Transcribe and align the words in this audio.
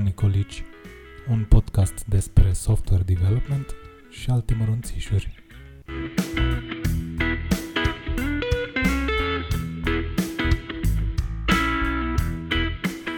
Dan 0.00 0.08
Nicolici, 0.08 0.64
un 1.28 1.44
podcast 1.48 2.04
despre 2.06 2.52
software 2.52 3.02
development 3.02 3.74
și 4.10 4.30
alte 4.30 4.54
mărunțișuri. 4.54 5.44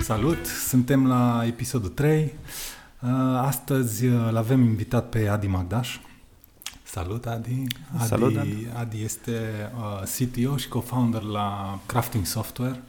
Salut! 0.00 0.46
Suntem 0.46 1.06
la 1.06 1.42
episodul 1.46 1.88
3. 1.88 2.22
Uh, 3.00 3.10
astăzi 3.36 4.06
uh, 4.06 4.26
îl 4.28 4.36
avem 4.36 4.62
invitat 4.62 5.08
pe 5.08 5.28
Adi 5.28 5.46
Magdaș. 5.46 5.98
Salut, 6.82 7.26
Adi! 7.26 7.66
Adi, 7.96 8.06
Salut, 8.06 8.32
Dan. 8.32 8.48
Adi 8.76 9.02
este 9.02 9.40
uh, 9.76 10.02
CTO 10.02 10.56
și 10.56 10.68
co-founder 10.68 11.22
la 11.22 11.78
Crafting 11.86 12.26
Software. 12.26 12.82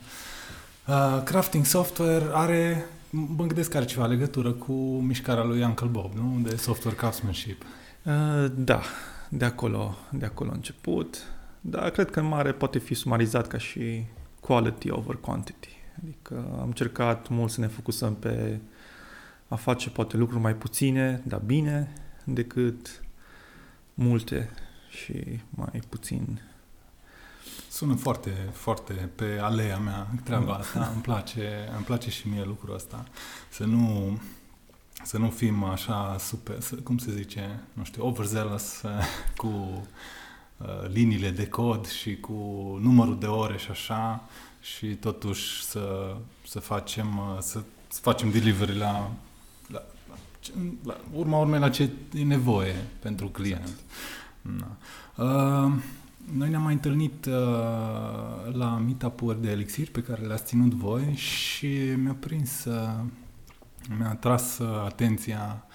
Uh, 0.88 1.22
Crafting 1.24 1.66
Software 1.66 2.26
are, 2.32 2.86
mă 3.14 3.46
gândesc 3.46 3.70
că 3.70 3.78
are 3.78 3.86
ceva 3.86 4.06
legătură 4.06 4.52
cu 4.52 4.74
mișcarea 5.00 5.44
lui 5.44 5.64
Uncle 5.64 5.88
Bob, 5.88 6.14
nu? 6.14 6.40
De 6.42 6.56
software 6.56 6.98
craftsmanship. 6.98 7.64
Uh, 8.04 8.52
da, 8.56 8.82
de 9.30 9.46
acolo, 9.46 9.96
de 10.12 10.26
acolo 10.26 10.50
a 10.50 10.54
început. 10.54 11.18
Dar 11.62 11.90
cred 11.90 12.10
că 12.10 12.20
în 12.20 12.26
mare 12.26 12.52
poate 12.52 12.80
fi 12.80 12.94
sumarizat 12.94 13.48
ca 13.48 13.58
și 13.58 14.06
quality 14.40 14.90
over 14.90 15.16
quantity. 15.16 15.78
Adică 16.02 16.58
am 16.60 16.66
încercat 16.66 17.30
mult 17.30 17.52
să 17.52 17.60
ne 17.60 17.68
focusăm 17.68 18.16
pe 18.16 18.60
a 19.48 19.56
face 19.56 19.90
poate 19.90 20.18
lucruri 20.18 20.42
mai 20.42 20.56
puține, 20.56 21.22
dar 21.26 21.40
bine, 21.46 21.94
decât 22.24 23.04
multe 23.94 24.50
și 24.90 25.40
mai 25.50 25.82
puțin. 25.90 26.42
Sună 27.84 27.96
foarte, 27.96 28.50
foarte 28.54 29.10
pe 29.16 29.40
aleea 29.42 29.78
mea 29.78 30.08
treaba 30.24 30.54
asta. 30.54 30.92
îmi, 30.94 31.02
place, 31.02 31.70
îmi 31.76 31.86
place 31.86 32.10
și 32.10 32.28
mie 32.28 32.44
lucrul 32.44 32.76
ăsta. 32.76 33.06
Să 33.50 33.64
nu, 33.64 34.20
să 35.04 35.18
nu 35.18 35.30
fim 35.30 35.64
așa 35.64 36.16
super, 36.20 36.60
să, 36.60 36.76
cum 36.76 36.98
se 36.98 37.12
zice, 37.12 37.60
nu 37.74 37.84
știu, 37.84 38.06
overzealous 38.06 38.82
uh, 38.82 38.92
cu 39.42 39.48
uh, 40.58 40.90
liniile 40.92 41.30
de 41.30 41.48
cod 41.48 41.88
și 41.88 42.16
cu 42.16 42.34
numărul 42.82 43.20
de 43.20 43.26
ore 43.26 43.58
și 43.58 43.70
așa 43.70 44.24
și 44.62 44.88
totuși 44.88 45.64
să, 45.64 46.16
să 46.48 46.60
facem 46.60 47.18
uh, 47.18 47.38
să, 47.40 47.62
să 47.88 48.00
facem 48.02 48.32
delivery 48.32 48.78
la, 48.78 49.12
la, 49.68 49.82
la 50.84 50.98
urma 51.14 51.38
urmei 51.38 51.60
la 51.60 51.70
ce 51.70 51.90
e 52.14 52.24
nevoie 52.24 52.86
pentru 53.00 53.28
client. 53.28 53.76
Da. 54.42 54.68
Uh, 55.24 55.74
noi 56.32 56.50
ne-am 56.50 56.62
mai 56.62 56.74
întâlnit 56.74 57.26
uh, 57.26 57.34
la 58.54 58.82
meetup-uri 58.86 59.42
de 59.42 59.50
elixir 59.50 59.90
pe 59.92 60.02
care 60.02 60.26
le-ați 60.26 60.44
ținut 60.44 60.74
voi 60.74 61.14
și 61.16 61.68
mi-a 61.96 62.16
prins, 62.20 62.66
uh, 62.66 63.00
mi-a 63.98 64.10
atras 64.10 64.58
uh, 64.58 64.84
atenția 64.86 65.66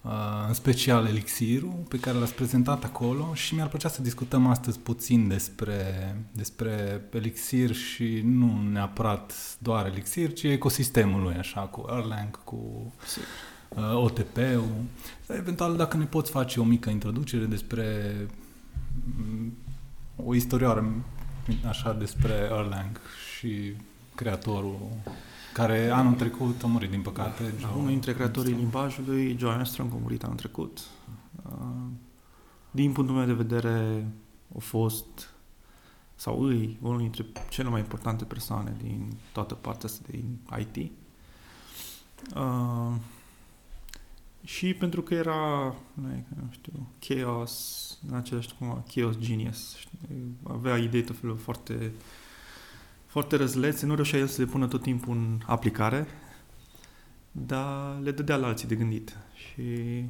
uh, 0.00 0.10
în 0.48 0.54
special 0.54 1.06
elixirul 1.06 1.84
pe 1.88 1.98
care 1.98 2.18
l-ați 2.18 2.34
prezentat 2.34 2.84
acolo 2.84 3.34
și 3.34 3.54
mi-ar 3.54 3.68
plăcea 3.68 3.88
să 3.88 4.02
discutăm 4.02 4.46
astăzi 4.46 4.78
puțin 4.78 5.28
despre, 5.28 6.16
despre 6.32 7.04
elixir 7.12 7.74
și 7.74 8.20
nu 8.24 8.62
neapărat 8.70 9.32
doar 9.58 9.86
elixir, 9.86 10.32
ci 10.32 10.42
ecosistemul 10.42 11.22
lui, 11.22 11.34
așa, 11.34 11.60
cu 11.60 11.86
Erlang, 11.90 12.44
cu 12.44 12.92
uh, 13.68 13.94
OTP-ul. 13.94 14.82
Eventual, 15.26 15.76
dacă 15.76 15.96
ne 15.96 16.04
poți 16.04 16.30
face 16.30 16.60
o 16.60 16.64
mică 16.64 16.90
introducere 16.90 17.44
despre 17.44 18.16
mm, 19.16 19.52
o 20.24 20.34
istorioară 20.34 20.84
așa 21.68 21.92
despre 21.92 22.32
Erlang 22.32 23.00
și 23.36 23.72
creatorul 24.14 24.78
care 25.52 25.88
anul 25.88 26.14
trecut 26.14 26.62
a 26.62 26.66
murit, 26.66 26.90
din 26.90 27.02
păcate. 27.02 27.54
Da, 27.60 27.68
unul 27.68 27.88
dintre 27.88 28.14
creatorii 28.14 28.54
limbajului, 28.54 29.36
Joe 29.38 29.52
Armstrong, 29.52 29.92
a 29.92 29.96
murit 30.02 30.22
anul 30.22 30.36
trecut. 30.36 30.78
Uh, 31.42 31.52
Din 32.70 32.92
punctul 32.92 33.16
meu 33.16 33.26
de 33.26 33.32
vedere, 33.32 34.06
a 34.56 34.58
fost 34.58 35.30
sau 36.14 36.42
îi, 36.42 36.78
unul 36.82 36.98
dintre 36.98 37.26
cele 37.48 37.68
mai 37.68 37.80
importante 37.80 38.24
persoane 38.24 38.76
din 38.82 39.16
toată 39.32 39.54
partea 39.54 39.88
asta 39.88 40.00
din 40.10 40.38
IT. 40.58 40.92
Uh, 42.34 42.92
și 44.44 44.74
pentru 44.74 45.02
că 45.02 45.14
era, 45.14 45.74
nu 45.94 46.48
știu, 46.50 46.88
chaos, 46.98 47.98
în 48.08 48.14
același 48.14 48.54
cum, 48.58 48.84
chaos 48.94 49.18
genius. 49.18 49.76
știi, 49.76 49.98
Avea 50.42 50.76
idei 50.76 51.02
tot 51.02 51.18
felul 51.18 51.36
foarte, 51.36 51.92
foarte 53.06 53.36
răzlețe, 53.36 53.86
nu 53.86 53.94
reușea 53.94 54.18
el 54.18 54.26
să 54.26 54.42
le 54.42 54.46
pună 54.46 54.66
tot 54.66 54.82
timpul 54.82 55.16
în 55.16 55.40
aplicare, 55.46 56.06
dar 57.32 58.00
le 58.02 58.10
dădea 58.10 58.36
la 58.36 58.46
alții 58.46 58.68
de 58.68 58.74
gândit. 58.74 59.16
Și 59.34 60.04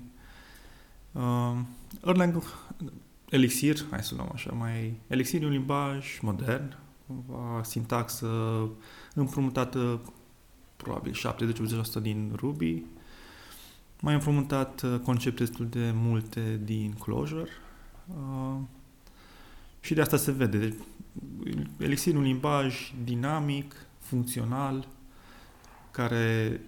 uh, 1.12 1.58
Erlang, 2.04 2.42
Elixir, 3.30 3.86
hai 3.90 4.02
să 4.02 4.14
luăm 4.14 4.30
așa, 4.32 4.52
mai... 4.52 5.00
Elixir 5.06 5.42
e 5.42 5.46
un 5.46 5.52
limbaj 5.52 6.18
modern, 6.20 6.76
cumva 7.06 7.62
sintaxă 7.62 8.28
împrumutată 9.14 10.00
probabil 10.76 11.14
70-80% 11.98 12.02
din 12.02 12.32
Ruby, 12.34 12.84
mai 14.00 14.12
am 14.12 14.18
împrumutat 14.18 14.82
uh, 14.82 14.98
concepte 14.98 15.44
destul 15.44 15.68
de 15.68 15.90
multe 15.94 16.60
din 16.64 16.92
Clojure 16.92 17.48
uh, 18.08 18.56
și 19.80 19.94
de 19.94 20.00
asta 20.00 20.16
se 20.16 20.32
vede. 20.32 20.58
Deci, 20.58 20.74
Elixir 21.78 22.14
e 22.14 22.16
un 22.16 22.22
limbaj 22.22 22.92
dinamic, 23.04 23.74
funcțional, 23.98 24.88
care 25.90 26.60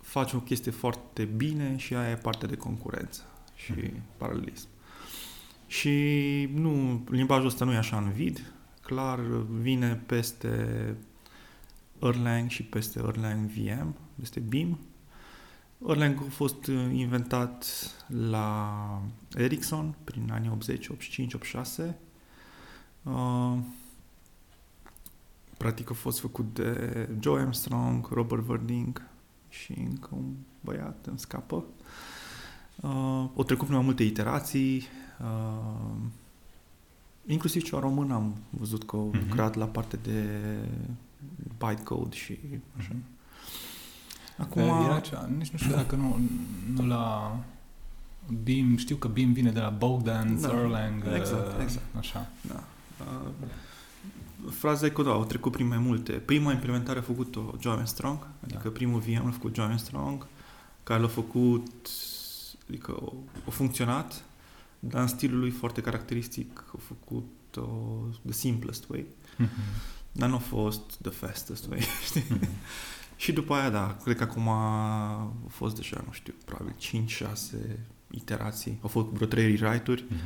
face 0.00 0.36
o 0.36 0.40
chestie 0.40 0.70
foarte 0.72 1.24
bine 1.24 1.76
și 1.76 1.94
aia 1.94 2.10
e 2.10 2.14
partea 2.14 2.48
de 2.48 2.56
concurență 2.56 3.22
și 3.54 3.72
Mhm. 3.72 4.02
paralelism. 4.16 4.68
Și 5.66 5.90
nu, 6.54 7.04
limbajul 7.10 7.46
ăsta 7.46 7.64
nu 7.64 7.72
e 7.72 7.76
așa 7.76 7.96
în 7.96 8.10
vid, 8.10 8.52
clar 8.82 9.20
vine 9.60 10.02
peste 10.06 10.94
Erlang 12.02 12.48
și 12.50 12.62
peste 12.62 12.98
Erlang 13.06 13.48
VM, 13.50 13.96
peste 14.20 14.40
BIM, 14.40 14.78
Erlang 15.86 16.18
a 16.18 16.30
fost 16.30 16.66
uh, 16.66 16.88
inventat 16.92 17.66
la 18.06 19.02
Ericsson 19.36 19.94
prin 20.04 20.30
anii 20.32 20.50
80, 20.50 20.88
85, 20.88 21.34
86. 21.34 21.98
Uh, 23.02 23.58
practic 25.56 25.90
a 25.90 25.94
fost 25.94 26.20
făcut 26.20 26.54
de 26.54 27.08
Joe 27.20 27.40
Armstrong, 27.40 28.08
Robert 28.12 28.42
Verding 28.42 29.02
și 29.48 29.72
încă 29.78 30.08
un 30.12 30.34
băiat 30.60 31.06
îmi 31.06 31.18
scapă. 31.18 31.64
Uh, 32.80 33.24
o 33.34 33.42
trecut 33.42 33.64
prin 33.64 33.76
mai 33.76 33.84
multe 33.84 34.02
iterații. 34.02 34.82
Uh, 35.20 35.96
inclusiv 37.26 37.62
ceva 37.62 37.80
român 37.80 38.10
am 38.10 38.34
văzut 38.50 38.84
că 38.84 38.96
au 38.96 39.06
Mhm. 39.12 39.18
lucrat 39.28 39.54
la 39.54 39.66
partea 39.66 39.98
de 40.02 40.24
bytecode 41.58 42.16
și 42.16 42.38
așa. 42.78 42.92
Acum... 44.38 44.62
Era 44.62 45.00
cea, 45.00 45.28
nici 45.38 45.48
nu 45.50 45.58
știu 45.58 45.74
dacă 45.74 45.94
nu, 45.96 46.18
nu 46.74 46.86
la 46.86 47.36
BIM, 48.42 48.76
știu 48.76 48.96
că 48.96 49.08
BIM 49.08 49.32
vine 49.32 49.50
de 49.50 49.60
la 49.60 49.68
Bogdan, 49.68 50.40
Da, 50.40 50.48
Erlang, 50.48 51.04
exact, 51.16 51.46
uh, 51.56 51.62
exact. 51.62 51.96
așa. 51.98 52.26
Da. 52.40 52.62
Uh, 53.00 53.48
fraza 54.50 54.86
e 54.86 54.90
că 54.90 55.02
da, 55.02 55.10
au 55.10 55.24
trecut 55.24 55.52
prin 55.52 55.66
mai 55.66 55.78
multe. 55.78 56.12
Prima 56.12 56.52
implementare 56.52 56.98
a 56.98 57.02
făcut-o 57.02 57.54
Joe 57.60 57.72
Armstrong, 57.72 58.26
adică 58.44 58.60
Da. 58.62 58.68
primul 58.70 59.00
VM 59.00 59.24
l-a 59.24 59.30
făcut 59.30 59.54
Joe 59.54 59.64
Armstrong, 59.64 60.26
care 60.82 61.00
l-a 61.00 61.08
făcut, 61.08 61.88
adică 62.68 62.96
a, 63.02 63.12
a 63.46 63.50
funcționat, 63.50 64.22
dar 64.80 65.00
în 65.00 65.06
stilul 65.08 65.38
lui 65.38 65.50
foarte 65.50 65.80
caracteristic 65.80 66.64
a 66.74 66.78
făcut-o 66.86 67.68
the 68.24 68.32
simplest 68.32 68.88
way, 68.88 69.04
Mhm. 69.36 69.48
dar 70.12 70.28
nu 70.28 70.34
a 70.34 70.38
fost 70.38 70.80
the 71.02 71.10
fastest 71.10 71.68
way, 71.68 71.80
știi? 72.06 72.24
Mhm. 72.28 72.48
Și 73.18 73.32
după 73.32 73.54
aia, 73.54 73.70
da, 73.70 73.96
cred 74.02 74.16
că 74.16 74.22
acum 74.22 74.48
a 74.48 75.32
fost 75.48 75.76
deja, 75.76 76.02
nu 76.06 76.12
știu, 76.12 76.34
probabil 76.44 76.74
5-6 76.78 77.78
iterații. 78.10 78.78
Au 78.82 78.88
fost 78.88 79.06
vreo 79.06 79.26
3 79.26 79.56
rewrite-uri 79.56 80.04
Mhm. 80.08 80.18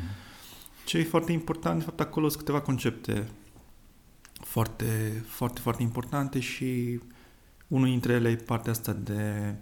ce 0.84 0.98
e 0.98 1.04
foarte 1.04 1.32
important, 1.32 1.78
de 1.78 1.84
fapt, 1.84 2.00
acolo 2.00 2.28
sunt 2.28 2.38
câteva 2.38 2.60
concepte 2.60 3.28
foarte, 4.32 5.22
foarte, 5.26 5.60
foarte 5.60 5.82
importante 5.82 6.40
și 6.40 7.00
unul 7.68 7.86
dintre 7.86 8.12
ele 8.12 8.28
e 8.28 8.36
partea 8.36 8.72
asta 8.72 8.92
de 8.92 9.54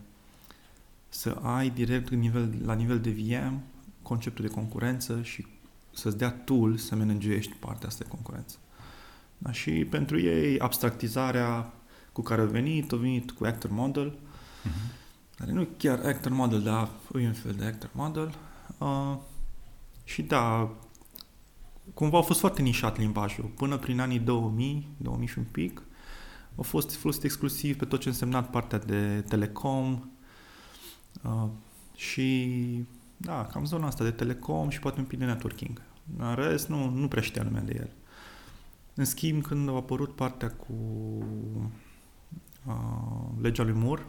să 1.08 1.38
ai 1.42 1.70
direct 1.70 2.08
în 2.08 2.18
nivel, 2.18 2.54
la 2.64 2.74
nivel 2.74 3.00
de 3.00 3.10
VM 3.10 3.62
conceptul 4.02 4.44
de 4.46 4.50
concurență 4.50 5.22
și 5.22 5.46
să-ți 5.94 6.16
dea 6.18 6.30
tool 6.30 6.76
să 6.76 6.96
managești 6.96 7.52
partea 7.52 7.88
asta 7.88 8.04
de 8.04 8.10
concurență. 8.10 8.56
Da? 9.38 9.52
Și 9.52 9.70
pentru 9.70 10.20
ei 10.20 10.58
abstractizarea 10.58 11.72
cu 12.12 12.22
care 12.22 12.40
au 12.40 12.46
venit, 12.46 12.92
au 12.92 12.98
venit 12.98 13.30
cu 13.30 13.44
actor 13.44 13.70
model, 13.70 14.18
Mhm. 14.64 14.74
care 15.38 15.52
nu 15.52 15.60
e 15.60 15.68
chiar 15.76 16.00
actor 16.04 16.32
model, 16.32 16.62
dar 16.62 16.88
e 17.20 17.26
un 17.26 17.32
fel 17.32 17.52
de 17.52 17.64
actor 17.64 17.90
model. 17.92 18.34
Uh, 18.78 19.16
și 20.04 20.22
da, 20.22 20.70
cumva 21.94 22.18
a 22.18 22.22
fost 22.22 22.40
foarte 22.40 22.62
nișat 22.62 22.98
limbajul. 22.98 23.44
Până 23.44 23.76
prin 23.76 24.00
anii 24.00 24.18
2000, 24.18 24.88
2000 24.96 25.26
și 25.26 25.38
un 25.38 25.44
pic, 25.50 25.82
a 26.56 26.62
fost 26.62 26.94
folosit 26.94 27.24
exclusiv 27.24 27.76
pe 27.76 27.84
tot 27.84 28.00
ce 28.00 28.08
însemna 28.08 28.42
partea 28.42 28.78
de 28.78 29.24
telecom, 29.28 30.04
Uh, 31.22 31.46
și 31.96 32.84
da, 33.16 33.46
cam 33.52 33.64
zona 33.64 33.86
asta 33.86 34.04
de 34.04 34.10
telecom 34.10 34.68
și 34.68 34.78
poate 34.78 34.98
un 35.00 35.04
pic 35.06 35.18
de 35.18 35.24
networking. 35.24 35.82
În 36.18 36.34
rest, 36.34 36.68
nu, 36.68 36.90
nu 36.90 37.08
prea 37.08 37.22
știa 37.22 37.42
lumea 37.42 37.62
de 37.62 37.74
el. 37.78 37.90
În 38.94 39.04
schimb, 39.04 39.42
când 39.42 39.68
a 39.68 39.72
apărut 39.74 40.14
partea 40.14 40.50
cu 40.50 40.74
uh, 42.64 42.74
legea 43.40 43.62
lui 43.62 43.72
Moore 43.72 44.06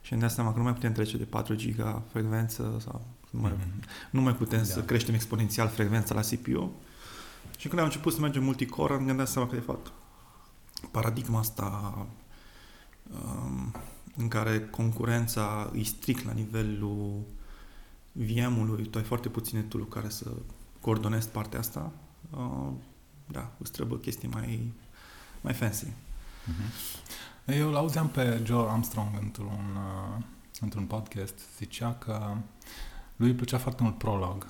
și 0.00 0.12
îmi 0.12 0.22
dau 0.22 0.30
seama 0.30 0.50
că 0.50 0.56
nu 0.56 0.62
mai 0.62 0.72
putem 0.72 0.92
trece 0.92 1.16
de 1.16 1.24
4 1.24 1.54
giga 1.54 2.02
frecvență 2.10 2.76
sau 2.84 3.06
nu 3.30 3.40
mai, 3.40 3.52
mm-hmm. 3.52 4.10
nu 4.10 4.20
mai 4.20 4.34
putem 4.34 4.58
da. 4.58 4.64
să 4.64 4.82
creștem 4.82 5.14
exponențial 5.14 5.68
frecvența 5.68 6.14
la 6.14 6.20
CPU. 6.20 6.72
Și 7.58 7.68
când 7.68 7.78
am 7.80 7.86
început 7.86 8.12
să 8.12 8.20
mergem 8.20 8.44
multicore, 8.44 8.92
am 8.92 9.06
gândit 9.06 9.26
seama 9.26 9.48
că, 9.48 9.54
de 9.54 9.60
fapt, 9.60 9.92
paradigma 10.90 11.38
asta 11.38 12.06
um, 13.10 13.74
în 14.16 14.28
care 14.28 14.60
concurența 14.60 15.70
îi 15.72 15.84
strict 15.84 16.24
la 16.24 16.32
nivelul 16.32 17.20
VM-ului, 18.12 18.86
tu 18.86 18.98
ai 18.98 19.04
foarte 19.04 19.28
puține 19.28 19.60
tool 19.60 19.88
care 19.88 20.08
să 20.08 20.30
coordonezi 20.80 21.28
partea 21.28 21.58
asta, 21.58 21.92
uh, 22.30 22.72
da, 23.26 23.52
îți 23.58 23.72
trebuie 23.72 24.00
chestii 24.00 24.28
mai, 24.28 24.72
mai 25.40 25.52
fancy. 25.52 25.84
Uh-huh. 25.84 26.72
Eu 27.56 27.70
l-auzeam 27.70 28.08
pe 28.08 28.40
Joe 28.44 28.70
Armstrong 28.70 29.08
într-un, 29.20 29.76
uh, 29.76 30.24
într-un 30.60 30.84
podcast, 30.84 31.34
zicea 31.56 31.94
că 31.94 32.36
lui 33.16 33.28
îi 33.28 33.34
plăcea 33.34 33.58
foarte 33.58 33.82
mult 33.82 33.98
Prolog 33.98 34.46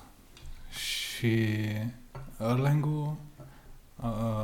și 0.69 1.47
Erlang-ul 2.39 3.15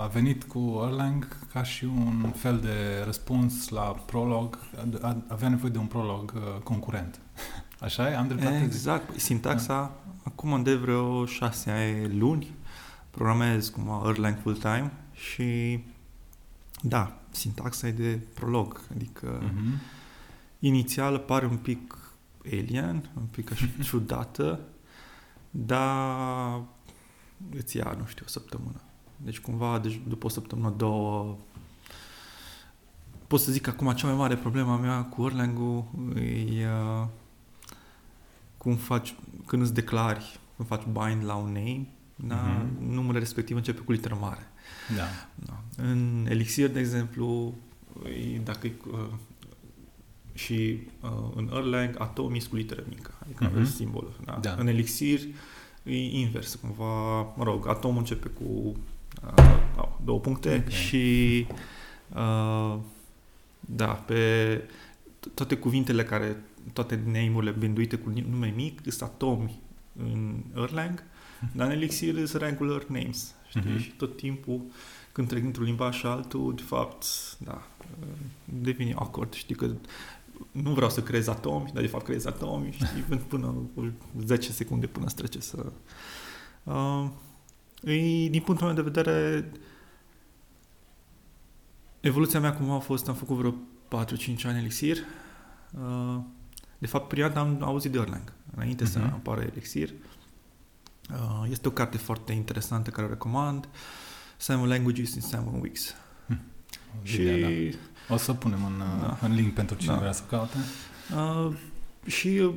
a 0.01 0.09
venit 0.13 0.43
cu 0.43 0.81
Erlang 0.85 1.27
ca 1.53 1.63
și 1.63 1.85
un 1.85 2.31
fel 2.35 2.59
de 2.59 3.01
răspuns 3.05 3.69
la 3.69 3.81
prolog, 3.81 4.59
avea 5.27 5.49
nevoie 5.49 5.71
de 5.71 5.77
un 5.77 5.85
prolog 5.85 6.33
uh, 6.35 6.61
concurent. 6.63 7.19
Așa 7.79 8.09
e? 8.09 8.15
Am 8.15 8.27
dreptate? 8.27 8.61
Exact. 8.63 9.19
Sintaxa, 9.19 9.73
da. 9.73 9.91
acum 10.23 10.63
de 10.63 10.75
vreo 10.75 11.25
șase 11.25 12.11
luni, 12.13 12.55
programez 13.11 13.69
cumva 13.69 14.03
Erlang 14.07 14.37
full-time 14.41 14.91
și 15.13 15.79
da, 16.81 17.21
sintaxa 17.29 17.87
e 17.87 17.91
de 17.91 18.19
prolog, 18.33 18.81
adică 18.95 19.43
uh-huh. 19.43 19.79
inițial 20.59 21.19
pare 21.19 21.45
un 21.45 21.57
pic 21.57 21.97
alien, 22.45 23.09
un 23.17 23.25
pic 23.31 23.51
așa 23.51 23.65
ciudată, 23.83 24.59
dar 25.51 26.61
îți 27.55 27.77
ia, 27.77 27.95
nu 27.99 28.05
știu, 28.05 28.25
o 28.27 28.29
săptămână. 28.29 28.81
Deci 29.17 29.39
cumva, 29.39 29.79
deci 29.79 30.01
după 30.07 30.25
o 30.25 30.29
săptămână, 30.29 30.73
două, 30.77 31.37
pot 33.27 33.39
să 33.39 33.51
zic 33.51 33.61
că 33.61 33.69
acum 33.69 33.91
cea 33.91 34.07
mai 34.07 34.15
mare 34.15 34.35
problema 34.35 34.77
mea 34.77 35.03
cu 35.03 35.25
Erlang-ul 35.25 35.83
e 36.15 36.67
uh, 36.67 37.07
cum 38.57 38.75
faci, 38.75 39.15
când 39.45 39.61
îți 39.61 39.73
declari, 39.73 40.39
când 40.55 40.67
faci 40.67 40.83
bind 40.83 41.25
la 41.25 41.35
un 41.35 41.51
name, 41.51 41.87
da, 42.15 42.57
mm-hmm. 42.57 42.89
numele 42.89 43.19
respectiv 43.19 43.55
începe 43.55 43.81
cu 43.81 43.91
literă 43.91 44.17
mare. 44.19 44.47
Da. 44.95 45.27
da. 45.35 45.61
În 45.83 46.25
Elixir, 46.29 46.69
de 46.69 46.79
exemplu, 46.79 47.53
dacă 48.43 48.67
uh, 48.91 48.99
și 50.33 50.79
uh, 51.01 51.09
în 51.35 51.49
Erlang 51.53 51.95
atom 51.99 52.33
e 52.33 52.39
cu 52.49 52.55
literă 52.55 52.83
mică, 52.89 53.11
adică 53.23 53.51
mm-hmm. 53.51 53.75
simbolul. 53.75 54.13
Da? 54.25 54.37
Da. 54.41 54.55
În 54.57 54.67
Elixir 54.67 55.19
e 55.83 55.95
invers, 55.95 56.55
cumva, 56.55 57.21
mă 57.21 57.43
rog, 57.43 57.67
atomul 57.67 57.97
începe 57.97 58.27
cu 58.27 58.75
uh, 59.37 59.87
două 60.03 60.19
puncte 60.19 60.49
okay. 60.49 60.71
și 60.71 61.47
uh, 62.15 62.77
da, 63.59 63.87
pe 63.87 64.61
toate 65.33 65.57
cuvintele 65.57 66.03
care, 66.03 66.43
toate 66.73 67.01
name-urile 67.05 67.51
binduite 67.51 67.95
cu 67.95 68.13
nume 68.29 68.53
mic, 68.55 68.81
sunt 68.83 69.01
atomi 69.01 69.59
în 69.97 70.43
Erlang, 70.55 71.03
dar 71.51 71.67
în 71.67 71.73
Elixir 71.73 72.25
sunt 72.25 72.41
regular 72.41 72.83
names, 72.87 73.35
știi? 73.59 73.71
Mm-hmm. 73.71 73.81
Și 73.81 73.89
tot 73.89 74.17
timpul, 74.17 74.61
când 75.11 75.27
trec 75.27 75.43
într-un 75.43 75.65
limbaj 75.65 75.95
și 75.95 76.05
altul, 76.05 76.55
de 76.55 76.61
fapt, 76.61 77.05
da, 77.37 77.67
devine 78.45 78.93
awkward, 78.95 79.33
știi 79.33 79.55
că 79.55 79.71
nu 80.51 80.73
vreau 80.73 80.89
să 80.89 81.01
creez 81.01 81.27
atomi, 81.27 81.69
dar 81.73 81.81
de 81.81 81.87
fapt 81.87 82.03
creez 82.03 82.25
atomi, 82.25 82.71
știi, 82.85 83.17
până 83.27 83.55
10 84.25 84.51
secunde 84.51 84.87
până 84.87 85.07
să 85.07 85.15
trece 85.15 85.39
să... 85.39 85.71
Uh, 86.63 87.09
e, 87.83 88.29
din 88.29 88.41
punctul 88.41 88.67
meu 88.67 88.75
de 88.75 88.81
vedere, 88.81 89.51
evoluția 91.99 92.39
mea 92.39 92.53
cum 92.53 92.69
a 92.69 92.79
fost, 92.79 93.07
am 93.07 93.15
făcut 93.15 93.35
vreo 93.35 93.51
4-5 93.51 93.55
ani 94.43 94.57
Elixir. 94.57 94.97
Uh, 95.71 96.17
de 96.77 96.87
fapt, 96.87 97.07
prima 97.07 97.27
dată 97.27 97.39
am 97.39 97.57
auzit 97.63 97.91
de 97.91 97.97
Erlang, 97.97 98.33
înainte 98.55 98.83
uh-huh. 98.83 98.91
să 98.91 98.99
mhm. 98.99 99.13
apară 99.13 99.41
Elixir. 99.41 99.89
Uh, 99.89 100.14
este 101.49 101.67
o 101.67 101.71
carte 101.71 101.97
foarte 101.97 102.33
interesantă 102.33 102.89
care 102.89 103.07
o 103.07 103.09
recomand. 103.09 103.67
Simon 104.37 104.67
Languages 104.67 105.13
in 105.13 105.21
Simon 105.21 105.59
Weeks. 105.61 105.95
Hmm. 106.27 106.41
Și... 107.03 107.23
Da. 107.23 108.13
O 108.13 108.17
să 108.17 108.33
punem 108.33 108.65
în, 108.65 108.77
da. 109.01 109.17
în 109.21 109.33
link 109.33 109.53
pentru 109.53 109.75
cine 109.75 109.93
da. 109.93 109.99
vrea 109.99 110.11
să 110.11 110.23
caute. 110.29 110.57
Uh, 111.15 111.55
și 112.05 112.27
uh, 112.27 112.53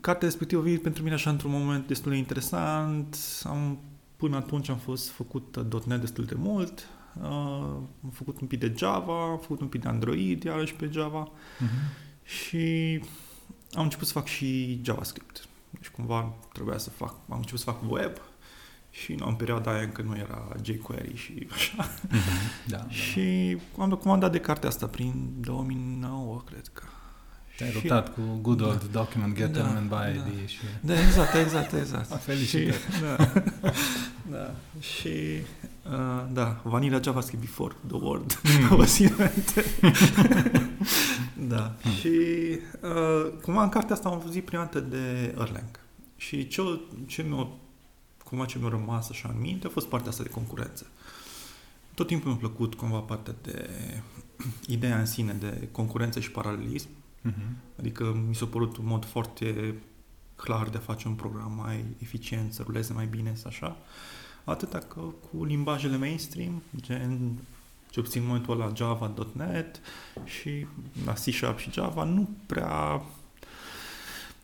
cartea 0.00 0.28
respectivă 0.28 0.60
a 0.60 0.64
venit 0.64 0.82
pentru 0.82 1.02
mine 1.02 1.14
așa 1.14 1.30
într-un 1.30 1.50
moment 1.50 1.86
destul 1.86 2.10
de 2.10 2.16
interesant. 2.16 3.16
Am, 3.44 3.78
până 4.16 4.36
atunci 4.36 4.68
am 4.68 4.76
fost 4.76 5.10
făcut 5.10 5.58
.NET 5.86 6.00
destul 6.00 6.24
de 6.24 6.34
mult. 6.36 6.86
Uh, 7.20 7.28
am 8.04 8.10
făcut 8.12 8.40
un 8.40 8.46
pic 8.46 8.58
de 8.58 8.74
Java, 8.76 9.30
am 9.30 9.38
făcut 9.38 9.60
un 9.60 9.66
pic 9.66 9.80
de 9.80 9.88
Android, 9.88 10.42
iarăși 10.42 10.74
pe 10.74 10.88
Java. 10.92 11.28
Uh-huh. 11.28 12.24
Și 12.24 13.00
am 13.72 13.82
început 13.82 14.06
să 14.06 14.12
fac 14.12 14.26
și 14.26 14.80
JavaScript. 14.84 15.46
Deci 15.72 15.88
cumva 15.88 16.34
trebuia 16.52 16.78
să 16.78 16.90
fac, 16.90 17.14
am 17.28 17.36
început 17.36 17.60
să 17.60 17.70
fac 17.70 17.90
web 17.90 18.12
și 18.90 19.16
în 19.26 19.34
perioada 19.34 19.70
aia 19.72 19.82
încă 19.82 20.02
nu 20.02 20.16
era 20.16 20.48
jQuery 20.62 21.16
și 21.16 21.46
așa. 21.52 21.88
Mm-hmm. 21.88 22.66
Da, 22.68 22.88
și 22.88 23.58
da. 23.76 23.82
am 23.82 23.88
documentat 23.88 24.32
de 24.32 24.40
cartea 24.40 24.68
asta 24.68 24.86
prin 24.86 25.32
2009, 25.40 26.42
cred 26.46 26.70
că. 26.72 26.82
Te-ai 27.56 27.72
luptat 27.72 28.14
cu 28.14 28.20
good 28.40 28.60
old 28.60 28.80
da, 28.80 28.98
document 28.98 29.36
get 29.36 29.52
da, 29.52 29.60
element 29.60 29.88
by 29.88 29.94
da, 29.94 30.08
ID 30.08 30.48
și... 30.48 30.58
Da, 30.80 31.00
exact, 31.00 31.34
exact, 31.34 31.72
exact. 31.72 32.20
Felicitări. 32.24 32.72
Și, 32.72 33.00
da, 33.02 33.32
da. 34.30 34.54
Și, 34.80 35.42
uh, 35.84 36.24
da, 36.32 36.60
Vanilla 36.62 37.00
JavaScript 37.02 37.42
before 37.42 37.74
the 37.86 37.96
word 37.96 38.40
mm. 38.42 38.76
was 38.78 38.98
invented. 38.98 39.64
da. 41.54 41.74
Mm. 41.84 41.90
Și, 41.90 42.08
uh, 42.82 43.32
cumva 43.42 43.62
în 43.62 43.68
cartea 43.68 43.94
asta 43.94 44.08
am 44.08 44.22
văzut 44.24 44.44
prima 44.44 44.62
dată 44.62 44.80
de 44.80 45.34
Erlang. 45.38 45.80
Și 46.16 46.48
ce, 46.48 46.80
ce 47.06 47.22
mi-a 47.22 47.48
cumva 48.24 48.44
ce 48.44 48.58
mi-a 48.58 48.68
rămas 48.68 49.10
așa 49.10 49.30
în 49.34 49.40
minte 49.40 49.66
a 49.66 49.70
fost 49.70 49.86
partea 49.86 50.10
asta 50.10 50.22
de 50.22 50.28
concurență. 50.28 50.86
Tot 51.94 52.06
timpul 52.06 52.30
mi-a 52.30 52.38
plăcut 52.38 52.74
cumva 52.74 52.98
partea 52.98 53.34
de 53.42 53.70
ideea 54.76 54.98
în 54.98 55.06
sine 55.06 55.32
de 55.32 55.68
concurență 55.72 56.20
și 56.20 56.30
paralelism. 56.30 56.88
Uh-huh. 57.30 57.76
Adică 57.78 58.22
mi 58.28 58.34
s-a 58.34 58.46
părut 58.46 58.76
un 58.76 58.86
mod 58.86 59.04
foarte 59.04 59.74
clar 60.36 60.68
de 60.68 60.76
a 60.76 60.80
face 60.80 61.08
un 61.08 61.14
program 61.14 61.52
mai 61.64 61.84
eficient, 61.98 62.52
să 62.52 62.62
ruleze 62.62 62.92
mai 62.92 63.06
bine, 63.06 63.32
să 63.34 63.44
așa. 63.46 63.76
Atâta 64.44 64.78
că 64.78 65.00
cu 65.00 65.44
limbajele 65.44 65.96
mainstream, 65.96 66.62
gen 66.76 67.38
ce 67.90 68.00
obțin 68.00 68.20
în 68.20 68.26
momentul 68.26 68.60
ăla 68.60 68.72
Java.NET 68.74 69.80
și 70.24 70.66
la 71.04 71.12
C 71.12 71.18
Sharp 71.18 71.58
și 71.58 71.70
Java, 71.72 72.04
nu 72.04 72.28
prea 72.46 73.02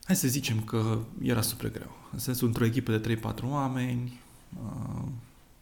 hai 0.04 0.16
să 0.16 0.28
zicem 0.28 0.60
că 0.60 0.98
era 1.22 1.40
super 1.40 1.70
greu. 1.70 1.96
În 2.12 2.18
sensul, 2.18 2.46
într-o 2.46 2.64
echipă 2.64 2.96
de 2.96 3.18
3-4 3.20 3.20
oameni, 3.42 4.20
uh, 4.62 5.08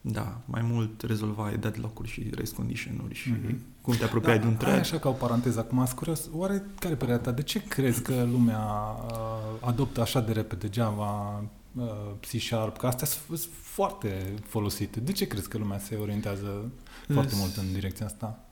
da, 0.00 0.40
mai 0.44 0.62
mult 0.62 1.02
rezolvai 1.02 1.56
deadlock-uri 1.56 2.08
și 2.08 2.30
race 2.34 2.52
condition-uri 2.52 3.14
și 3.14 3.32
mm-hmm. 3.32 3.56
cum 3.80 3.94
te 3.94 4.04
apropiai 4.04 4.36
da, 4.36 4.42
de 4.42 4.46
un 4.48 4.56
track. 4.56 4.78
Așa 4.78 4.98
ca 4.98 5.08
o 5.08 5.12
paranteză, 5.12 5.58
acum 5.58 5.84
sunt 5.84 5.98
curios, 5.98 6.28
oare 6.32 6.62
care 6.78 6.92
e 6.92 6.96
părerea 6.96 7.20
ta? 7.20 7.30
De 7.30 7.42
ce 7.42 7.62
crezi 7.62 8.02
că 8.02 8.26
lumea 8.30 8.58
uh, 8.58 9.68
adoptă 9.68 10.00
așa 10.00 10.20
de 10.20 10.32
repede 10.32 10.68
Java, 10.72 11.42
uh, 11.76 11.86
C 12.20 12.40
Sharp, 12.40 12.76
că 12.76 12.86
astea 12.86 13.06
sunt 13.06 13.40
foarte 13.52 14.34
folosite. 14.44 15.00
De 15.00 15.12
ce 15.12 15.26
crezi 15.26 15.48
că 15.48 15.58
lumea 15.58 15.78
se 15.78 15.96
orientează 15.96 16.72
foarte 17.08 17.34
mult 17.36 17.56
în 17.56 17.72
direcția 17.72 18.06
asta? 18.06 18.46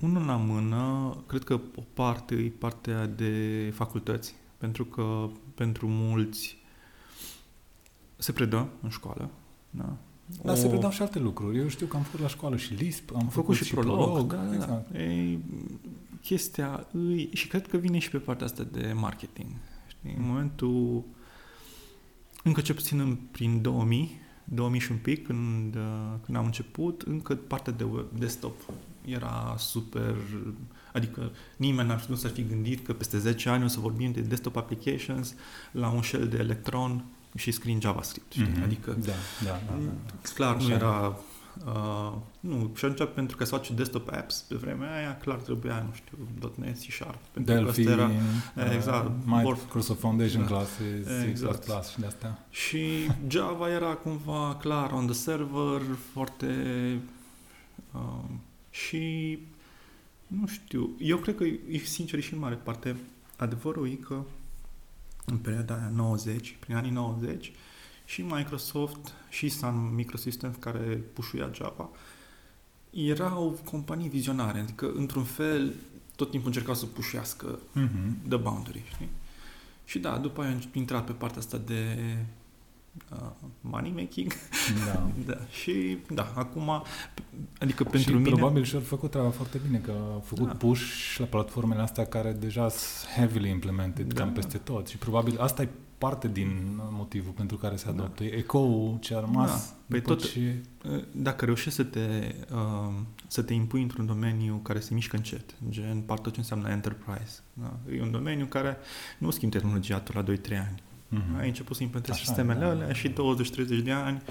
Unul 0.00 0.24
la 0.24 0.36
mână, 0.36 1.16
cred 1.26 1.44
că 1.44 1.54
o 1.54 1.82
parte 1.94 2.34
e 2.34 2.52
partea 2.58 3.06
de 3.06 3.72
facultăți 3.74 4.34
pentru 4.56 4.84
că 4.84 5.28
pentru 5.54 5.86
mulți 5.88 6.56
se 8.16 8.32
predă 8.32 8.68
în 8.82 8.88
școală. 8.88 9.30
Da? 9.70 9.96
Dar 10.42 10.54
o... 10.54 10.58
se 10.58 10.68
predau 10.68 10.90
și 10.90 11.02
alte 11.02 11.18
lucruri. 11.18 11.58
Eu 11.58 11.68
știu 11.68 11.86
că 11.86 11.96
am 11.96 12.02
făcut 12.02 12.20
la 12.20 12.28
școală 12.28 12.56
și 12.56 12.74
Lisp, 12.74 13.10
am, 13.10 13.16
am 13.16 13.28
făcut, 13.28 13.34
făcut 13.34 13.54
și, 13.54 13.64
și 13.64 13.74
prolog. 13.74 13.96
prolog. 13.96 14.32
Da, 14.32 14.36
da, 14.36 14.44
da. 14.44 14.54
exact. 14.54 14.92
da. 14.92 15.02
Ei, 15.02 15.40
chestia 16.22 16.86
îi, 16.92 17.30
și 17.32 17.48
cred 17.48 17.66
că 17.66 17.76
vine 17.76 17.98
și 17.98 18.10
pe 18.10 18.18
partea 18.18 18.46
asta 18.46 18.62
de 18.62 18.92
marketing. 18.94 19.48
Știi? 19.86 20.14
În 20.18 20.26
momentul 20.26 21.04
încă 22.46 22.60
ce 22.60 22.74
puțin 22.74 23.18
prin 23.30 23.62
2000, 23.62 24.20
2000 24.44 24.80
și 24.80 24.90
un 24.90 24.96
pic, 24.96 25.26
când, 25.26 25.76
când 26.24 26.36
am 26.36 26.44
început, 26.44 27.02
încă 27.02 27.34
partea 27.34 27.72
de 27.72 27.84
web, 27.84 28.06
desktop 28.18 28.54
era 29.04 29.54
super... 29.58 30.14
Adică 30.92 31.30
nimeni 31.56 31.88
n-ar, 31.88 32.04
nu 32.08 32.14
s-ar 32.14 32.30
fi 32.30 32.44
gândit 32.44 32.86
că 32.86 32.92
peste 32.92 33.18
10 33.18 33.48
ani 33.48 33.64
o 33.64 33.66
să 33.66 33.80
vorbim 33.80 34.12
de 34.12 34.20
desktop 34.20 34.56
applications 34.56 35.34
la 35.70 35.90
un 35.90 36.02
shell 36.02 36.28
de 36.28 36.36
Electron 36.36 37.04
și 37.34 37.50
screen 37.50 37.80
JavaScript. 37.80 38.34
Mm-hmm. 38.34 38.62
Adică, 38.62 38.96
da, 39.04 39.12
da, 39.44 39.60
da, 39.66 39.78
da. 39.84 40.28
clar, 40.34 40.56
Așa 40.56 40.66
nu 40.66 40.72
era 40.72 41.18
Uh, 41.64 42.12
nu, 42.40 42.70
și 42.76 42.84
atunci 42.84 43.08
pentru 43.14 43.36
că 43.36 43.44
să 43.44 43.56
faci 43.56 43.70
desktop 43.70 44.12
apps 44.12 44.44
pe 44.48 44.54
vremea 44.54 44.94
aia, 44.94 45.16
clar 45.16 45.36
trebuia, 45.36 45.86
nu 45.88 45.94
știu, 45.94 46.18
.NET, 46.54 46.78
C 46.78 46.92
Sharp. 46.92 47.18
Pentru 47.32 47.54
Delphi, 47.54 47.84
că 47.84 47.90
era, 47.90 48.10
uh, 48.56 48.72
exact, 48.74 49.10
Microsoft 49.24 50.00
Foundation 50.00 50.40
da, 50.40 50.46
Classes, 50.46 51.24
exact. 51.28 51.64
C++ 51.64 51.90
și 51.90 52.00
de-astea. 52.00 52.46
Și 52.50 53.10
Java 53.28 53.70
era 53.70 53.92
cumva 53.94 54.56
clar 54.60 54.90
on 54.92 55.06
the 55.06 55.14
server, 55.14 55.82
foarte... 56.12 56.46
Uh, 57.92 58.24
și 58.70 59.38
nu 60.26 60.46
știu, 60.46 60.90
eu 60.98 61.16
cred 61.16 61.36
că 61.36 61.44
e 61.44 61.78
sincer 61.84 62.20
și 62.20 62.32
în 62.32 62.38
mare 62.38 62.54
parte 62.54 62.96
adevărul 63.36 63.88
e 63.88 63.94
că 63.94 64.22
în 65.24 65.36
perioada 65.36 65.74
aia 65.74 65.90
90, 65.94 66.56
prin 66.60 66.76
anii 66.76 66.90
90, 66.90 67.52
și 68.06 68.22
Microsoft 68.22 69.12
și 69.28 69.48
Sun 69.48 69.94
Microsystems 69.94 70.56
care 70.58 71.02
pușuia 71.12 71.50
Java 71.54 71.88
erau 72.90 73.58
companii 73.64 74.08
vizionare, 74.08 74.58
adică 74.58 74.92
într-un 74.94 75.24
fel 75.24 75.74
tot 76.16 76.30
timpul 76.30 76.48
încercau 76.48 76.74
să 76.74 76.86
pușească 76.86 77.58
mm-hmm. 77.58 78.28
the 78.28 78.36
boundary, 78.36 78.82
știi? 78.94 79.08
Și 79.84 79.98
da, 79.98 80.18
după 80.18 80.42
aia 80.42 80.50
am 80.50 80.62
intrat 80.72 81.04
pe 81.04 81.12
partea 81.12 81.38
asta 81.38 81.58
de 81.66 81.98
uh, 83.12 83.30
money 83.60 83.90
making. 83.90 84.32
Da. 84.86 85.10
da. 85.34 85.38
Și 85.50 85.98
da, 86.12 86.32
acum, 86.34 86.82
adică 87.58 87.82
pentru 87.82 88.10
și 88.10 88.16
mine... 88.16 88.28
probabil 88.28 88.64
și-au 88.64 88.80
făcut 88.80 89.10
treaba 89.10 89.30
foarte 89.30 89.60
bine, 89.66 89.78
că 89.78 89.90
au 89.90 90.22
făcut 90.26 90.46
da. 90.46 90.52
push 90.52 91.16
la 91.18 91.24
platformele 91.24 91.80
astea 91.80 92.06
care 92.06 92.32
deja 92.32 92.68
sunt 92.68 93.10
heavily 93.16 93.50
implemented 93.50 94.12
da. 94.12 94.20
cam 94.20 94.32
peste 94.32 94.58
tot. 94.58 94.88
Și 94.88 94.96
probabil 94.96 95.38
asta 95.38 95.62
e 95.62 95.68
parte 95.98 96.28
din 96.28 96.80
motivul 96.90 97.32
pentru 97.32 97.56
care 97.56 97.76
se 97.76 97.88
adoptă. 97.88 98.22
Da. 98.22 98.36
Ecoul 98.36 98.96
ce 99.00 99.14
a 99.14 99.20
rămas. 99.20 99.50
Da. 99.50 99.76
Păi 99.88 100.00
tot, 100.00 100.30
ce... 100.30 100.62
dacă 101.12 101.44
reușești 101.44 101.74
să 101.74 101.84
te, 101.84 102.34
uh, 102.52 102.92
să 103.26 103.42
te 103.42 103.54
impui 103.54 103.82
într-un 103.82 104.06
domeniu 104.06 104.60
care 104.62 104.80
se 104.80 104.94
mișcă 104.94 105.16
încet, 105.16 105.54
gen 105.68 106.00
par 106.00 106.18
tot 106.18 106.32
ce 106.32 106.38
înseamnă 106.38 106.68
enterprise, 106.68 107.40
da? 107.52 107.76
e 107.92 108.02
un 108.02 108.10
domeniu 108.10 108.46
care 108.46 108.76
nu 109.18 109.30
schimbi 109.30 109.56
tehnologia 109.56 110.02
la 110.12 110.22
2-3 110.22 110.26
ani. 110.50 110.82
Uh-huh. 111.14 111.40
Ai 111.40 111.48
început 111.48 111.76
să 111.76 111.82
implementezi 111.82 112.18
sistemele 112.24 112.60
da, 112.60 112.68
alea 112.68 112.86
da. 112.86 112.92
și 112.92 113.08
20-30 113.08 113.14
de 113.84 113.92
ani 113.92 114.22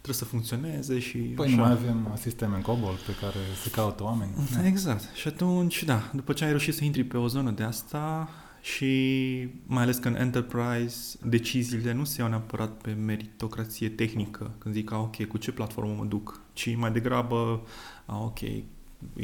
trebuie 0.00 0.14
să 0.14 0.24
funcționeze 0.24 0.98
și 0.98 1.18
Păi 1.18 1.46
așa. 1.46 1.56
nu 1.56 1.62
mai 1.62 1.70
avem 1.70 2.12
sisteme 2.18 2.56
în 2.56 2.62
COBOL 2.62 2.98
pe 3.06 3.14
care 3.20 3.36
se 3.62 3.70
caută 3.70 4.02
oameni. 4.02 4.30
Exact. 4.64 5.14
Și 5.14 5.28
atunci, 5.28 5.84
da, 5.84 6.10
după 6.12 6.32
ce 6.32 6.44
ai 6.44 6.50
reușit 6.50 6.74
să 6.74 6.84
intri 6.84 7.04
pe 7.04 7.16
o 7.16 7.26
zonă 7.26 7.50
de 7.50 7.62
asta, 7.62 8.28
și 8.60 9.48
mai 9.66 9.82
ales 9.82 9.96
că 9.96 10.08
în 10.08 10.14
enterprise 10.14 11.18
deciziile 11.22 11.92
nu 11.92 12.04
se 12.04 12.20
iau 12.20 12.30
neapărat 12.30 12.70
pe 12.70 12.90
meritocrație 12.90 13.88
tehnică, 13.88 14.50
când 14.58 14.74
zic, 14.74 14.92
a, 14.92 14.98
ok, 14.98 15.24
cu 15.24 15.38
ce 15.38 15.52
platformă 15.52 15.94
mă 15.98 16.04
duc, 16.04 16.40
ci 16.52 16.76
mai 16.76 16.92
degrabă, 16.92 17.66
a, 18.06 18.22
ok, 18.22 18.38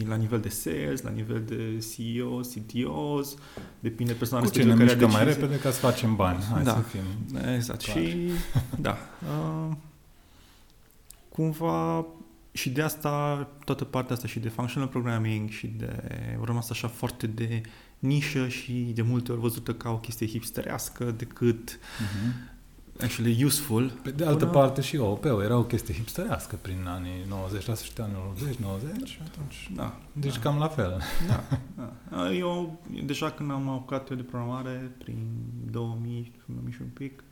la 0.07 0.17
nivel 0.17 0.41
de 0.41 0.49
sales, 0.49 1.03
la 1.03 1.11
nivel 1.11 1.43
de 1.47 1.79
CEO, 1.79 2.41
CTOs, 2.41 3.37
depinde 3.81 4.13
persoana 4.13 4.45
Cu 4.45 4.51
ce 4.51 4.63
ne 4.63 4.75
mișcă 4.75 5.07
mai 5.07 5.25
repede 5.25 5.59
ca 5.59 5.71
să 5.71 5.79
facem 5.79 6.17
bani. 6.17 6.43
Hai 6.53 6.63
da, 6.63 6.73
să 6.73 6.81
fim 6.81 7.35
exact. 7.55 7.83
Clar. 7.83 7.97
Și, 7.97 8.31
da, 8.87 8.97
uh, 9.23 9.77
cumva 11.29 12.07
și 12.53 12.71
de 12.71 12.83
asta, 12.83 13.49
toată 13.65 13.85
partea 13.85 14.15
asta 14.15 14.27
și 14.27 14.39
de 14.39 14.49
functional 14.49 14.89
programming 14.89 15.49
și 15.49 15.67
de, 15.67 16.03
au 16.39 16.45
rămas 16.45 16.71
așa 16.71 16.89
foarte 16.89 17.27
de 17.27 17.61
nișă 18.07 18.49
și 18.49 18.73
de 18.73 19.03
multe 19.03 19.33
ori 19.33 19.41
văzută 19.41 19.75
ca 19.75 19.91
o 19.91 19.99
chestie 19.99 20.27
hipsterească 20.27 21.05
decât 21.05 21.79
uh-huh. 21.79 23.03
actually 23.03 23.45
useful. 23.45 23.91
Pe 24.03 24.11
de 24.11 24.25
altă 24.25 24.47
până... 24.47 24.59
parte 24.59 24.81
și 24.81 24.97
OOP-ul 24.97 25.43
era 25.43 25.57
o 25.57 25.65
chestie 25.65 25.95
hipsterească 25.95 26.57
prin 26.63 26.85
anii 26.87 27.25
90, 27.29 27.67
la 27.67 27.75
sfârșitul 27.75 28.05
anilor 28.05 28.27
80, 28.27 28.55
90, 28.57 29.21
atunci, 29.25 29.71
da. 29.75 29.99
Deci 30.13 30.35
da. 30.35 30.41
cam 30.41 30.59
la 30.59 30.69
fel. 30.69 31.03
Da, 31.27 31.45
da. 32.11 32.33
Eu, 32.33 32.81
deja 33.05 33.31
când 33.31 33.51
am 33.51 33.69
apucat 33.69 34.11
eu 34.11 34.17
de 34.17 34.23
programare, 34.23 34.93
prin 34.99 35.19
2000, 35.71 36.33
2000 36.47 36.73
și 36.73 36.83
un 36.83 36.89
pic, 36.89 37.25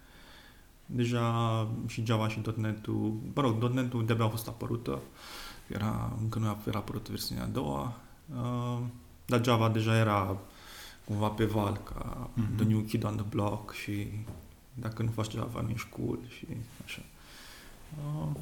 deja 0.87 1.69
și 1.87 2.05
Java 2.05 2.29
și 2.29 2.41
.NET-ul, 2.57 3.17
mă 3.35 3.43
rog, 3.43 3.73
.NET-ul 3.73 4.07
de-abia 4.07 4.25
a 4.25 4.29
fost 4.29 4.49
apărută, 4.49 5.01
era, 5.67 6.17
încă 6.21 6.39
nu 6.39 6.57
era 6.67 6.79
apărută 6.79 7.11
versiunea 7.11 7.45
a 7.45 7.47
doua, 7.47 7.95
uh, 8.35 8.79
dar 9.27 9.45
Java 9.45 9.69
deja 9.69 9.97
era 9.97 10.37
cumva 11.05 11.29
pe 11.29 11.45
val, 11.45 11.81
ca 11.85 12.31
mm-hmm. 12.31 12.57
the 12.57 12.65
new 12.65 12.81
kid 12.81 13.05
on 13.05 13.17
the 13.17 13.25
block 13.29 13.73
și 13.73 14.09
dacă 14.75 15.03
nu 15.03 15.11
faci 15.11 15.31
Java 15.31 15.61
nu 15.61 15.71
ești 15.71 15.89
cool 15.89 16.19
și 16.29 16.47
așa. 16.85 17.03
Uh, 17.97 18.37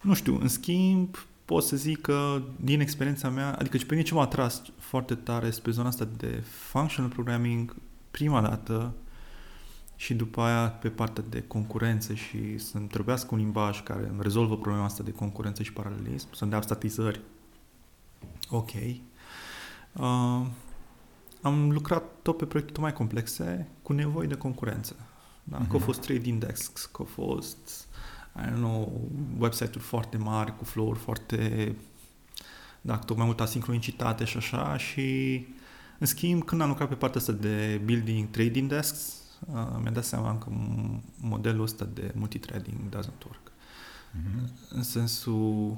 nu 0.00 0.14
știu, 0.14 0.38
în 0.40 0.48
schimb, 0.48 1.16
pot 1.44 1.64
să 1.64 1.76
zic 1.76 2.00
că 2.00 2.42
din 2.56 2.80
experiența 2.80 3.28
mea, 3.28 3.54
adică 3.58 3.76
și 3.76 3.86
pe 3.86 3.94
mine 3.94 4.06
ce 4.06 4.14
m-a 4.14 4.22
atras 4.22 4.62
foarte 4.78 5.14
tare 5.14 5.50
spre 5.50 5.70
zona 5.70 5.88
asta 5.88 6.08
de 6.16 6.42
functional 6.70 7.10
programming 7.10 7.76
prima 8.10 8.40
dată 8.40 8.94
și 9.96 10.14
după 10.14 10.40
aia 10.40 10.68
pe 10.68 10.88
partea 10.88 11.24
de 11.28 11.42
concurență 11.42 12.14
și 12.14 12.58
să-mi 12.58 12.86
trebuiască 12.86 13.28
un 13.32 13.38
limbaj 13.38 13.82
care 13.82 14.08
îmi 14.08 14.22
rezolvă 14.22 14.56
problema 14.56 14.84
asta 14.84 15.02
de 15.02 15.12
concurență 15.12 15.62
și 15.62 15.72
paralelism, 15.72 16.28
să-mi 16.34 16.50
dea 16.50 16.60
statizări. 16.60 17.20
Ok. 18.48 18.70
Uh, 19.92 20.46
am 21.42 21.70
lucrat 21.70 22.04
tot 22.22 22.36
pe 22.36 22.44
proiecte 22.44 22.80
mai 22.80 22.92
complexe 22.92 23.68
cu 23.82 23.92
nevoi 23.92 24.26
de 24.26 24.34
concurență. 24.34 24.96
Da? 25.44 25.56
Uh-huh. 25.56 25.66
Că 25.66 25.72
au 25.72 25.78
mhm. 25.78 25.84
fost 25.84 26.00
trading 26.00 26.44
desks, 26.44 26.84
că 26.84 26.96
au 26.98 27.04
fost 27.04 27.86
I 28.36 28.48
don't 28.48 28.54
know, 28.54 29.10
website-uri 29.38 29.84
foarte 29.84 30.16
mari, 30.16 30.56
cu 30.56 30.64
flow-uri 30.64 30.98
foarte 30.98 31.74
da, 32.80 32.96
tot 32.96 33.16
mai 33.16 33.26
multă 33.26 33.42
asincronicitate 33.42 34.24
și 34.24 34.36
așa 34.36 34.76
și 34.76 35.46
în 35.98 36.06
schimb, 36.06 36.44
când 36.44 36.60
am 36.60 36.68
lucrat 36.68 36.88
pe 36.88 36.94
partea 36.94 37.20
asta 37.20 37.32
de 37.32 37.80
building 37.84 38.30
trading 38.30 38.68
desks, 38.68 39.22
uh, 39.40 39.54
mi-am 39.54 39.92
dat 39.92 40.04
seama 40.04 40.38
că 40.38 40.50
modelul 41.20 41.62
ăsta 41.62 41.88
de 41.94 42.12
multithreading 42.14 42.76
doesn't 42.88 43.24
work. 43.26 43.52
Uh-huh. 43.52 44.68
În 44.68 44.82
sensul, 44.82 45.76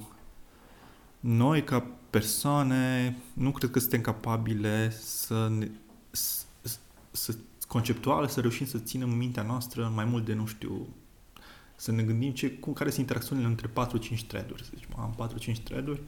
noi 1.26 1.64
ca 1.64 1.86
persoane 2.10 3.16
nu 3.32 3.50
cred 3.50 3.70
că 3.70 3.78
suntem 3.78 4.00
capabile 4.00 4.90
să, 4.90 5.52
ne, 5.58 5.68
să, 6.10 6.44
să 7.10 7.34
conceptual 7.68 8.28
să 8.28 8.40
reușim 8.40 8.66
să 8.66 8.78
ținem 8.78 9.10
mintea 9.10 9.42
noastră 9.42 9.92
mai 9.94 10.04
mult 10.04 10.24
de, 10.24 10.34
nu 10.34 10.46
știu, 10.46 10.86
să 11.76 11.92
ne 11.92 12.02
gândim 12.02 12.32
ce, 12.32 12.50
cum, 12.50 12.72
care 12.72 12.88
sunt 12.88 13.00
interacțiunile 13.00 13.46
între 13.46 13.68
4-5 13.68 14.26
thread-uri. 14.26 14.62
Să 14.62 14.70
zicem, 14.74 14.88
am 14.96 15.30
4-5 15.58 15.62
thread-uri 15.62 16.00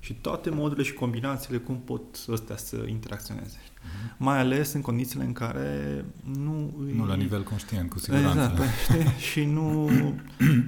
și 0.00 0.14
toate 0.14 0.50
modurile 0.50 0.84
și 0.84 0.92
combinațiile, 0.92 1.58
cum 1.58 1.80
pot 1.80 2.24
ăstea 2.28 2.56
să 2.56 2.84
interacționeze. 2.86 3.58
Uh-huh. 3.58 4.16
Mai 4.16 4.38
ales 4.38 4.72
în 4.72 4.80
condițiile 4.80 5.24
în 5.24 5.32
care 5.32 6.04
nu... 6.24 6.74
Nu 6.94 7.06
la 7.06 7.14
nivel 7.14 7.42
conștient, 7.42 7.90
cu 7.90 7.98
siguranță. 7.98 8.50
Exact, 8.52 8.78
știi? 8.78 9.20
și 9.30 9.44
nu... 9.44 9.90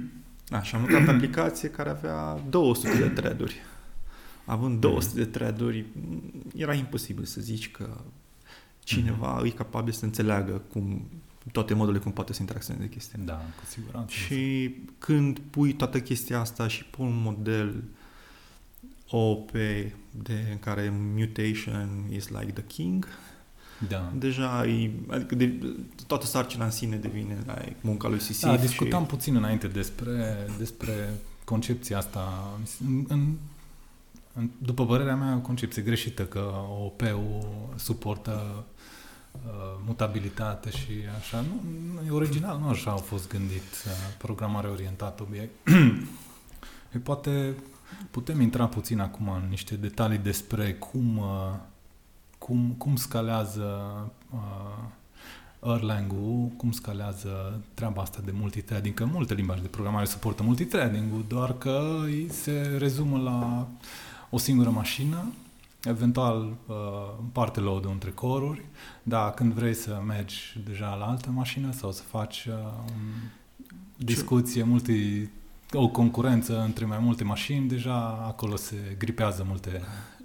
Da, 0.49 0.62
și 0.62 0.75
am 0.75 0.80
lucrat 0.80 1.04
pe 1.04 1.11
aplicație 1.11 1.69
care 1.69 1.90
avea 1.90 2.40
200 2.49 2.99
de 2.99 3.09
thread-uri 3.09 3.61
având 4.50 4.80
200 4.80 5.19
de 5.19 5.25
thread-uri, 5.25 5.85
era 6.54 6.75
imposibil 6.75 7.25
să 7.25 7.40
zici 7.40 7.71
că 7.71 7.88
cineva 8.78 9.42
mm-hmm. 9.42 9.47
e 9.47 9.50
capabil 9.50 9.92
să 9.92 10.04
înțeleagă 10.04 10.62
cum 10.73 11.02
toate 11.52 11.75
modurile 11.75 12.02
cum 12.02 12.12
poate 12.12 12.33
să 12.33 12.38
interacționeze 12.40 12.88
chestia. 12.88 13.19
Da, 13.25 13.35
cu 13.35 13.64
siguranță. 13.69 14.14
Și 14.14 14.75
când 14.99 15.38
pui 15.38 15.73
toată 15.73 16.00
chestia 16.00 16.40
asta 16.40 16.69
și 16.69 16.85
pui 16.85 17.07
un 17.07 17.21
model 17.23 17.83
OP 19.09 19.50
de, 20.11 20.49
în 20.50 20.59
care 20.59 20.92
mutation 21.14 22.04
is 22.12 22.28
like 22.28 22.52
the 22.52 22.64
king, 22.66 23.07
da. 23.88 24.12
deja 24.19 24.66
e, 24.66 24.90
adică 25.09 25.35
de, 25.35 25.75
toată 26.07 26.26
sarcina 26.26 26.64
în 26.64 26.71
sine 26.71 26.97
devine 26.97 27.38
like, 27.47 27.76
munca 27.80 28.09
lui 28.09 28.21
Sisif. 28.21 28.49
Da, 28.49 28.57
discutam 28.57 29.02
și... 29.02 29.09
puțin 29.09 29.37
înainte 29.37 29.66
despre, 29.66 30.47
despre 30.59 31.14
concepția 31.45 31.99
asta. 31.99 32.52
În, 32.87 33.04
în 33.09 33.35
după 34.58 34.87
părerea 34.87 35.16
mea, 35.16 35.34
o 35.34 35.40
concepție 35.40 35.82
greșită 35.82 36.25
că 36.25 36.52
OP-ul 36.84 37.72
suportă 37.76 38.64
uh, 39.32 39.40
mutabilitate 39.87 40.70
și 40.70 40.92
așa. 41.18 41.40
Nu, 41.40 41.62
nu, 41.94 42.06
e 42.06 42.10
original, 42.10 42.58
nu 42.58 42.68
așa 42.68 42.90
au 42.90 42.99
fost 42.99 43.28
gândit 43.28 43.84
uh, 43.87 43.92
programare 44.18 44.68
orientată 44.68 45.22
obiect. 45.22 45.68
e 46.94 46.99
poate 46.99 47.54
putem 48.10 48.40
intra 48.40 48.66
puțin 48.66 49.00
acum 49.00 49.28
în 49.28 49.46
niște 49.49 49.75
detalii 49.75 50.18
despre 50.18 50.75
cum, 50.75 51.16
uh, 51.16 51.54
cum, 52.38 52.75
cum 52.78 52.96
scalează 52.96 53.90
uh, 54.30 54.99
Erlang-ul, 55.62 56.49
cum 56.56 56.72
scalează 56.72 57.60
treaba 57.75 58.02
asta 58.02 58.20
de 58.25 58.32
multithreading, 58.34 58.94
că 58.94 59.04
multe 59.04 59.34
limbaje 59.34 59.60
de 59.60 59.68
programare 59.68 60.04
suportă 60.04 60.42
multithreading-ul, 60.42 61.25
doar 61.28 61.58
că 61.58 62.00
îi 62.04 62.28
se 62.30 62.76
rezumă 62.78 63.18
la 63.18 63.66
o 64.30 64.38
singură 64.38 64.70
mașină, 64.70 65.32
eventual 65.84 66.56
uh, 66.66 66.76
parte 67.32 67.60
load 67.60 67.84
între 67.84 68.10
coruri, 68.10 68.64
dar 69.02 69.34
când 69.34 69.52
vrei 69.52 69.75
să 69.75 70.02
mergi 70.06 70.60
deja 70.64 70.94
la 70.94 71.04
altă 71.04 71.30
mașină 71.30 71.72
sau 71.72 71.92
să 71.92 72.02
faci 72.02 72.46
uh, 72.49 72.54
discuție, 73.96 74.62
multi, 74.62 75.28
o 75.72 75.88
concurență 75.88 76.62
între 76.62 76.84
mai 76.84 76.99
multe 76.99 77.25
mașini, 77.25 77.68
deja 77.68 78.25
acolo 78.26 78.56
se 78.56 78.94
gripează 78.99 79.44
multe 79.46 79.82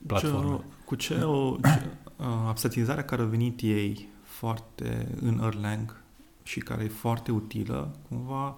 platforme. 0.08 0.56
Ce, 0.56 0.64
cu 0.86 0.96
ce 0.96 1.14
o 1.14 1.56
ce, 1.62 1.90
uh, 2.16 2.26
abstatizarea 2.48 3.04
care 3.04 3.22
a 3.22 3.26
venit 3.26 3.62
ei 3.62 4.08
foarte 4.24 5.08
în 5.22 5.42
Erlang 5.44 6.04
și 6.44 6.60
care 6.60 6.84
e 6.84 6.88
foarte 6.88 7.32
utilă, 7.32 7.96
cumva, 8.08 8.58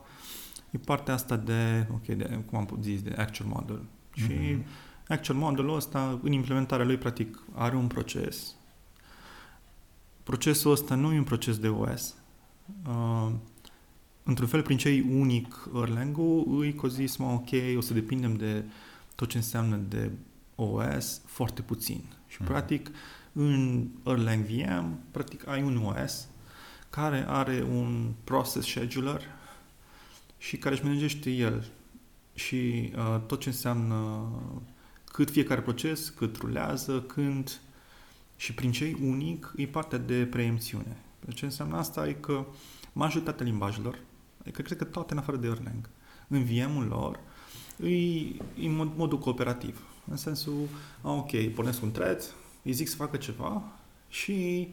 e 0.72 0.78
partea 0.78 1.14
asta 1.14 1.36
de, 1.36 1.88
ok, 1.92 2.06
de, 2.06 2.40
cum 2.46 2.58
am 2.58 2.80
zis, 2.82 3.02
de 3.02 3.16
actual 3.18 3.50
model. 3.50 3.82
Mm-hmm. 3.82 4.16
Și 4.16 4.32
mhm. 4.32 4.66
Actual 5.08 5.38
modelul 5.38 5.76
ăsta, 5.76 6.20
în 6.24 6.32
implementarea 6.32 6.86
lui, 6.86 6.98
practic, 6.98 7.44
are 7.54 7.76
un 7.76 7.88
proces. 7.88 8.56
Procesul 10.24 10.72
ăsta 10.72 10.96
nu 10.96 11.14
e 11.14 11.18
un 11.18 11.24
proces 11.24 11.58
de 11.58 11.68
OS. 11.68 12.16
Uh, 12.88 13.32
într-un 14.24 14.48
fel, 14.48 14.62
prin 14.62 14.78
ce 14.78 14.90
e 14.90 15.06
unic 15.10 15.70
Erlang-ul, 15.76 16.60
îi 16.60 16.74
că 16.74 16.88
zis, 16.88 17.16
mă, 17.16 17.26
ok, 17.26 17.78
o 17.78 17.82
să 17.82 17.94
depindem 17.94 18.36
de 18.36 18.64
tot 19.16 19.30
ce 19.30 19.38
înseamnă 19.38 19.76
de 19.76 20.12
OS 20.56 21.22
foarte 21.26 21.62
puțin. 21.62 22.04
Și, 22.28 22.38
mm-hmm. 22.42 22.46
practic, 22.46 22.90
în 23.32 23.88
Erlang 24.06 24.46
VM, 24.46 25.00
practic, 25.12 25.48
ai 25.48 25.64
un 25.64 25.78
OS 25.78 26.28
care 26.90 27.26
are 27.28 27.66
un 27.72 28.12
process 28.24 28.68
scheduler 28.68 29.22
și 30.38 30.58
care 30.58 30.76
își 30.76 30.84
managește 30.84 31.30
el 31.30 31.68
și 32.34 32.92
uh, 32.96 33.22
tot 33.28 33.40
ce 33.40 33.50
înseamnă 33.50 34.30
cât 35.18 35.30
fiecare 35.30 35.62
proces, 35.62 36.10
cât 36.10 36.38
rulează, 36.38 37.02
când 37.02 37.60
și 38.36 38.54
prin 38.54 38.72
ce 38.72 38.98
unic 39.02 39.54
e 39.56 39.68
partea 39.68 39.98
de 39.98 40.26
preemțiune. 40.26 40.98
Ce 41.34 41.46
înseamnă 41.46 41.78
asta 41.78 42.08
e 42.08 42.14
că 42.14 42.46
majoritatea 42.94 43.46
limbajelor, 43.46 44.00
adică 44.42 44.62
cred 44.62 44.78
că 44.78 44.84
toate 44.84 45.14
în 45.14 45.20
afară 45.20 45.38
de 45.38 45.48
Erlang, 45.48 45.90
în 46.28 46.44
VM-ul 46.44 46.86
lor, 46.86 47.20
e, 47.84 47.96
e 48.64 48.70
mod, 48.70 48.92
modul 48.96 49.20
cooperativ. 49.20 49.82
În 50.10 50.16
sensul, 50.16 50.68
a, 51.02 51.12
ok, 51.12 51.48
pornesc 51.54 51.82
un 51.82 51.92
thread, 51.92 52.34
îi 52.64 52.74
zic 52.74 52.88
să 52.88 52.96
facă 52.96 53.18
ceva 53.18 53.64
și 54.10 54.68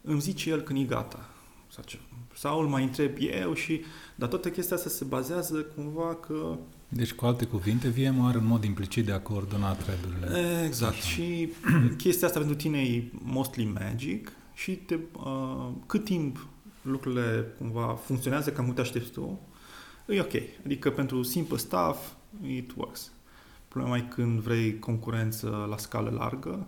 îmi 0.00 0.20
zice 0.20 0.50
el 0.50 0.60
când 0.60 0.78
e 0.78 0.82
gata. 0.82 1.28
Sau, 1.70 1.84
ce, 1.84 1.98
sau 2.34 2.60
îl 2.60 2.66
mai 2.66 2.82
întreb 2.82 3.16
eu 3.18 3.54
și... 3.54 3.80
Dar 4.14 4.28
toată 4.28 4.50
chestia 4.50 4.76
asta 4.76 4.88
se 4.88 5.04
bazează 5.04 5.62
cumva 5.62 6.14
că... 6.14 6.58
Deci, 6.88 7.12
cu 7.12 7.26
alte 7.26 7.44
cuvinte, 7.44 7.88
VM 7.88 8.20
are 8.20 8.38
un 8.38 8.46
mod 8.46 8.64
implicit 8.64 9.04
de 9.04 9.12
a 9.12 9.20
coordona 9.20 9.72
thread-urile. 9.72 10.62
Exact. 10.64 10.92
Așa. 10.92 11.08
Și 11.08 11.48
chestia 11.96 12.26
asta 12.26 12.38
pentru 12.38 12.56
tine 12.56 12.80
e 12.80 13.10
mostly 13.12 13.64
magic 13.64 14.32
și 14.54 14.72
te, 14.72 14.98
uh, 15.12 15.68
cât 15.86 16.04
timp 16.04 16.46
lucrurile 16.82 17.54
cumva 17.58 17.98
funcționează 18.04 18.50
cam 18.50 18.64
cum 18.64 18.74
te 18.74 18.80
aștepți 18.80 19.10
tu, 19.10 19.40
e 20.06 20.20
ok. 20.20 20.32
Adică 20.64 20.90
pentru 20.90 21.22
simple 21.22 21.56
stuff, 21.56 22.12
it 22.46 22.72
works. 22.76 23.12
Problema 23.68 23.96
e 23.96 24.00
când 24.00 24.40
vrei 24.40 24.78
concurență 24.78 25.66
la 25.70 25.76
scală 25.76 26.10
largă, 26.10 26.66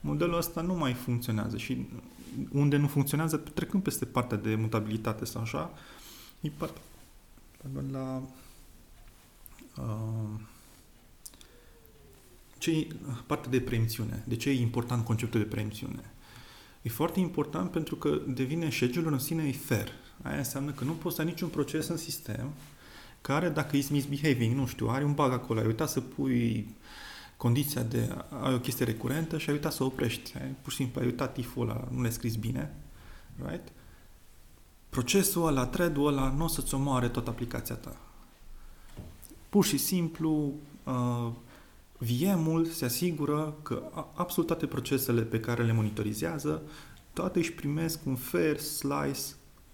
modelul 0.00 0.36
ăsta 0.36 0.60
nu 0.60 0.74
mai 0.74 0.92
funcționează 0.92 1.56
și 1.56 1.88
unde 2.52 2.76
nu 2.76 2.86
funcționează, 2.86 3.36
trecând 3.36 3.82
peste 3.82 4.04
partea 4.04 4.36
de 4.36 4.54
mutabilitate 4.54 5.24
sau 5.24 5.42
așa, 5.42 5.70
e 6.40 6.48
partea 6.48 6.82
la 7.92 8.16
uh, 8.16 8.22
ce 12.58 12.70
e 12.70 12.86
partea 13.26 13.50
de 13.50 13.60
preemțiune. 13.60 14.24
De 14.26 14.36
ce 14.36 14.50
e 14.50 14.60
important 14.60 15.04
conceptul 15.04 15.40
de 15.40 15.46
preemțiune? 15.46 16.12
E 16.82 16.88
foarte 16.88 17.20
important 17.20 17.70
pentru 17.70 17.96
că 17.96 18.20
devine 18.26 18.70
schedule 18.70 19.08
în 19.08 19.18
sine 19.18 19.46
e 19.48 19.52
fair. 19.52 19.88
Aia 20.22 20.38
înseamnă 20.38 20.70
că 20.70 20.84
nu 20.84 20.92
poți 20.92 21.14
să 21.14 21.20
ai 21.20 21.26
niciun 21.26 21.48
proces 21.48 21.88
în 21.88 21.96
sistem 21.96 22.50
care, 23.20 23.48
dacă 23.48 23.76
e 23.76 23.86
misbehaving, 23.90 24.56
nu 24.56 24.66
știu, 24.66 24.88
are 24.88 25.04
un 25.04 25.14
bug 25.14 25.32
acolo, 25.32 25.60
ai 25.60 25.66
uitat 25.66 25.88
să 25.88 26.00
pui 26.00 26.74
condiția 27.36 27.82
de 27.82 28.16
ai 28.42 28.54
o 28.54 28.60
chestie 28.60 28.84
recurentă 28.84 29.38
și 29.38 29.48
ai 29.48 29.54
uitat 29.54 29.72
să 29.72 29.82
o 29.82 29.86
oprești. 29.86 30.36
Ai, 30.36 30.54
pur 30.62 30.70
și 30.70 30.76
simplu 30.76 31.00
ai 31.00 31.06
uitat 31.06 31.32
tiful 31.32 31.68
ăla, 31.68 31.88
nu 31.90 32.00
l-ai 32.00 32.12
scris 32.12 32.36
bine, 32.36 32.74
right? 33.36 33.68
Procesul 34.88 35.46
ăla, 35.46 35.66
thread-ul 35.66 36.06
ăla, 36.06 36.30
nu 36.30 36.44
o 36.44 36.48
să-ți 36.48 36.74
omoare 36.74 37.08
tot 37.08 37.28
aplicația 37.28 37.74
ta. 37.74 37.96
Pur 39.48 39.64
și 39.64 39.76
simplu, 39.76 40.52
uh, 40.84 41.30
VM-ul 41.98 42.66
se 42.66 42.84
asigură 42.84 43.56
că 43.62 43.82
absolut 44.14 44.46
toate 44.48 44.66
procesele 44.66 45.22
pe 45.22 45.40
care 45.40 45.64
le 45.64 45.72
monitorizează, 45.72 46.62
toate 47.12 47.38
își 47.38 47.52
primesc 47.52 48.06
un 48.06 48.16
fair 48.16 48.58
slice 48.58 49.20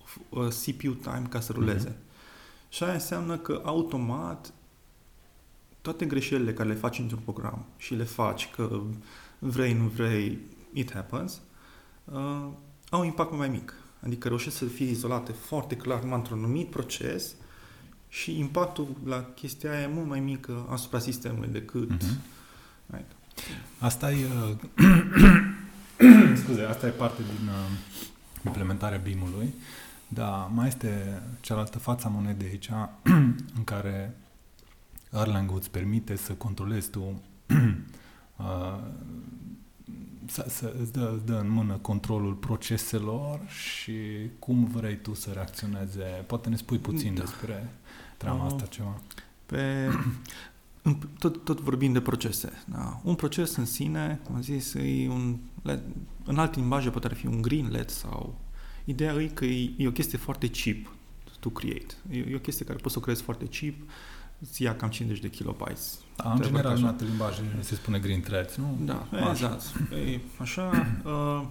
of 0.02 0.16
uh, 0.28 0.46
CPU 0.48 0.92
time 0.92 1.26
ca 1.28 1.40
să 1.40 1.52
ruleze. 1.52 1.88
Mm-hmm. 1.88 2.68
Și 2.68 2.82
aia 2.82 2.92
înseamnă 2.92 3.38
că 3.38 3.62
automat 3.64 4.52
toate 5.80 6.04
greșelile 6.04 6.52
care 6.52 6.68
le 6.68 6.74
faci 6.74 6.98
într-un 6.98 7.20
program 7.24 7.64
și 7.76 7.94
le 7.94 8.04
faci 8.04 8.50
că 8.50 8.82
vrei, 9.38 9.72
nu 9.72 9.84
vrei, 9.84 10.38
it 10.72 10.92
happens, 10.92 11.40
uh, 12.04 12.48
au 12.90 13.00
un 13.00 13.04
impact 13.04 13.32
mai 13.32 13.48
mic. 13.48 13.74
Adică 14.00 14.28
reușesc 14.28 14.56
să 14.56 14.64
fie 14.64 14.86
izolate 14.86 15.32
foarte 15.32 15.76
clar 15.76 16.02
într-un 16.02 16.38
anumit 16.38 16.70
proces 16.70 17.34
și 18.14 18.38
impactul 18.38 18.88
la 19.04 19.22
chestia 19.34 19.70
aia 19.70 19.80
e 19.80 19.86
mult 19.86 20.08
mai 20.08 20.20
mic 20.20 20.48
asupra 20.68 20.98
sistemului 20.98 21.48
decât... 21.48 21.90
Uh-huh. 21.90 22.16
Right. 22.86 23.10
Asta 23.78 24.12
e... 24.12 24.26
scuze, 26.42 26.62
asta 26.62 26.86
e 26.86 26.90
parte 26.90 27.22
din 27.22 27.48
uh, 27.48 27.70
implementarea 28.44 28.98
BIM-ului, 28.98 29.54
dar 30.08 30.48
mai 30.52 30.68
este 30.68 31.22
cealaltă 31.40 31.78
fața 31.78 32.08
monedei 32.08 32.48
aici, 32.48 32.70
în 33.56 33.64
care 33.64 34.16
Erlang 35.12 35.50
îți 35.56 35.70
permite 35.70 36.16
să 36.16 36.32
controlezi 36.32 36.90
tu 36.90 37.00
uh, 38.36 38.78
să, 40.26 40.46
să 40.48 40.74
îți 40.80 40.92
dă, 40.92 41.12
îți 41.14 41.26
dă 41.26 41.38
în 41.38 41.50
mână 41.50 41.74
controlul 41.74 42.34
proceselor 42.34 43.40
și 43.48 43.94
cum 44.38 44.64
vrei 44.64 44.96
tu 44.96 45.14
să 45.14 45.30
reacționeze. 45.30 46.24
Poate 46.26 46.48
ne 46.48 46.56
spui 46.56 46.78
puțin 46.78 47.14
da. 47.14 47.20
despre 47.20 47.70
treaba 48.16 48.44
uh, 48.44 48.52
asta 48.52 48.66
ceva. 48.66 49.00
Pe, 49.46 49.88
tot, 51.18 51.44
tot 51.44 51.60
vorbim 51.60 51.92
de 51.92 52.00
procese. 52.00 52.62
Da. 52.66 53.00
Un 53.02 53.14
proces 53.14 53.56
în 53.56 53.64
sine, 53.64 54.20
cum 54.24 54.34
am 54.34 54.42
zis, 54.42 54.74
e 54.74 55.08
un, 55.08 55.36
în 56.24 56.38
alte 56.38 56.58
limbaje 56.58 56.90
poate 56.90 57.14
fi 57.14 57.26
un 57.26 57.42
greenlet 57.42 57.90
sau 57.90 58.38
ideea 58.84 59.14
e 59.14 59.26
că 59.26 59.44
e, 59.44 59.72
e 59.76 59.88
o 59.88 59.92
chestie 59.92 60.18
foarte 60.18 60.50
cheap 60.50 60.92
to 61.40 61.48
create. 61.48 61.94
E, 62.10 62.18
e 62.18 62.34
o 62.34 62.38
chestie 62.38 62.64
care 62.64 62.78
poți 62.78 62.92
să 62.92 62.98
o 62.98 63.02
creezi 63.02 63.22
foarte 63.22 63.48
cheap 63.60 63.74
îți 64.38 64.62
ia 64.62 64.76
cam 64.76 64.88
50 64.88 65.20
de 65.20 65.30
kilobytes. 65.30 65.98
Da, 66.16 66.32
în 66.32 66.40
general, 66.40 66.76
în 66.76 66.84
alte 66.84 67.04
limbaje 67.04 67.42
se 67.60 67.74
spune 67.74 67.98
green 67.98 68.20
threads, 68.20 68.56
nu? 68.56 68.78
Da, 68.80 69.06
așa. 69.10 69.30
exact. 69.30 69.62
E, 69.92 70.20
așa, 70.38 70.86
uh, 71.04 71.46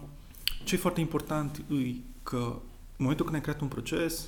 ce 0.63 0.75
e 0.75 0.77
foarte 0.77 0.99
important 0.99 1.57
e 1.57 1.95
că 2.23 2.61
în 2.97 2.97
momentul 2.97 3.25
când 3.25 3.37
ai 3.37 3.41
creat 3.41 3.61
un 3.61 3.67
proces, 3.67 4.25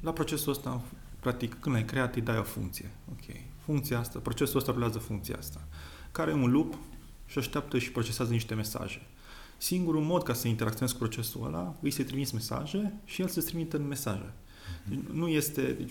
la 0.00 0.12
procesul 0.12 0.52
ăsta, 0.52 0.82
practic, 1.20 1.56
când 1.60 1.74
l-ai 1.74 1.84
creat, 1.84 2.14
îi 2.14 2.20
dai 2.22 2.38
o 2.38 2.42
funcție. 2.42 2.90
Ok. 3.10 3.36
Funcția 3.64 3.98
asta, 3.98 4.18
procesul 4.18 4.58
ăsta 4.58 4.72
rulează 4.72 4.98
funcția 4.98 5.36
asta, 5.38 5.64
care 6.12 6.30
e 6.30 6.34
un 6.34 6.50
loop 6.50 6.74
și 7.26 7.38
așteaptă 7.38 7.78
și 7.78 7.92
procesează 7.92 8.32
niște 8.32 8.54
mesaje. 8.54 9.06
Singurul 9.56 10.02
mod 10.02 10.22
ca 10.22 10.32
să 10.32 10.48
interacționezi 10.48 10.92
cu 10.92 11.00
procesul 11.00 11.46
ăla 11.46 11.74
îi 11.80 11.90
să 11.90 12.02
trimiți 12.02 12.34
mesaje 12.34 12.92
și 13.04 13.20
el 13.20 13.28
să-ți 13.28 13.46
trimită 13.46 13.76
în 13.76 13.86
mesaje. 13.86 14.32
Deci, 14.88 14.98
nu 15.12 15.28
este, 15.28 15.62
deci, 15.62 15.90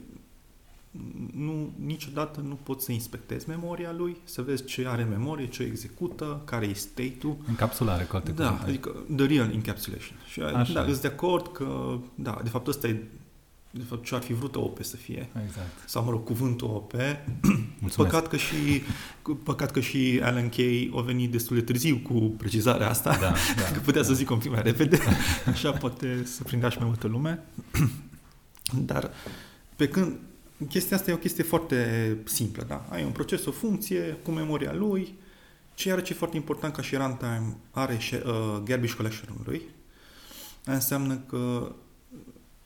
nu, 1.34 1.74
niciodată 1.86 2.40
nu 2.40 2.56
poți 2.64 2.86
să 2.86 2.92
inspectezi 2.92 3.50
memoria 3.50 3.92
lui, 3.92 4.18
să 4.24 4.42
vezi 4.42 4.66
ce 4.66 4.88
are 4.88 5.02
în 5.02 5.10
memorie, 5.10 5.48
ce 5.48 5.64
execută, 5.64 6.42
care 6.46 6.66
e 6.66 6.74
state-ul. 6.74 7.38
Encapsulare, 7.50 8.04
cu 8.04 8.16
alte 8.16 8.32
Da, 8.32 8.50
cuvinte. 8.50 8.70
adică 8.70 8.96
the 9.16 9.26
real 9.26 9.52
encapsulation. 9.54 10.18
Și 10.30 10.42
Așa. 10.42 10.74
da, 10.74 10.86
sunt 10.86 11.02
de 11.02 11.08
acord 11.08 11.52
că, 11.52 11.98
da, 12.16 12.40
de 12.44 12.50
fapt 12.50 12.68
ăsta 12.68 12.88
e 12.88 13.04
de 13.72 13.84
fapt 13.84 14.06
ce 14.06 14.16
ar 14.16 14.22
fi 14.22 14.34
vrut 14.34 14.56
OP 14.56 14.84
să 14.84 14.96
fie. 14.96 15.30
Exact. 15.46 15.70
Sau, 15.86 16.04
mă 16.04 16.10
rog, 16.10 16.24
cuvântul 16.24 16.68
OP. 16.68 16.94
păcat 17.96 18.28
că 18.28 18.38
și, 18.38 18.82
păcat 19.44 19.72
că 19.72 19.80
și 19.80 20.20
Alan 20.24 20.50
Kay 20.50 20.92
a 20.96 21.02
venit 21.02 21.32
destul 21.32 21.56
de 21.56 21.62
târziu 21.62 21.98
cu 21.98 22.14
precizarea 22.14 22.90
asta. 22.90 23.10
Da, 23.10 23.34
da, 23.56 23.64
că 23.74 23.80
putea 23.80 24.02
da. 24.02 24.08
să 24.08 24.14
zic 24.14 24.30
un 24.30 24.38
pic 24.38 24.52
mai 24.52 24.62
repede. 24.62 25.00
Așa 25.46 25.72
poate 25.72 26.24
să 26.26 26.44
prindea 26.44 26.70
și 26.70 26.78
mai 26.78 26.88
multă 26.88 27.08
lume. 27.08 27.44
Dar 28.86 29.12
pe 29.76 29.88
când 29.88 30.18
chestia 30.70 30.98
asta 30.98 31.12
e 31.12 31.14
o 31.14 31.18
chestie 31.18 31.44
foarte 31.44 32.18
simplă, 32.26 32.64
da? 32.68 32.86
Ai 32.90 33.04
un 33.04 33.12
proces, 33.12 33.46
o 33.46 33.52
funcție 33.52 34.18
cu 34.24 34.32
memoria 34.32 34.74
lui, 34.74 35.18
ce 35.74 35.92
are 35.92 36.02
ce 36.02 36.14
e 36.14 36.16
foarte 36.16 36.36
important 36.36 36.74
ca 36.74 36.82
și 36.82 36.96
runtime 36.96 37.58
are 37.72 37.98
și, 37.98 38.14
uh, 38.14 38.62
garbage 38.64 38.96
collection-ul 38.96 39.42
lui. 39.46 39.62
Aia 40.66 40.76
înseamnă 40.76 41.16
că 41.16 41.72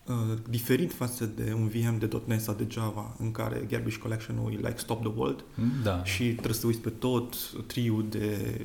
uh, 0.06 0.16
diferit 0.50 0.94
față 0.94 1.26
de 1.26 1.54
un 1.54 1.68
VM 1.68 1.98
de 1.98 2.22
.NET 2.26 2.42
sau 2.42 2.54
de 2.54 2.66
Java, 2.70 3.16
în 3.20 3.32
care 3.32 3.66
garbage 3.70 3.98
collection-ul 3.98 4.52
e 4.52 4.56
like 4.56 4.78
stop 4.78 5.00
the 5.02 5.12
world 5.16 5.44
Da. 5.84 6.04
și 6.04 6.24
trebuie 6.32 6.54
să 6.54 6.60
te 6.60 6.66
uiți 6.66 6.80
pe 6.80 6.90
tot 6.90 7.36
triul 7.68 8.06
de 8.10 8.62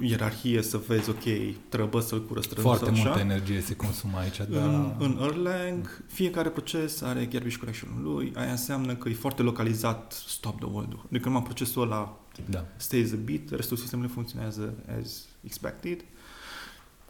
ierarhie 0.00 0.62
să 0.62 0.80
vezi, 0.86 1.10
ok, 1.10 1.22
trebuie 1.68 2.02
să-l 2.02 2.24
curăț 2.26 2.44
strâns 2.44 2.62
Foarte 2.62 2.90
așa. 2.90 3.02
multă 3.02 3.18
energie 3.18 3.60
se 3.60 3.76
consumă 3.76 4.18
aici, 4.18 4.36
dar... 4.36 4.48
În, 4.48 4.94
în 4.98 5.18
Erlang, 5.22 6.04
fiecare 6.06 6.48
proces 6.48 7.02
are 7.02 7.24
garbage 7.24 7.56
collection-ul 7.56 8.02
lui, 8.14 8.32
aia 8.36 8.50
înseamnă 8.50 8.94
că 8.94 9.08
e 9.08 9.12
foarte 9.14 9.42
localizat 9.42 10.12
stop 10.26 10.56
the 10.56 10.68
world 10.72 10.98
Adică 11.10 11.28
numai 11.28 11.42
procesul 11.42 11.82
ăla 11.82 12.20
Da. 12.50 12.64
stays 12.76 13.12
a 13.12 13.16
bit, 13.24 13.50
restul 13.50 13.76
sistemului 13.76 14.10
funcționează 14.10 14.74
as 15.00 15.24
expected, 15.40 16.04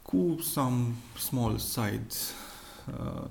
cu 0.03 0.37
some 0.43 0.85
small 1.19 1.59
side, 1.59 2.07
uh, 2.09 2.44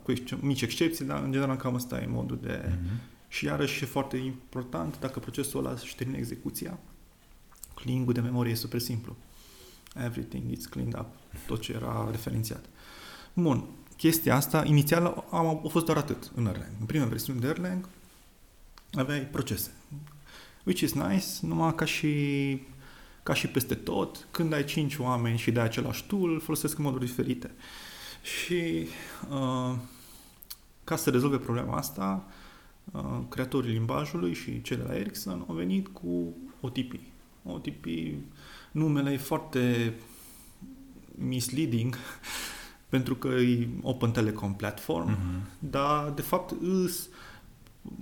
cu 0.04 0.12
exce- 0.12 0.38
mici 0.42 0.62
excepții, 0.62 1.06
dar 1.06 1.24
în 1.24 1.32
general 1.32 1.56
cam 1.56 1.76
asta 1.76 2.02
e 2.02 2.06
modul 2.06 2.40
de... 2.42 2.62
Mhm. 2.66 3.00
Și 3.28 3.46
iarăși 3.46 3.84
e 3.84 3.88
foarte 3.88 4.18
important, 4.18 5.00
dacă 5.00 5.20
procesul 5.20 5.66
ăla 5.66 5.76
își 5.82 5.96
termină 5.96 6.18
execuția, 6.18 6.80
cleaning-ul 7.76 8.14
de 8.14 8.22
memorie 8.22 8.52
e 8.52 8.56
super 8.56 8.80
simplu. 8.80 9.16
Everything 10.06 10.52
is 10.52 10.66
cleaned 10.66 10.94
up, 10.94 11.08
tot 11.48 11.62
ce 11.62 11.74
era 11.74 12.08
referențiat. 12.12 12.66
Bun, 13.34 13.66
chestia 13.98 14.36
asta, 14.36 14.64
inițial 14.66 15.26
am, 15.32 15.62
a 15.66 15.68
fost 15.70 15.86
doar 15.86 15.98
atât 15.98 16.32
în 16.36 16.46
Erlang. 16.46 16.72
În 16.80 16.86
prima 16.86 17.06
versiune 17.06 17.40
de 17.40 17.48
Erlang 17.48 17.90
aveai 18.92 19.20
procese. 19.20 19.72
Which 20.64 20.82
is 20.82 20.94
nice, 20.94 21.26
numai 21.42 21.76
ca 21.76 21.86
și, 21.86 22.12
ca 23.24 23.34
și 23.34 23.48
peste 23.48 23.76
tot, 23.76 24.28
când 24.32 24.54
ai 24.54 24.64
cinci 24.64 24.98
oameni 24.98 25.38
și 25.38 25.52
dai 25.52 25.64
același 25.64 26.08
tool, 26.08 26.40
folosesc 26.40 26.78
în 26.78 26.84
moduri 26.84 27.06
diferite. 27.06 27.52
Și 28.24 28.88
uh, 29.30 29.76
ca 30.84 30.96
să 30.96 31.10
rezolve 31.10 31.38
problema 31.38 31.78
asta, 31.78 32.26
uh, 32.92 33.20
creatorii 33.30 33.72
limbajului 33.74 34.34
și 34.34 34.62
cei 34.62 34.78
de 34.78 34.84
la 34.88 34.96
Ericsson 34.96 35.44
au 35.48 35.56
venit 35.56 35.88
cu 35.88 36.34
OTP. 36.62 36.94
OTP, 37.46 37.86
numele 38.72 39.12
e 39.12 39.18
foarte 39.18 39.94
misleading 41.16 41.96
pentru 42.90 43.16
că 43.16 43.28
e 43.28 43.68
Open 43.82 44.12
Telecom 44.12 44.54
Platform, 44.56 45.10
Mhm. 45.10 45.48
dar 45.60 46.10
de 46.12 46.22
fapt 46.22 46.54
îs 46.62 47.08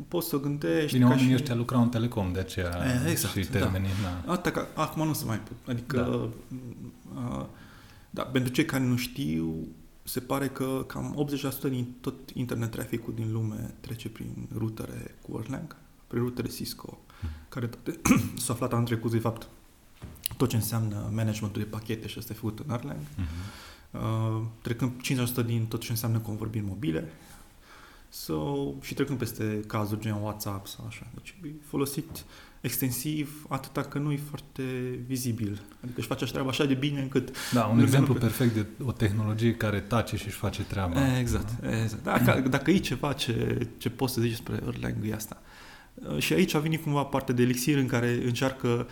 poți 0.07 0.27
să 0.29 0.39
gândești 0.39 0.91
Bine, 0.93 1.03
ca 1.03 1.09
oamenii 1.09 1.29
și... 1.29 1.35
ăștia 1.41 1.55
lucrau 1.55 1.81
în 1.81 1.89
telecom, 1.89 2.31
de 2.33 2.39
aceea 2.39 2.77
E, 3.05 3.09
exact, 3.09 3.33
și 3.35 3.49
da. 3.51 3.59
termenii, 3.59 3.89
da. 4.25 4.31
Asta 4.31 4.51
că 4.51 4.67
acum 4.75 5.07
nu 5.07 5.13
se 5.13 5.25
mai 5.25 5.39
pot. 5.39 5.73
Adică, 5.73 5.97
da. 5.97 7.21
Uh, 7.21 7.45
da, 8.09 8.23
pentru 8.23 8.51
cei 8.51 8.65
care 8.65 8.83
nu 8.83 8.95
știu, 8.95 9.67
se 10.11 10.19
pare 10.19 10.47
că 10.47 10.83
cam 10.87 11.27
80% 11.67 11.69
din 11.69 11.93
tot 12.01 12.29
internet 12.33 12.71
traficul 12.71 13.13
din 13.13 13.31
lume 13.31 13.73
trece 13.79 14.09
prin 14.09 14.47
rutere 14.55 15.17
cu 15.21 15.39
Erlang, 15.43 15.75
prin 16.07 16.21
rutere 16.21 16.47
Cisco, 16.47 16.99
care 17.49 17.67
toate 17.67 17.99
s-au 18.43 18.55
aflat 18.55 18.73
anul 18.73 18.85
trecut, 18.85 19.11
de 19.11 19.19
fapt, 19.19 19.47
tot 20.37 20.49
ce 20.49 20.55
înseamnă 20.55 21.09
managementul 21.13 21.61
de 21.61 21.67
pachete 21.67 22.07
și 22.07 22.17
asta 22.17 22.33
e 22.33 22.35
făcut 22.35 22.59
în 22.59 22.73
Erlang. 22.73 22.99
Mhm. 23.15 23.27
Uh, 23.91 24.47
trecând 24.61 24.91
50% 25.41 25.45
din 25.45 25.65
tot 25.65 25.79
ce 25.79 25.91
înseamnă 25.91 26.19
convorbiri 26.19 26.65
mobile 26.65 27.11
so, 28.09 28.55
și 28.81 28.93
trecând 28.93 29.17
peste 29.17 29.63
cazuri 29.67 30.01
gen 30.01 30.21
WhatsApp 30.21 30.67
sau 30.67 30.85
așa. 30.87 31.07
Deci 31.13 31.37
e 31.43 31.49
folosit 31.67 32.25
extensiv 32.61 33.45
atâta 33.49 33.81
că 33.81 33.97
nu 33.97 34.11
e 34.11 34.19
foarte 34.29 34.63
vizibil. 35.07 35.61
Adică 35.83 35.99
își 35.99 36.07
face 36.07 36.23
așa 36.23 36.31
treaba 36.31 36.49
așa 36.49 36.65
de 36.65 36.73
bine 36.73 37.01
încât... 37.01 37.31
Da, 37.53 37.65
un 37.65 37.75
Nu- 37.77 37.81
exemplu 37.83 38.13
nu- 38.13 38.19
perfect 38.19 38.53
de 38.53 38.65
o 38.83 38.91
tehnologie 38.91 39.53
care 39.55 39.79
tace 39.79 40.15
și 40.17 40.25
își 40.25 40.35
face 40.35 40.63
treaba. 40.63 41.17
Exact, 41.17 41.63
exact. 41.83 42.03
Dacă, 42.03 42.39
dacă 42.49 42.71
e 42.71 42.77
ceva 42.77 43.13
ce, 43.13 43.67
ce 43.77 43.89
poți 43.89 44.13
să 44.13 44.21
zici 44.21 44.29
despre 44.29 44.59
Erlang, 44.67 44.95
e 45.09 45.13
asta. 45.13 45.41
Uh, 45.93 46.17
Și 46.19 46.33
aici 46.33 46.53
a 46.53 46.59
venit 46.59 46.83
cumva 46.83 47.03
parte 47.03 47.33
de 47.33 47.41
elixir 47.41 47.77
în 47.77 47.87
care 47.87 48.21
încearcă 48.25 48.87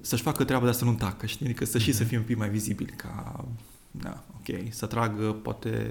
să-și 0.00 0.22
facă 0.22 0.44
treaba, 0.44 0.64
dar 0.64 0.74
să 0.74 0.84
nu 0.84 0.94
tacă, 0.94 1.26
știi? 1.26 1.46
Adică 1.46 1.64
să 1.64 1.78
și 1.78 1.92
să 1.92 1.98
Mhm. 2.00 2.08
fie 2.08 2.18
un 2.18 2.24
pic 2.24 2.36
mai 2.36 2.48
vizibil, 2.48 2.92
ca, 2.96 3.44
da, 3.90 4.24
ok, 4.36 4.56
să 4.72 4.86
tragă 4.86 5.32
poate 5.32 5.90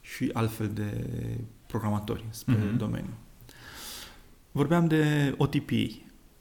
și 0.00 0.30
altfel 0.32 0.70
de 0.74 1.06
programatori 1.66 2.24
spre 2.30 2.54
Mhm. 2.66 2.76
domeniu. 2.76 3.10
Vorbeam 4.58 4.86
de 4.86 5.34
OTP. 5.36 5.70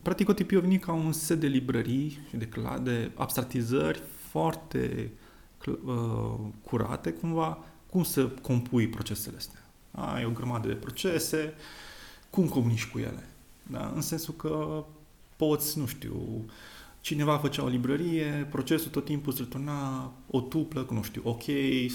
Practic 0.01 0.29
OTP 0.29 0.51
a 0.55 0.59
venit 0.59 0.83
ca 0.83 0.91
un 0.91 1.11
set 1.11 1.39
de 1.39 1.47
librării 1.47 2.19
și 2.29 2.35
de, 2.37 2.49
cla- 2.49 2.81
de 2.83 3.11
abstractizări 3.15 4.01
foarte 4.29 5.11
cl- 5.57 5.71
uh, 5.85 6.39
curate, 6.63 7.11
cumva, 7.11 7.57
cum 7.89 8.03
să 8.03 8.27
compui 8.27 8.87
procesele 8.87 9.37
astea. 9.37 9.59
Ai 9.91 10.25
o 10.25 10.29
grămadă 10.29 10.67
de 10.67 10.73
procese, 10.73 11.53
cum 12.29 12.47
comunici 12.47 12.85
cu 12.85 12.99
ele? 12.99 13.23
Da? 13.71 13.91
În 13.95 14.01
sensul 14.01 14.33
că 14.33 14.83
poți, 15.35 15.79
nu 15.79 15.85
știu, 15.85 16.45
cineva 17.01 17.37
făcea 17.37 17.63
o 17.63 17.67
librărie, 17.67 18.47
procesul 18.51 18.91
tot 18.91 19.05
timpul 19.05 19.31
îți 19.31 19.41
returna 19.41 20.11
o 20.27 20.41
tuplă 20.41 20.83
cu, 20.83 20.93
nu 20.93 21.03
știu, 21.03 21.21
ok, 21.25 21.43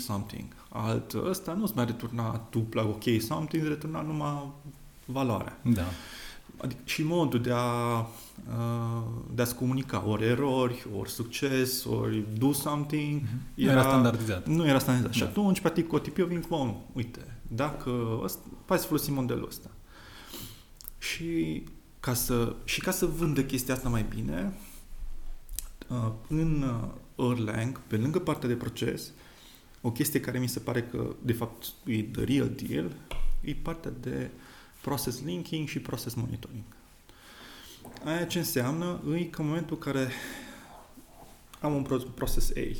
something. 0.00 0.46
Alt 0.68 1.12
ăsta 1.14 1.52
nu 1.52 1.62
îți 1.62 1.76
mai 1.76 1.84
returna 1.84 2.36
tuplă, 2.36 2.82
ok, 2.82 3.02
something, 3.20 3.62
îți 3.62 3.72
returna 3.72 4.00
numai 4.02 4.52
valoarea. 5.12 5.58
Da. 5.64 5.84
Adică 6.56 6.80
și 6.84 7.02
modul 7.02 7.40
de 7.40 7.50
a, 7.54 7.98
uh, 7.98 9.02
de 9.34 9.42
a-ți 9.42 9.54
comunica, 9.54 10.04
ori 10.06 10.24
erori, 10.24 10.86
ori 10.98 11.10
succes, 11.10 11.84
ori 11.84 12.24
do 12.38 12.52
something, 12.52 13.20
Nu 13.54 13.70
era 13.70 13.82
standardizat. 13.82 14.46
nu 14.46 14.66
era 14.66 14.78
standardizat. 14.78 15.14
Și 15.14 15.20
Da. 15.22 15.26
atunci, 15.40 15.60
practic, 15.60 15.86
cu 15.86 15.94
OTP-ul 15.96 16.26
vin 16.26 16.40
cu 16.40 16.54
unul. 16.54 16.80
Uite, 16.92 17.38
dacă 17.48 18.20
ăsta, 18.22 18.40
hai 18.66 18.78
să 18.78 18.86
folosim 18.86 19.14
modelul 19.14 19.46
ăsta. 19.46 19.70
Și 20.98 21.62
ca 22.00 22.14
să, 22.14 22.54
și 22.64 22.80
ca 22.80 22.90
să 22.90 23.06
vândă 23.06 23.42
chestia 23.42 23.74
asta 23.74 23.88
mai 23.88 24.06
bine, 24.14 24.52
uh, 25.88 26.12
în 26.28 26.62
uh, 27.16 27.30
Erlang, 27.30 27.80
pe 27.86 27.96
lângă 27.96 28.18
partea 28.18 28.48
de 28.48 28.54
proces, 28.54 29.10
o 29.80 29.90
chestie 29.90 30.20
care 30.20 30.38
mi 30.38 30.48
se 30.48 30.58
pare 30.58 30.82
că, 30.82 31.14
de 31.22 31.32
fapt, 31.32 31.66
e 31.84 32.02
the 32.02 32.24
real 32.24 32.50
deal, 32.66 32.90
e 33.40 33.54
partea 33.54 33.92
de 34.00 34.30
process 34.82 35.22
linking 35.24 35.68
și 35.68 35.78
process 35.78 36.14
monitoring. 36.14 36.62
Aia 38.04 38.24
ce 38.24 38.38
înseamnă? 38.38 39.00
E 39.18 39.24
că 39.24 39.40
în 39.40 39.46
momentul 39.46 39.76
în 39.80 39.92
care 39.92 40.10
am 41.60 41.74
un 41.74 41.82
pro- 41.82 41.96
process 42.14 42.50
A, 42.56 42.76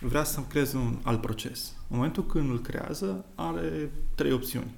vrea 0.00 0.24
să 0.24 0.40
creez 0.40 0.72
un 0.72 0.98
alt 1.02 1.20
proces. 1.20 1.72
În 1.88 1.96
momentul 1.96 2.26
când 2.26 2.50
îl 2.50 2.60
creează, 2.60 3.24
are 3.34 3.90
trei 4.14 4.32
opțiuni. 4.32 4.70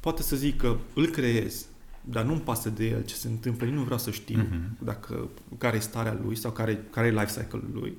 Poate 0.00 0.22
să 0.22 0.36
zic 0.36 0.56
că 0.56 0.76
îl 0.94 1.06
creez, 1.06 1.66
dar 2.04 2.24
nu-mi 2.24 2.40
pasă 2.40 2.68
de 2.70 2.84
el 2.86 3.04
ce 3.04 3.14
se 3.14 3.28
întâmplă, 3.28 3.66
eu 3.66 3.72
nu 3.72 3.82
vreau 3.82 3.98
să 3.98 4.10
știu 4.10 4.38
Mhm. 4.38 4.76
dacă, 4.84 5.28
care 5.58 5.76
e 5.76 5.80
starea 5.80 6.18
lui 6.24 6.36
sau 6.36 6.50
care, 6.52 6.84
care 6.90 7.06
e 7.06 7.10
life 7.10 7.42
cycle-ul 7.42 7.70
lui. 7.72 7.96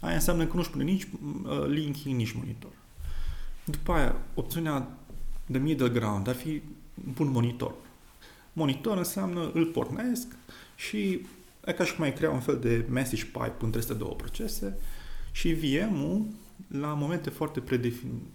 Aia 0.00 0.14
înseamnă 0.14 0.46
că 0.46 0.56
nu-și 0.56 0.70
pune 0.70 0.84
nici 0.84 1.06
uh, 1.44 1.66
linking, 1.66 2.16
nici 2.16 2.32
monitor. 2.32 2.70
După 3.64 3.92
aia, 3.92 4.16
opțiunea 4.34 4.88
de 5.46 5.58
middle 5.58 5.88
ground 5.88 6.28
ar 6.28 6.34
fi 6.34 6.62
pun 7.14 7.30
monitor. 7.30 7.74
Monitor 8.52 8.96
înseamnă 8.96 9.50
îl 9.54 9.64
pornesc 9.66 10.26
și 10.76 11.26
e 11.64 11.72
ca 11.72 11.84
și 11.84 11.94
cum 11.94 12.04
ai 12.04 12.12
crea 12.12 12.30
un 12.30 12.40
fel 12.40 12.58
de 12.58 12.86
message 12.90 13.24
pipe 13.24 13.54
între 13.60 13.78
aceste 13.78 13.94
două 13.94 14.12
procese 14.14 14.78
și 15.32 15.52
VM-ul, 15.52 16.26
la 16.80 16.86
momente 16.86 17.30
foarte 17.30 17.60
predefinite, 17.60 18.26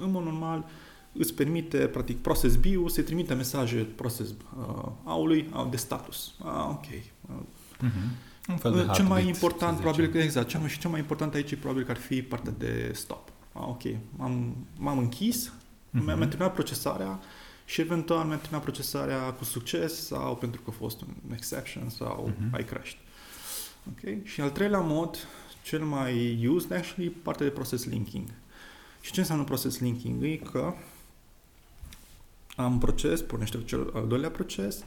în 0.00 0.10
mod 0.10 0.24
normal, 0.24 0.64
îți 1.12 1.34
permite, 1.34 1.78
practic, 1.78 2.18
process 2.18 2.56
B-ul 2.56 2.88
să 2.88 3.02
trimite 3.02 3.34
mesaje 3.34 3.76
process 3.94 4.30
uh, 4.30 4.88
A-ului 5.04 5.48
uh, 5.54 5.66
de 5.70 5.76
status. 5.76 6.34
Ah, 6.44 6.66
ok. 6.70 6.84
Uh, 7.28 7.34
Mhm. 7.80 7.92
Un 8.48 8.56
fel 8.56 8.72
de 8.72 8.78
cel 8.78 8.86
mai 8.86 8.94
heartbeat, 8.96 9.26
important, 9.26 9.74
să 9.76 9.80
probabil 9.82 10.04
zicem. 10.04 10.18
că 10.20 10.24
exact, 10.26 10.48
cel 10.48 10.60
mai, 10.60 10.68
și 10.68 10.78
cel 10.78 10.90
mai 10.90 10.98
important 11.00 11.34
aici 11.34 11.54
probabil 11.56 11.84
că 11.84 11.90
ar 11.90 11.96
fi 11.96 12.22
partea 12.22 12.52
de 12.58 12.90
stop. 12.94 13.28
Ah, 13.52 13.62
ok, 13.66 13.82
m-am, 14.16 14.56
m-am 14.78 14.98
închis, 14.98 15.52
Mhm. 15.90 16.04
mi-am 16.04 16.18
terminat 16.18 16.54
procesarea 16.54 17.20
și 17.68 17.80
eventual 17.80 18.24
mi-am 18.26 18.38
terminat 18.38 18.62
procesarea 18.62 19.32
cu 19.32 19.44
succes 19.44 20.06
sau 20.06 20.36
pentru 20.36 20.60
că 20.60 20.70
a 20.70 20.76
fost 20.78 21.00
un 21.00 21.32
exception 21.32 21.88
sau 21.88 22.32
Mhm. 22.38 22.54
ai 22.54 22.64
crashed. 22.64 22.98
Ok? 23.88 24.24
Și 24.24 24.40
al 24.40 24.50
treilea 24.50 24.80
mod, 24.80 25.16
cel 25.62 25.84
mai 25.84 26.46
used 26.46 26.72
actually, 26.72 27.10
partea 27.10 27.46
de 27.46 27.52
process 27.52 27.84
linking. 27.84 28.28
Și 29.00 29.12
ce 29.12 29.20
înseamnă 29.20 29.44
process 29.44 29.78
linking? 29.78 30.22
E 30.24 30.36
că 30.36 30.74
am 32.56 32.72
un 32.72 32.78
proces, 32.78 33.22
pornește 33.22 33.62
cel 33.64 33.90
al 33.94 34.06
doilea 34.08 34.30
proces, 34.30 34.76
în 34.78 34.84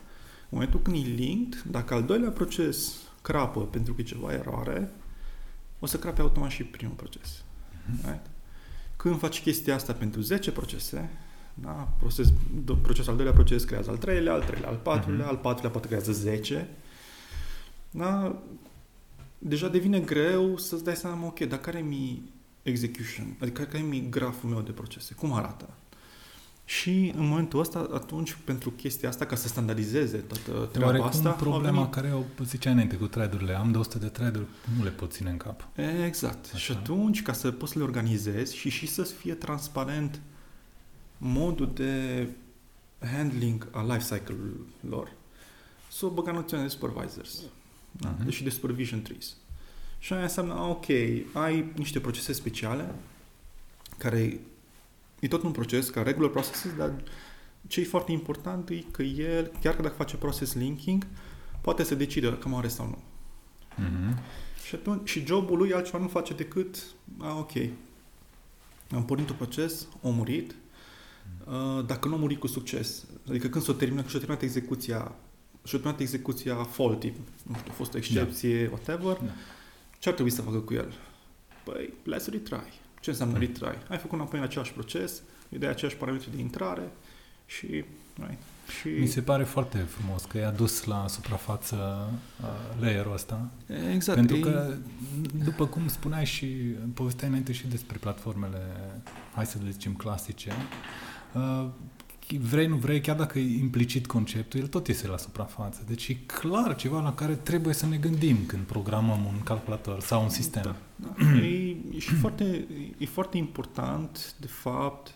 momentul 0.49 0.79
când 0.81 0.95
e 0.95 0.99
linked, 1.07 1.61
dacă 1.61 1.93
al 1.93 2.03
doilea 2.03 2.29
proces 2.29 2.93
crapă 3.21 3.61
pentru 3.65 3.93
că 3.93 4.01
e 4.01 4.03
ceva 4.03 4.33
eroare, 4.33 4.91
o 5.79 5.85
să 5.85 5.97
crape 5.99 6.21
automat 6.21 6.49
și 6.49 6.63
primul 6.63 6.95
proces. 6.95 7.43
Right? 8.03 8.25
Când 8.95 9.19
faci 9.19 9.41
chestia 9.41 9.75
asta 9.75 9.93
pentru 9.93 10.21
10 10.21 10.51
procese, 10.51 11.09
da, 11.53 11.87
proces, 11.99 12.29
do- 12.63 12.81
procesul 12.81 13.09
al 13.09 13.15
doilea 13.15 13.33
proces 13.35 13.63
creează 13.63 13.89
al 13.89 13.97
treilea, 13.97 14.33
al 14.33 14.43
treilea, 14.43 14.69
al 14.69 14.79
patrulea, 14.83 15.25
Mhm. 15.25 15.29
al 15.29 15.37
patrulea 15.37 15.71
poate 15.71 15.87
creează 15.87 16.11
10, 16.11 16.67
da, 17.91 18.35
deja 19.37 19.67
devine 19.67 19.99
greu 19.99 20.57
să-ți 20.57 20.83
dai 20.83 20.95
seama, 20.95 21.25
ok, 21.25 21.39
dar 21.39 21.59
care 21.59 21.79
mi 21.79 22.21
execution, 22.63 23.35
adică 23.41 23.61
care 23.63 23.83
e 23.93 23.97
graful 23.99 24.49
meu 24.49 24.61
de 24.61 24.71
procese, 24.71 25.13
cum 25.13 25.33
arată. 25.33 25.69
Și 26.65 27.13
în 27.17 27.27
momentul 27.27 27.59
ăsta, 27.59 27.87
atunci, 27.93 28.37
pentru 28.43 28.69
chestia 28.71 29.09
asta, 29.09 29.25
ca 29.25 29.35
să 29.35 29.47
standardizeze 29.47 30.17
toată 30.17 30.65
treaba 30.65 30.87
Oarecum 30.87 31.07
asta... 31.07 31.29
problema 31.29 31.77
venit... 31.77 31.93
care 31.93 32.13
o 32.39 32.43
ziceai 32.43 32.73
înainte 32.73 32.95
cu 32.95 33.05
thread-urile. 33.07 33.53
Am 33.57 33.71
200 33.71 33.97
de 33.97 34.07
thread 34.07 34.35
nu 34.77 34.83
le 34.83 34.89
pot 34.89 35.11
ține 35.11 35.29
în 35.29 35.37
cap. 35.37 35.67
Exact. 36.05 36.45
Așa. 36.45 36.57
Și 36.57 36.71
atunci, 36.71 37.21
ca 37.21 37.33
să 37.33 37.51
poți 37.51 37.71
să 37.71 37.77
le 37.77 37.83
organizezi 37.83 38.55
și 38.55 38.69
și 38.69 38.87
să 38.87 39.01
fie 39.03 39.33
transparent 39.33 40.19
modul 41.23 41.71
de 41.73 42.27
handling 42.99 43.67
a 43.71 43.83
life 43.83 44.15
cycle-ul 44.15 44.65
lor, 44.89 45.11
să 45.91 46.05
o 46.05 46.09
băga 46.09 46.31
noțiunea 46.31 46.65
de 46.65 46.71
supervisors 46.71 47.41
da? 47.91 48.15
Mhm. 48.19 48.29
și 48.29 48.43
de 48.43 48.49
supervision 48.49 49.01
trees. 49.01 49.35
Și 49.99 50.13
aia 50.13 50.21
înseamnă, 50.21 50.53
a, 50.53 50.67
ok, 50.67 50.85
ai 51.33 51.71
niște 51.75 51.99
procese 51.99 52.33
speciale 52.33 52.95
care 53.97 54.39
e 55.19 55.27
tot 55.27 55.43
un 55.43 55.51
proces 55.51 55.89
ca 55.89 56.01
regular 56.01 56.29
processes, 56.29 56.75
dar 56.75 56.93
ce 57.67 57.81
e 57.81 57.83
foarte 57.83 58.11
important 58.11 58.69
e 58.69 58.83
că 58.91 59.03
el, 59.03 59.51
chiar 59.61 59.75
că 59.75 59.81
dacă 59.81 59.95
face 59.95 60.15
process 60.15 60.53
linking, 60.53 61.07
poate 61.61 61.83
să 61.83 61.95
decide 61.95 62.29
dacă 62.29 62.47
mare 62.47 62.67
sau 62.67 62.85
nu. 62.85 62.97
Mhm. 63.75 64.19
Și, 64.67 64.75
atunci, 64.75 65.09
și 65.09 65.25
jobul 65.25 65.57
lui 65.57 65.73
altceva 65.73 65.97
nu 65.97 66.07
face 66.07 66.33
decât, 66.33 66.83
a, 67.17 67.37
ok, 67.37 67.51
am 68.91 69.05
pornit 69.05 69.29
un 69.29 69.35
proces, 69.35 69.87
a 70.03 70.07
murit, 70.07 70.51
uh, 70.51 70.57
dacă 71.85 72.07
nu 72.07 72.13
a 72.13 72.17
murit 72.17 72.39
cu 72.39 72.47
succes, 72.47 73.03
adică 73.29 73.47
când 73.47 73.63
s-a 73.63 73.73
terminat, 73.73 74.07
și-a 74.07 74.19
terminat 74.19 74.41
execuția, 74.43 74.97
și-a 75.63 75.77
terminat 75.77 75.99
execuția 75.99 76.55
faulty, 76.55 77.13
nu 77.43 77.55
știu, 77.57 77.71
a 77.71 77.73
fost 77.73 77.93
o 77.93 77.97
excepție, 77.97 78.67
whatever, 78.67 79.17
Da. 79.25 79.31
ce 79.99 80.07
ar 80.09 80.13
trebui 80.13 80.31
să 80.31 80.41
facă 80.41 80.57
cu 80.57 80.73
el? 80.73 80.93
Păi, 81.63 81.93
let's 82.03 82.25
retry. 82.31 82.79
Ce 83.01 83.09
înseamnă 83.09 83.33
Mm. 83.35 83.39
retry? 83.41 83.77
Ai 83.89 83.97
făcut 83.97 84.19
înapoi 84.19 84.39
în 84.39 84.45
același 84.45 84.73
proces, 84.73 85.21
îi 85.49 85.57
dai 85.57 85.69
aceiași 85.69 85.95
parametri 85.97 86.31
de 86.35 86.39
intrare 86.41 86.91
și, 87.45 87.65
right, 88.15 88.37
și 88.81 88.87
Mi 88.87 89.07
se 89.07 89.21
pare 89.21 89.43
foarte 89.43 89.77
frumos 89.77 90.23
că 90.23 90.37
i-a 90.37 90.51
dus 90.51 90.83
la 90.83 91.05
suprafață 91.07 92.09
uh, 92.41 92.47
layer-ul 92.81 93.13
ăsta. 93.13 93.49
exact, 93.93 94.17
Pentru 94.17 94.35
e- 94.35 94.39
că, 94.39 94.75
după 95.43 95.65
cum 95.67 95.87
spuneai 95.87 96.25
și 96.25 96.45
povesteai 96.93 97.29
înainte 97.29 97.51
și 97.51 97.67
despre 97.67 97.97
platformele, 97.97 98.61
hai 99.35 99.45
să 99.45 99.57
le 99.63 99.69
zicem, 99.69 99.93
clasice, 99.93 100.49
uh, 100.49 100.55
vrei, 102.39 102.67
nu 102.67 102.75
vrei, 102.75 103.01
chiar 103.01 103.15
dacă 103.15 103.39
e 103.39 103.57
implicit 103.59 104.07
conceptul, 104.07 104.59
el 104.59 104.67
tot 104.67 104.87
iese 104.87 105.07
la 105.07 105.17
suprafață. 105.17 105.83
Deci 105.87 106.07
e 106.07 106.13
clar 106.13 106.75
ceva 106.75 107.01
la 107.01 107.13
care 107.13 107.35
trebuie 107.35 107.73
să 107.73 107.85
ne 107.85 107.97
gândim 107.97 108.37
când 108.45 108.63
programăm 108.63 109.25
un 109.25 109.39
calculator 109.43 109.99
sau 110.01 110.23
un 110.23 110.29
sistem. 110.29 110.63
Da, 110.63 110.75
da. 110.95 111.37
e, 111.45 111.75
e, 111.93 111.99
și 111.99 112.13
foarte, 112.13 112.67
e 112.97 113.05
foarte 113.05 113.37
important, 113.37 114.35
de 114.39 114.47
fapt, 114.47 115.15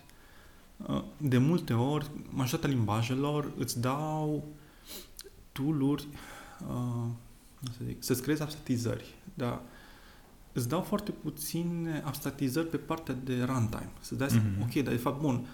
uh, 0.86 1.02
de 1.16 1.38
multe 1.38 1.72
ori, 1.72 2.06
majoritatea 2.30 2.76
limbajelor 2.76 3.52
îți 3.58 3.80
dau 3.80 4.44
tool-uri, 5.52 6.08
uh, 6.68 6.74
cum 7.58 7.72
să 7.76 7.80
zic, 7.86 7.96
să-ți 8.04 8.22
creezi 8.22 8.42
abstatizări, 8.42 9.14
dar 9.34 9.60
îți 10.52 10.68
dau 10.68 10.80
foarte 10.80 11.10
puține 11.10 12.02
abstatizări 12.04 12.66
pe 12.66 12.76
partea 12.76 13.14
de 13.24 13.42
runtime. 13.42 13.90
Să 14.00 14.14
dai 14.14 14.28
seama, 14.28 14.44
Mhm. 14.58 14.62
ok, 14.62 14.72
dar 14.84 14.92
de 14.92 14.98
fapt, 14.98 15.20
bun, 15.20 15.46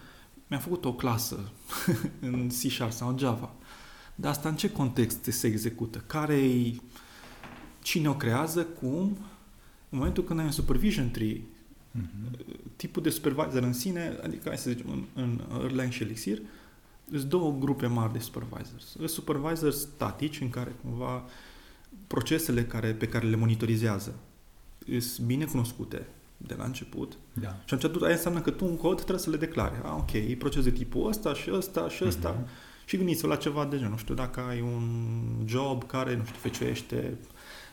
mi-am 0.52 0.64
făcut 0.64 0.84
o 0.84 0.94
clasă 0.94 1.50
în 2.20 2.48
C 2.48 2.70
Sharp 2.70 2.92
sau 2.92 3.08
în 3.08 3.18
Java, 3.18 3.50
dar 4.14 4.30
asta 4.30 4.48
în 4.48 4.56
ce 4.56 4.70
context 4.70 5.24
se 5.24 5.46
execută? 5.46 5.98
Care 5.98 6.40
Cine 7.82 8.08
o 8.08 8.14
creează? 8.16 8.64
Cum? 8.64 9.16
În 9.88 9.98
momentul 9.98 10.24
când 10.24 10.38
ai 10.38 10.44
un 10.44 10.50
supervision 10.50 11.10
tree, 11.10 11.40
Mhm. 11.94 12.38
tipul 12.76 13.02
de 13.02 13.10
supervisor 13.10 13.62
în 13.62 13.72
sine, 13.72 14.18
adică 14.22 14.42
hai 14.48 14.58
să 14.58 14.70
zicem 14.70 14.90
în, 14.90 15.04
în 15.22 15.40
Erlang 15.64 15.92
și 15.92 16.02
Elixir, 16.02 16.38
sunt 17.10 17.22
două 17.24 17.56
grupe 17.58 17.86
mari 17.86 18.12
de 18.12 18.18
supervisors. 18.18 18.84
Sunt 18.86 19.08
supervisors 19.08 19.80
statici 19.80 20.40
în 20.40 20.50
care 20.50 20.74
cumva 20.84 21.24
procesele 22.06 22.64
care, 22.64 22.92
pe 22.92 23.08
care 23.08 23.26
le 23.26 23.36
monitorizează 23.36 24.14
sunt 25.00 25.26
bine 25.26 25.44
cunoscute 25.44 26.06
de 26.46 26.54
la 26.58 26.64
început 26.64 27.12
Da. 27.32 27.56
și 27.64 27.74
atunci 27.74 28.02
aia 28.02 28.12
înseamnă 28.12 28.40
că 28.40 28.50
tu 28.50 28.64
în 28.68 28.76
cod 28.76 28.96
trebuie 28.96 29.18
să 29.18 29.30
le 29.30 29.36
declare. 29.36 29.80
Ah, 29.84 29.94
ok, 29.98 30.12
e 30.12 30.36
proces 30.38 30.64
de 30.64 30.70
tipul 30.70 31.08
ăsta 31.08 31.34
și 31.34 31.50
ăsta 31.52 31.88
și 31.88 32.04
ăsta. 32.04 32.36
Mhm. 32.38 32.48
Și 32.84 32.96
gândiți-vă 32.96 33.28
la 33.28 33.36
ceva 33.36 33.64
de 33.64 33.76
genul, 33.76 33.90
nu 33.90 33.96
știu, 33.98 34.14
dacă 34.14 34.40
ai 34.48 34.60
un 34.60 34.82
job 35.44 35.86
care, 35.86 36.16
nu 36.16 36.24
știu, 36.24 36.38
feciuiește 36.40 37.18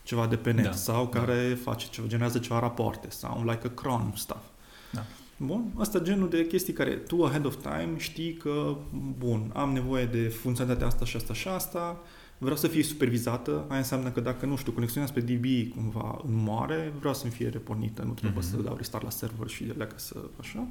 ceva 0.04 0.28
de 0.28 0.36
pe 0.36 0.52
net 0.52 0.64
Da, 0.64 0.72
sau 0.72 1.10
da. 1.14 1.20
care 1.20 1.58
face 1.64 1.88
ceva, 1.90 2.08
generează 2.08 2.40
ceva 2.40 2.60
rapoarte 2.60 3.08
sau 3.10 3.38
un 3.40 3.46
like 3.46 3.68
a 3.68 3.70
cron 3.82 4.12
stuff. 4.16 4.44
Da. 4.92 5.04
Bun, 5.38 5.72
asta 5.78 6.00
genul 6.00 6.30
de 6.30 6.46
chestii 6.48 6.74
care 6.74 6.92
tu 6.92 7.24
ahead 7.24 7.46
of 7.46 7.56
time 7.62 7.94
știi 7.98 8.34
că, 8.34 8.76
bun, 9.18 9.52
am 9.54 9.72
nevoie 9.74 10.06
de 10.06 10.28
funcționalitatea 10.28 10.88
asta 10.88 11.06
și 11.06 11.16
asta 11.16 11.34
și 11.34 11.48
asta, 11.48 12.00
vreau 12.40 12.56
să 12.58 12.68
fie 12.68 12.84
supervizată, 12.84 13.66
aia 13.68 13.80
înseamnă 13.80 14.10
că 14.12 14.20
dacă, 14.20 14.46
nu 14.46 14.56
știu, 14.56 14.72
conexiunea 14.72 15.10
spre 15.10 15.22
DB 15.22 15.72
cumva 15.76 16.22
îmi 16.28 16.36
moare, 16.42 16.94
vreau 17.00 17.14
să-mi 17.14 17.32
fie 17.32 17.50
repornită, 17.50 18.02
nu 18.04 18.12
trebuie 18.12 18.40
Mhm. 18.44 18.50
să 18.50 18.58
dau 18.62 18.76
restart 18.76 19.04
la 19.04 19.10
server 19.10 19.48
și 19.48 19.64
de 19.64 19.74
leacă 19.78 19.96
să, 19.98 20.16
așa. 20.40 20.68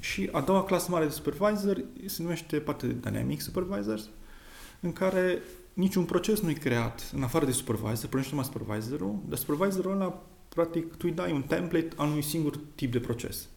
Și 0.00 0.28
a 0.32 0.40
doua 0.40 0.64
clasă 0.64 0.90
mare 0.90 1.04
de 1.04 1.10
supervisor 1.10 1.84
se 2.06 2.22
numește 2.22 2.56
partea 2.56 2.88
de 2.88 2.94
Dynamic 3.10 3.40
Supervisors, 3.40 4.08
în 4.80 4.92
care 4.92 5.38
niciun 5.72 6.04
proces 6.04 6.40
nu 6.40 6.50
e 6.50 6.52
creat 6.52 7.10
în 7.14 7.22
afară 7.22 7.44
de 7.44 7.52
supervisor, 7.52 8.08
pornește 8.08 8.34
numai 8.34 8.50
supervisorul, 8.52 9.18
dar 9.28 9.38
supervisorul 9.38 9.92
ăla, 9.92 10.22
practic, 10.48 10.90
tu 10.92 10.98
îi 11.02 11.12
dai 11.12 11.32
un 11.32 11.42
template 11.42 11.88
a 11.96 12.04
unui 12.04 12.22
singur 12.22 12.58
tip 12.74 12.92
de 12.92 12.98
proces. 12.98 13.48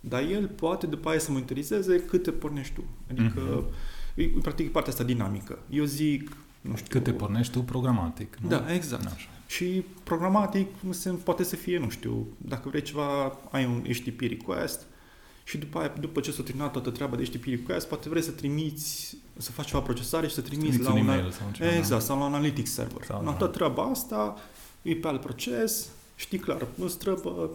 Dar 0.00 0.22
el 0.22 0.48
poate 0.48 0.86
după 0.86 1.08
aia 1.08 1.18
să 1.18 1.30
monitorizeze 1.32 1.98
câte 1.98 2.30
pornești 2.30 2.74
tu. 2.74 2.84
Adică, 3.10 3.40
Mhm. 3.40 3.64
E, 4.22 4.30
practic, 4.42 4.72
partea 4.72 4.92
asta 4.92 5.04
dinamică. 5.04 5.58
Eu 5.70 5.84
zic, 5.84 6.36
nu 6.60 6.76
știu... 6.76 6.88
Cât 6.90 7.02
te 7.04 7.12
pornești 7.12 7.52
tu 7.52 7.62
programatic. 7.62 8.36
Nu? 8.40 8.48
Da, 8.48 8.74
exact. 8.74 9.04
Așa. 9.06 9.28
Și 9.46 9.84
programatic 10.04 10.66
se, 10.90 11.10
poate 11.10 11.42
să 11.42 11.56
fie, 11.56 11.78
nu 11.78 11.88
știu, 11.88 12.26
dacă 12.36 12.68
vrei 12.68 12.82
ceva, 12.82 13.38
ai 13.50 13.64
un 13.64 13.84
HTTP 13.92 14.20
request 14.20 14.86
și 15.44 15.58
după 15.58 15.78
aia, 15.78 15.92
după 16.00 16.20
ce 16.20 16.32
s-a 16.32 16.42
terminat 16.42 16.72
toată 16.72 16.90
treaba 16.90 17.16
de 17.16 17.24
HTTP 17.24 17.44
request, 17.44 17.88
poate 17.88 18.08
vrei 18.08 18.22
să 18.22 18.30
trimiți, 18.30 19.16
să 19.36 19.50
faci 19.52 19.66
ceva 19.66 19.80
procesare 19.80 20.26
și 20.28 20.34
să 20.34 20.40
trimiți, 20.40 20.68
Trimiți 20.68 20.88
la 20.88 20.94
un 20.94 21.00
un, 21.00 21.08
e-mail 21.08 21.30
sau 21.30 21.46
ceva. 21.52 21.76
exact, 21.76 22.02
sau 22.02 22.18
la 22.18 22.24
un 22.24 22.32
analytics 22.34 22.70
server. 22.72 23.04
Sau, 23.04 23.16
Sau, 23.16 23.24
da. 23.24 23.30
toată 23.32 23.56
treaba 23.56 23.82
asta 23.82 24.36
e 24.82 24.94
pe 24.94 25.08
alt 25.08 25.20
proces, 25.20 25.88
știi 26.16 26.38
clar, 26.38 26.66
îți 26.78 26.98
trebuie 26.98 27.48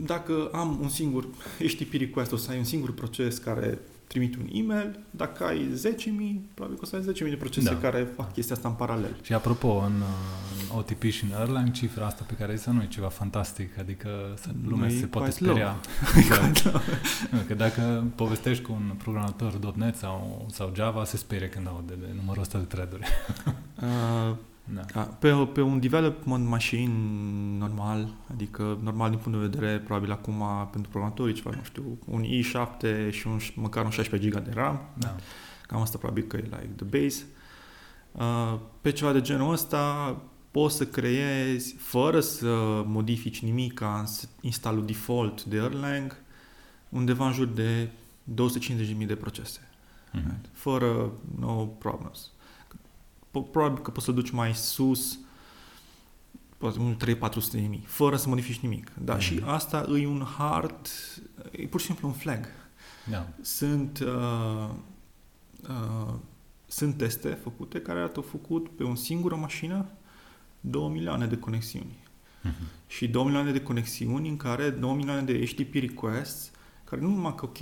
dacă 0.00 0.50
am 0.52 0.78
un 0.80 0.88
singur 0.88 1.26
HTTP 1.58 1.92
request, 1.92 2.32
o 2.32 2.36
să 2.36 2.50
ai 2.50 2.58
un 2.58 2.64
singur 2.64 2.92
proces 2.92 3.38
care 3.38 3.78
trimite 4.12 4.38
un 4.40 4.48
e-mail, 4.52 4.98
dacă 5.10 5.44
ai 5.44 5.68
10.000, 5.74 6.40
probabil 6.54 6.78
că 6.78 6.82
o 6.82 6.86
să 6.86 6.96
ai 6.96 7.02
10.000 7.02 7.30
de 7.30 7.36
procese 7.36 7.68
Da. 7.68 7.76
care 7.76 8.08
fac 8.16 8.32
chestia 8.32 8.54
asta 8.54 8.68
în 8.68 8.74
paralel. 8.74 9.16
Și 9.22 9.32
apropo, 9.32 9.68
în, 9.68 9.92
uh, 10.00 10.70
în 10.70 10.78
OTP 10.78 11.02
și 11.02 11.24
în 11.24 11.40
Erlang, 11.40 11.70
cifra 11.70 12.06
asta 12.06 12.24
pe 12.26 12.34
care 12.34 12.50
ai 12.50 12.56
zis 12.56 12.66
nu 12.66 12.82
e 12.82 12.86
ceva 12.86 13.08
fantastic, 13.08 13.78
adică 13.78 14.08
să, 14.40 14.48
lumea 14.68 14.88
Nu, 14.88 14.94
e 14.94 14.98
se 14.98 15.06
poate 15.06 15.30
quite 15.30 15.44
low. 15.44 15.54
speria. 15.56 15.76
Exact. 16.16 16.62
Nu, 17.30 17.38
că 17.46 17.54
dacă 17.54 18.04
povestești 18.14 18.62
cu 18.62 18.72
un 18.72 18.94
programator 18.96 19.74
.NET 19.74 19.96
sau, 19.96 20.46
sau 20.52 20.72
Java, 20.74 21.04
se 21.04 21.16
sperie 21.16 21.48
când 21.48 21.66
aude 21.66 21.94
de 22.00 22.06
numărul 22.16 22.42
ăsta 22.42 22.58
de 22.58 22.64
thread-uri. 22.64 23.06
Uh, 23.82 24.36
Da. 24.64 24.80
Da, 24.92 25.00
pe, 25.00 25.32
pe 25.52 25.60
un 25.60 25.80
development 25.80 26.48
machine 26.48 26.92
normal, 27.58 28.08
adică 28.30 28.78
normal 28.82 29.10
din 29.10 29.18
punct 29.18 29.38
de 29.38 29.46
vedere, 29.46 29.78
probabil 29.78 30.10
acum 30.10 30.42
pentru 30.70 30.90
programatori 30.90 31.32
ceva, 31.32 31.50
nu 31.56 31.62
știu, 31.64 31.98
un 32.04 32.22
i7 32.24 33.10
și 33.10 33.26
un, 33.26 33.38
măcar 33.54 33.84
un 33.84 33.90
16 33.90 34.28
GB 34.30 34.44
de 34.44 34.50
RAM, 34.54 34.80
da. 34.98 35.16
cam 35.66 35.80
asta 35.80 35.98
probabil 35.98 36.22
că 36.22 36.36
e 36.36 36.40
like 36.40 36.70
the 36.76 36.84
base. 37.02 37.24
Uh, 38.12 38.58
pe 38.80 38.90
ceva 38.92 39.12
de 39.12 39.20
genul 39.20 39.52
ăsta 39.52 40.16
poți 40.50 40.76
să 40.76 40.86
creezi, 40.86 41.74
fără 41.78 42.20
să 42.20 42.82
modifici 42.86 43.42
nimic 43.42 43.80
în 43.80 44.04
instalul 44.40 44.86
default 44.86 45.44
de 45.44 45.56
Erlang, 45.56 46.16
undeva 46.88 47.26
în 47.26 47.32
jur 47.32 47.46
de 47.46 47.88
250.000 48.24 49.06
de 49.06 49.14
procese 49.14 49.60
Mhm. 50.14 50.34
fără 50.52 51.12
no 51.38 51.52
problems. 51.64 52.30
Po- 52.30 52.41
Probabil 53.40 53.82
că 53.82 53.90
poți 53.90 54.04
să 54.04 54.12
duci 54.12 54.30
mai 54.30 54.54
sus, 54.54 55.18
poate 56.58 56.78
un 56.78 56.96
3-400 56.96 57.60
de 57.60 57.66
mii, 57.68 57.84
fără 57.86 58.16
să 58.16 58.28
modifici 58.28 58.58
nimic. 58.60 58.90
Da, 58.98 59.12
Mhm. 59.12 59.22
și 59.22 59.42
asta 59.44 59.86
e 60.00 60.06
un 60.06 60.24
hard, 60.38 60.88
e 61.50 61.66
pur 61.66 61.80
și 61.80 61.86
simplu 61.86 62.08
un 62.08 62.14
flag. 62.14 62.46
Da. 63.10 63.28
Sunt, 63.40 63.98
uh, 63.98 64.68
uh, 65.68 66.14
sunt 66.66 66.96
teste 66.96 67.28
făcute 67.28 67.80
care 67.80 68.00
au 68.16 68.22
făcut 68.22 68.68
pe 68.68 68.82
o 68.82 68.94
singură 68.94 69.34
mașină 69.36 69.86
2 70.60 70.88
milioane 70.88 71.26
de 71.26 71.36
conexiuni. 71.36 71.96
Mhm. 72.42 72.54
Și 72.86 73.08
2 73.08 73.24
milioane 73.24 73.52
de 73.52 73.60
conexiuni 73.62 74.28
în 74.28 74.36
care 74.36 74.70
2 74.70 74.94
milioane 74.94 75.22
de 75.22 75.46
HTTP 75.46 75.74
requests, 75.74 76.50
care 76.84 77.00
nu 77.00 77.08
numai 77.08 77.34
că, 77.34 77.44
ok, 77.44 77.58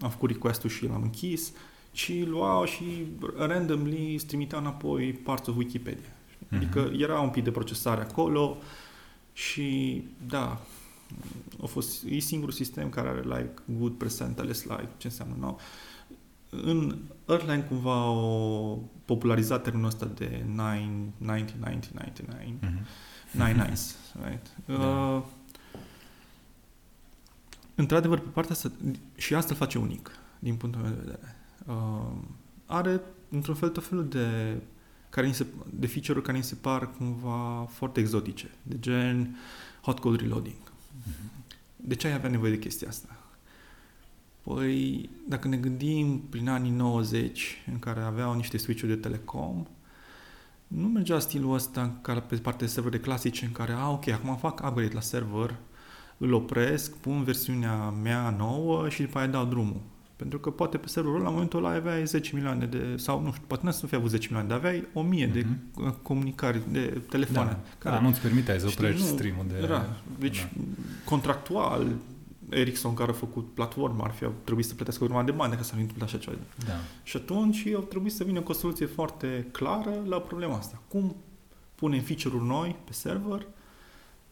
am 0.00 0.10
făcut 0.10 0.30
request-ul 0.30 0.70
și 0.70 0.86
l-am 0.86 1.02
închis, 1.02 1.52
ci 1.90 2.24
luau 2.24 2.64
și 2.64 3.06
randomly 3.36 4.14
îți 4.14 4.26
trimiteau 4.26 4.60
înapoi 4.60 5.12
parts 5.12 5.48
of 5.48 5.56
Wikipedia. 5.56 6.08
Mhm. 6.38 6.54
Adică 6.54 6.90
era 6.96 7.20
un 7.20 7.28
pic 7.28 7.44
de 7.44 7.50
procesare 7.50 8.00
acolo 8.00 8.56
Și 9.32 10.02
da, 10.26 10.60
a 11.62 11.66
fost, 11.66 12.04
e 12.04 12.18
singurul 12.18 12.54
sistem 12.54 12.88
care 12.88 13.08
are 13.08 13.20
like 13.20 13.50
good 13.78 13.92
percentage, 13.92 14.52
like 14.52 14.88
ce 14.96 15.06
înseamnă, 15.06 15.34
no? 15.38 15.56
În 16.50 16.98
Erlang 17.28 17.68
cumva 17.68 18.00
au 18.00 18.88
popularizat 19.04 19.62
termenul 19.62 19.86
ăsta 19.86 20.06
de 20.06 20.44
9, 20.54 20.72
90, 21.16 21.54
90, 21.60 21.90
99, 21.90 22.40
mm-hmm. 22.40 22.86
9 23.32 23.50
nines, 23.50 23.96
right? 24.24 24.46
Da. 24.66 24.74
Uh, 24.74 25.22
într-adevăr, 27.74 28.18
pe 28.18 28.28
partea 28.28 28.52
asta, 28.52 28.72
și 29.16 29.34
asta 29.34 29.50
îl 29.50 29.56
face 29.56 29.78
unic, 29.78 30.10
din 30.38 30.54
punctul 30.54 30.82
meu 30.82 30.90
de 30.90 30.98
vedere. 30.98 31.36
Uh, 31.66 32.12
are, 32.66 33.00
într-un 33.28 33.54
fel, 33.54 33.68
tot 33.68 33.86
felul 33.86 34.08
de, 34.08 34.56
care 35.08 35.32
se, 35.32 35.46
de 35.70 35.86
feature-uri 35.86 36.24
care 36.24 36.36
mi 36.36 36.44
se 36.44 36.54
par 36.54 36.90
cumva 36.90 37.66
foarte 37.70 38.00
exotice, 38.00 38.50
de 38.62 38.78
gen 38.78 39.36
hot 39.82 39.98
code 39.98 40.22
reloading. 40.22 40.60
Mm-hmm. 40.62 41.40
De 41.76 41.94
ce 41.94 42.06
ai 42.06 42.12
avea 42.12 42.30
nevoie 42.30 42.50
de 42.50 42.58
chestia 42.58 42.88
asta? 42.88 43.20
Păi, 44.42 45.08
dacă 45.28 45.48
ne 45.48 45.56
gândim 45.56 46.20
prin 46.20 46.48
anii 46.48 46.70
90, 46.70 47.62
în 47.72 47.78
care 47.78 48.00
aveau 48.00 48.34
niște 48.34 48.56
switch-uri 48.56 48.92
de 48.92 48.96
telecom, 48.96 49.66
nu 50.66 50.88
mergea 50.88 51.18
stilul 51.18 51.54
ăsta 51.54 51.98
care 52.02 52.20
pe 52.20 52.36
partea 52.36 52.66
de 52.66 52.72
servere 52.72 52.98
clasice 52.98 53.44
în 53.44 53.52
care, 53.52 53.72
a, 53.72 53.90
ok, 53.90 54.08
acum 54.08 54.36
fac 54.36 54.60
upgrade 54.66 54.94
la 54.94 55.00
server, 55.00 55.56
îl 56.18 56.32
opresc, 56.32 56.96
pun 56.96 57.24
versiunea 57.24 57.90
mea 57.90 58.30
nouă 58.30 58.88
și 58.88 59.02
după 59.02 59.18
aia 59.18 59.26
dau 59.26 59.44
drumul. 59.44 59.80
Pentru 60.20 60.38
că 60.38 60.50
poate 60.50 60.76
pe 60.76 60.88
serverul 60.88 61.20
la 61.20 61.30
momentul 61.30 61.64
ăla 61.64 61.74
aveai 61.74 62.06
10 62.06 62.30
milioane 62.34 62.66
de, 62.66 62.96
sau 62.96 63.20
nu 63.22 63.32
știu, 63.32 63.44
poate 63.46 63.66
nu 63.66 63.70
să 63.70 63.86
fi 63.86 63.94
avut 63.94 64.10
10 64.10 64.26
milioane, 64.26 64.48
dar 64.48 64.58
aveai 64.58 64.86
1000 64.92 65.26
mm-hmm. 65.26 65.32
de 65.32 65.46
mhm. 65.74 66.02
comunicări, 66.02 66.62
de 66.70 67.02
telefoane. 67.08 67.50
Da, 67.50 67.58
care, 67.78 67.94
da 67.94 68.02
nu-ți 68.02 68.20
permiteai 68.20 68.60
să 68.60 68.66
oprești 68.66 69.06
stream-ul 69.06 69.44
de... 69.48 69.54
Era, 69.62 69.86
deci, 70.18 70.38
da. 70.38 70.62
contractual, 71.04 71.86
Ericsson 72.48 72.94
care 72.94 73.10
a 73.10 73.14
făcut 73.14 73.54
platforma 73.54 74.04
ar 74.04 74.10
fi 74.10 74.26
trebuit 74.44 74.66
să 74.66 74.74
plătească 74.74 75.04
urma 75.04 75.22
de 75.22 75.30
bani 75.30 75.56
ca 75.56 75.62
să 75.62 75.74
fi 75.74 75.80
întâmplat 75.80 76.08
așa 76.08 76.18
ceva. 76.18 76.36
Da. 76.66 76.72
Și 77.02 77.16
atunci 77.16 77.66
au 77.74 77.82
trebuit 77.82 78.12
să 78.12 78.24
vină 78.24 78.40
cu 78.40 78.50
o 78.50 78.54
soluție 78.54 78.86
foarte 78.86 79.46
clară 79.52 80.02
la 80.06 80.20
problema 80.20 80.56
asta. 80.56 80.82
Cum 80.88 81.16
punem 81.74 82.00
feature-uri 82.00 82.46
noi 82.46 82.76
pe 82.84 82.92
server 82.92 83.46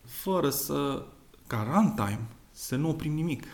fără 0.05 0.51
să, 0.51 1.03
ca 1.47 1.67
runtime, 1.73 2.21
să 2.51 2.77
nu 2.77 2.89
oprim 2.89 3.13
nimic. 3.13 3.45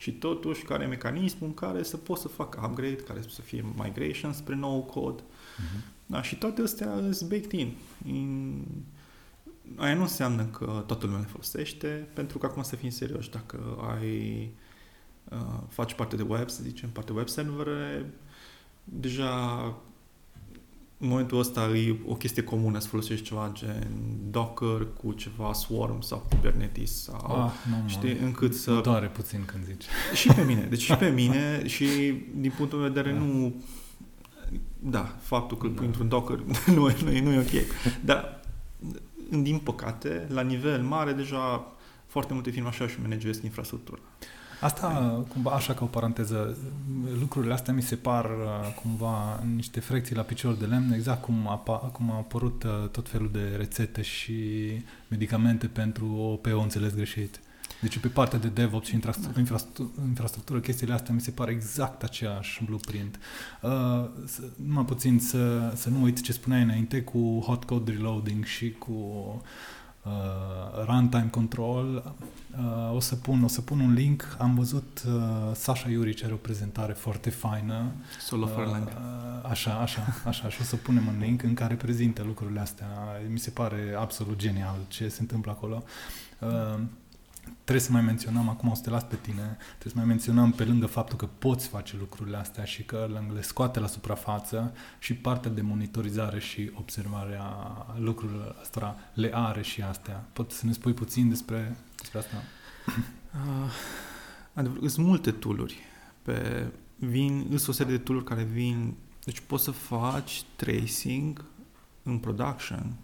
Și 0.00 0.12
totuși, 0.12 0.62
care 0.62 0.84
e 0.84 0.86
mecanismul 0.86 1.48
în 1.48 1.54
care 1.54 1.82
să 1.82 1.96
pot 1.96 2.18
să 2.18 2.28
fac 2.28 2.60
upgrade, 2.64 2.96
care 2.96 3.20
să 3.28 3.40
fie 3.40 3.64
migration 3.76 4.32
spre 4.32 4.54
nou 4.54 4.82
cod. 4.82 5.20
Uh-huh. 5.20 5.80
Da, 6.06 6.22
și 6.22 6.36
toate 6.36 6.62
astea 6.62 6.98
sunt 7.10 7.30
baked 7.30 7.52
in. 7.52 7.76
in 8.06 8.64
aia 9.76 9.94
nu 9.94 10.00
înseamnă 10.00 10.44
că 10.44 10.84
toată 10.86 11.06
lumea 11.06 11.20
le 11.20 11.26
folosește, 11.26 12.08
pentru 12.14 12.38
că 12.38 12.46
acum 12.46 12.62
să 12.62 12.76
fim 12.76 12.90
serioși, 12.90 13.30
dacă 13.30 13.78
ai 13.94 14.50
uh, 15.24 15.60
faci 15.68 15.94
parte 15.94 16.16
de 16.16 16.24
web, 16.28 16.48
să 16.48 16.62
zicem, 16.62 16.90
parte 16.90 17.12
web 17.12 17.28
server, 17.28 17.68
deja 18.84 19.76
în 21.02 21.08
momentul 21.08 21.38
ăsta 21.38 21.68
e 21.76 21.96
o 22.06 22.14
chestie 22.14 22.42
comună 22.42 22.78
să 22.78 22.88
folosești 22.88 23.24
ceva 23.24 23.50
gen 23.52 23.86
Docker 24.30 24.86
cu 25.02 25.12
ceva 25.12 25.52
Swarm 25.52 26.00
sau 26.00 26.26
Kubernetes 26.28 27.02
sau 27.02 27.44
ah, 27.44 27.52
nu, 27.68 27.88
știi, 27.88 28.16
încât 28.22 28.54
să... 28.54 28.72
Mă 28.72 28.80
doare 28.80 29.06
puțin 29.06 29.44
când 29.44 29.64
zici. 29.64 29.84
Și 30.14 30.28
pe 30.28 30.42
mine, 30.42 30.60
deci 30.60 30.80
și 30.80 30.94
pe 30.94 31.08
mine 31.20 31.66
și 31.66 31.84
din 32.34 32.52
punctul 32.56 32.78
meu 32.78 32.88
de 32.88 33.00
vedere 33.00 33.16
da. 33.16 33.24
nu... 33.24 33.54
Da, 34.78 35.16
faptul 35.20 35.56
că 35.56 35.66
îl 35.66 35.72
pui 35.72 35.80
da. 35.80 35.86
într-un 35.86 36.08
Docker 36.08 36.38
nu, 36.74 36.74
nu, 36.74 37.20
nu 37.22 37.32
e 37.32 37.38
ok. 37.38 37.66
Dar 38.04 38.40
din 39.30 39.58
păcate, 39.58 40.26
la 40.28 40.42
nivel 40.42 40.82
mare, 40.82 41.12
deja 41.12 41.72
foarte 42.06 42.32
multe 42.32 42.50
firme 42.50 42.68
așa 42.68 42.88
și 42.88 43.00
manageresc 43.02 43.42
infrastructura. 43.42 44.00
Asta, 44.60 44.88
cumva, 45.28 45.50
așa 45.50 45.74
ca 45.74 45.84
o 45.84 45.86
paranteză, 45.86 46.56
lucrurile 47.20 47.52
astea 47.52 47.72
mi 47.72 47.82
se 47.82 47.96
par 47.96 48.24
uh, 48.24 48.74
cumva 48.82 49.42
niște 49.54 49.80
frecții 49.80 50.16
la 50.16 50.22
picior 50.22 50.54
de 50.54 50.64
lemn, 50.64 50.92
exact 50.92 51.22
cum, 51.22 51.48
a, 51.48 51.56
cum 51.92 52.10
au 52.10 52.18
apărut 52.18 52.62
uh, 52.62 52.88
tot 52.88 53.08
felul 53.08 53.30
de 53.32 53.54
rețete 53.56 54.02
și 54.02 54.34
medicamente 55.08 55.66
pentru 55.66 56.14
o 56.16 56.36
pe 56.36 56.52
o 56.52 56.60
înțeles 56.60 56.94
greșit. 56.94 57.40
Deci 57.80 57.98
pe 57.98 58.08
partea 58.08 58.38
de 58.38 58.48
DevOps 58.48 58.86
și 58.86 58.94
infrastructură, 58.94 59.40
infrastructură, 60.06 60.60
chestiile 60.60 60.92
astea 60.92 61.14
mi 61.14 61.20
se 61.20 61.30
pare 61.30 61.50
exact 61.50 62.02
aceeași 62.02 62.64
blueprint. 62.64 63.18
Uh, 63.62 64.08
numai 64.66 64.84
puțin 64.84 65.18
să, 65.18 65.72
să 65.74 65.88
nu 65.88 66.02
uit 66.02 66.22
ce 66.22 66.32
spuneai 66.32 66.62
înainte 66.62 67.02
cu 67.02 67.42
hot 67.46 67.64
code 67.64 67.92
reloading 67.92 68.44
și 68.44 68.70
cu 68.70 68.92
uh, 68.92 69.40
runtime 70.86 71.28
control. 71.30 72.14
Uh, 72.58 72.94
o, 72.94 73.00
să 73.00 73.14
pun, 73.14 73.42
o 73.44 73.48
să 73.48 73.60
pun 73.60 73.80
un 73.80 73.92
link. 73.92 74.36
Am 74.38 74.54
văzut 74.54 75.02
uh, 75.06 75.54
Sasha 75.54 75.90
Iuric 75.90 76.24
are 76.24 76.32
o 76.32 76.36
prezentare 76.36 76.92
foarte 76.92 77.30
faină. 77.30 77.92
Solo 78.20 78.48
uh, 78.56 78.66
uh, 78.66 79.50
Așa, 79.50 79.72
așa, 79.72 80.06
așa. 80.24 80.48
și 80.48 80.60
o 80.60 80.64
să 80.64 80.76
punem 80.76 81.06
un 81.06 81.18
link 81.20 81.42
în 81.42 81.54
care 81.54 81.74
prezintă 81.74 82.22
lucrurile 82.22 82.60
astea. 82.60 82.86
Mi 83.30 83.38
se 83.38 83.50
pare 83.50 83.96
absolut 83.98 84.38
genial 84.38 84.76
ce 84.88 85.08
se 85.08 85.20
întâmplă 85.20 85.50
acolo. 85.50 85.82
Uh, 86.38 86.80
trebuie 87.64 87.84
să 87.84 87.92
mai 87.92 88.02
menționăm, 88.02 88.48
acum 88.48 88.68
o 88.68 88.74
să 88.74 88.82
te 88.82 88.90
las 88.90 89.02
pe 89.02 89.16
tine, 89.16 89.56
trebuie 89.78 89.92
să 89.92 89.96
mai 89.96 90.04
menționăm 90.04 90.52
pe 90.52 90.64
lângă 90.64 90.86
faptul 90.86 91.16
că 91.16 91.26
poți 91.26 91.68
face 91.68 91.96
lucrurile 91.98 92.36
astea 92.36 92.64
și 92.64 92.82
că 92.82 93.08
le 93.34 93.42
scoate 93.42 93.80
la 93.80 93.86
suprafață 93.86 94.72
și 94.98 95.14
partea 95.14 95.50
de 95.50 95.60
monitorizare 95.60 96.40
și 96.40 96.70
observare 96.74 97.38
a 97.40 97.86
lucrurilor 97.98 98.56
astea 98.60 98.96
le 99.14 99.30
are 99.34 99.62
și 99.62 99.82
astea. 99.82 100.28
Poți 100.32 100.56
să 100.56 100.66
ne 100.66 100.72
spui 100.72 100.92
puțin 100.92 101.28
despre, 101.28 101.76
despre 101.96 102.18
asta? 102.18 102.36
Uh, 103.34 103.70
adevăr, 104.52 104.88
sunt 104.88 105.06
multe 105.06 105.30
tooluri. 105.30 105.78
Pe, 106.22 106.66
vin, 106.96 107.46
sunt 107.48 107.68
o 107.68 107.72
serie 107.72 107.96
de 107.96 108.02
tooluri 108.02 108.26
care 108.26 108.42
vin, 108.42 108.94
deci 109.24 109.40
poți 109.40 109.64
să 109.64 109.70
faci 109.70 110.42
tracing 110.56 111.44
în 112.02 112.18
production. 112.18 112.96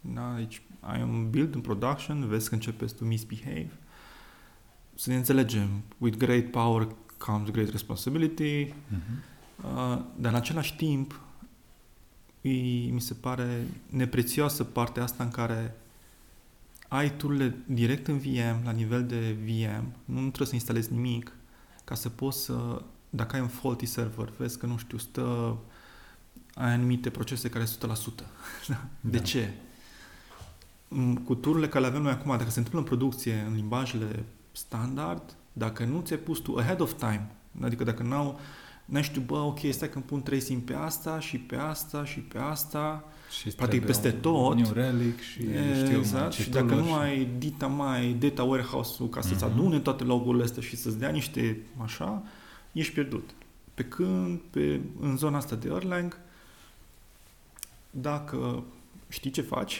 Da? 0.00 0.34
Deci 0.36 0.62
ai 0.80 1.02
un 1.02 1.30
build 1.30 1.54
în 1.54 1.60
production, 1.60 2.26
vezi 2.26 2.48
că 2.48 2.54
începe 2.54 2.86
să 2.86 3.04
misbehave, 3.04 3.78
să 4.94 5.10
ne 5.10 5.16
înțelegem, 5.16 5.68
with 5.98 6.16
great 6.16 6.50
power 6.50 6.88
comes 7.18 7.50
great 7.50 7.70
responsibility, 7.70 8.66
uh-huh. 8.66 8.74
uh, 9.64 10.02
dar 10.16 10.32
în 10.32 10.34
același 10.34 10.76
timp 10.76 11.20
e, 12.40 12.50
mi 12.90 13.00
se 13.00 13.14
pare 13.14 13.66
neprețioasă 13.86 14.64
partea 14.64 15.02
asta 15.02 15.24
în 15.24 15.30
care 15.30 15.74
ai 16.88 17.16
turile 17.16 17.56
direct 17.66 18.06
în 18.06 18.18
VM, 18.18 18.64
la 18.64 18.70
nivel 18.70 19.06
de 19.06 19.36
VM, 19.44 19.92
nu, 20.04 20.14
nu 20.14 20.26
trebuie 20.26 20.48
să 20.48 20.54
instalezi 20.54 20.92
nimic, 20.92 21.32
ca 21.84 21.94
să 21.94 22.08
poți 22.08 22.44
să, 22.44 22.82
dacă 23.10 23.36
ai 23.36 23.42
un 23.42 23.48
faulty 23.48 23.86
server, 23.86 24.32
vezi 24.36 24.58
că, 24.58 24.66
nu 24.66 24.76
știu, 24.76 24.98
stă, 24.98 25.58
ai 26.54 26.72
anumite 26.72 27.10
procese 27.10 27.48
care 27.48 27.64
sunt 27.64 27.92
100%. 27.92 28.24
Da. 28.68 28.86
de 29.00 29.20
ce? 29.20 29.54
Cu 31.24 31.34
tururile 31.34 31.68
care 31.68 31.84
le 31.84 31.90
avem 31.90 32.02
noi 32.02 32.12
acum, 32.12 32.36
dacă 32.36 32.50
se 32.50 32.58
întâmplă 32.58 32.78
în 32.78 32.86
producție, 32.86 33.44
în 33.48 33.54
limbajele 33.54 34.24
standard, 34.52 35.36
dacă 35.52 35.84
nu 35.84 36.00
ți-ai 36.00 36.18
pus 36.18 36.38
tu 36.38 36.56
ahead 36.56 36.80
of 36.80 36.92
time, 36.92 37.30
adică 37.60 37.84
dacă 37.84 38.02
n-au, 38.02 38.40
n-ai 38.84 39.02
știu, 39.02 39.20
bă, 39.20 39.38
ok, 39.38 39.58
stai 39.70 39.88
că 39.88 39.94
îmi 39.94 40.04
pun 40.04 40.22
tracing 40.22 40.62
pe 40.62 40.74
asta 40.74 41.20
și 41.20 41.38
pe 41.38 41.56
asta 41.56 42.04
și 42.04 42.20
pe 42.20 42.38
asta, 42.38 43.04
și 43.40 43.48
practic 43.48 43.84
peste 43.84 44.10
tot. 44.10 44.56
New 44.56 44.72
Relic 44.72 45.20
și 45.20 45.42
e, 45.42 45.84
știu 45.84 45.98
exact, 45.98 46.32
și 46.32 46.50
dacă 46.50 46.74
nu 46.74 46.94
ai 46.94 47.28
data 47.38 47.66
mai, 47.66 48.12
data 48.12 48.42
warehouse-ul 48.42 49.08
ca 49.08 49.20
să-ți 49.20 49.44
uh-huh. 49.44 49.52
adune 49.52 49.78
toate 49.78 50.04
logurile 50.04 50.44
astea 50.44 50.62
și 50.62 50.76
să-ți 50.76 50.98
dea 50.98 51.10
niște 51.10 51.60
așa, 51.82 52.22
ești 52.72 52.92
pierdut. 52.92 53.30
Pe 53.74 53.84
când, 53.84 54.38
pe, 54.50 54.80
în 55.00 55.16
zona 55.16 55.36
asta 55.36 55.56
de 55.56 55.68
Erlang, 55.68 56.18
dacă 57.90 58.62
știi 59.08 59.30
ce 59.30 59.42
faci, 59.42 59.78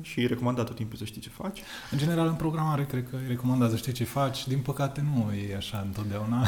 și 0.00 0.20
e 0.20 0.26
recomandat 0.26 0.66
tot 0.66 0.76
timpul 0.76 0.98
să 0.98 1.04
știi 1.04 1.20
ce 1.20 1.28
faci. 1.28 1.62
În 1.90 1.98
general, 1.98 2.26
în 2.26 2.34
programare, 2.34 2.86
cred 2.86 3.08
că 3.10 3.16
e 3.24 3.26
recomandat 3.26 3.70
să 3.70 3.76
știi 3.76 3.92
ce 3.92 4.04
faci. 4.04 4.46
Din 4.46 4.58
păcate, 4.58 5.00
nu 5.00 5.32
e 5.32 5.56
așa 5.56 5.82
întotdeauna. 5.86 6.46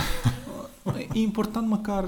E 1.13 1.19
important 1.19 1.69
măcar, 1.69 2.05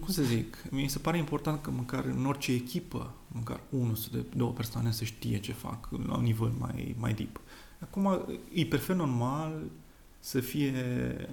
cum 0.00 0.08
să 0.08 0.22
zic, 0.22 0.64
mi 0.70 0.88
se 0.88 0.98
pare 0.98 1.18
important 1.18 1.62
că 1.62 1.70
măcar 1.70 2.04
în 2.04 2.26
orice 2.26 2.52
echipă, 2.52 3.14
măcar 3.28 3.60
unul 3.70 3.94
sau 3.94 4.08
de 4.12 4.24
două 4.36 4.50
persoane 4.50 4.90
să 4.90 5.04
știe 5.04 5.38
ce 5.38 5.52
fac 5.52 5.88
la 6.06 6.16
un 6.16 6.22
nivel 6.22 6.52
mai, 6.58 6.94
mai 6.98 7.12
deep. 7.12 7.40
Acum, 7.80 8.26
e 8.52 8.64
perfect 8.64 8.98
normal 8.98 9.62
să 10.18 10.40
fie 10.40 10.72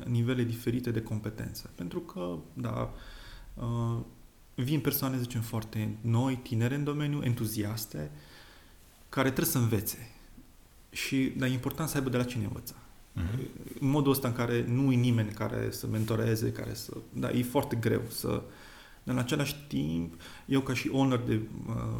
nivele 0.05 0.43
diferite 0.43 0.91
de 0.91 1.01
competență. 1.01 1.69
Pentru 1.75 1.99
că, 1.99 2.37
da, 2.53 2.93
uh, 3.53 3.97
vin 4.55 4.79
persoane, 4.79 5.17
zicem, 5.17 5.41
foarte 5.41 5.97
noi, 6.01 6.39
tinere 6.43 6.75
în 6.75 6.83
domeniu, 6.83 7.21
entuziaste, 7.23 8.11
uh, 8.13 8.30
care 9.11 9.31
trebuie 9.31 9.53
să 9.53 9.57
învețe. 9.57 10.11
Și, 10.91 11.33
dar 11.37 11.49
e 11.49 11.51
important 11.51 11.89
să 11.89 11.97
aibă 11.97 12.09
de 12.09 12.17
la 12.17 12.23
cine 12.23 12.43
învăța. 12.43 12.75
Uh-huh. 12.75 13.79
În 13.79 13.89
modul 13.89 14.11
ăsta 14.11 14.27
în 14.27 14.33
care 14.33 14.65
nu 14.67 14.91
e 14.91 14.95
nimeni 14.95 15.31
care 15.31 15.71
să 15.71 15.87
mentoreze, 15.87 16.51
care 16.51 16.73
să... 16.73 16.97
Da, 17.13 17.29
e 17.29 17.43
foarte 17.43 17.75
greu 17.75 18.01
să... 18.09 18.27
Dar 19.03 19.15
în 19.15 19.21
același 19.21 19.55
timp, 19.67 20.21
eu 20.45 20.61
ca 20.61 20.73
și 20.73 20.89
owner 20.91 21.19
de 21.19 21.39
uh, 21.67 21.99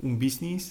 un 0.00 0.16
business, 0.16 0.70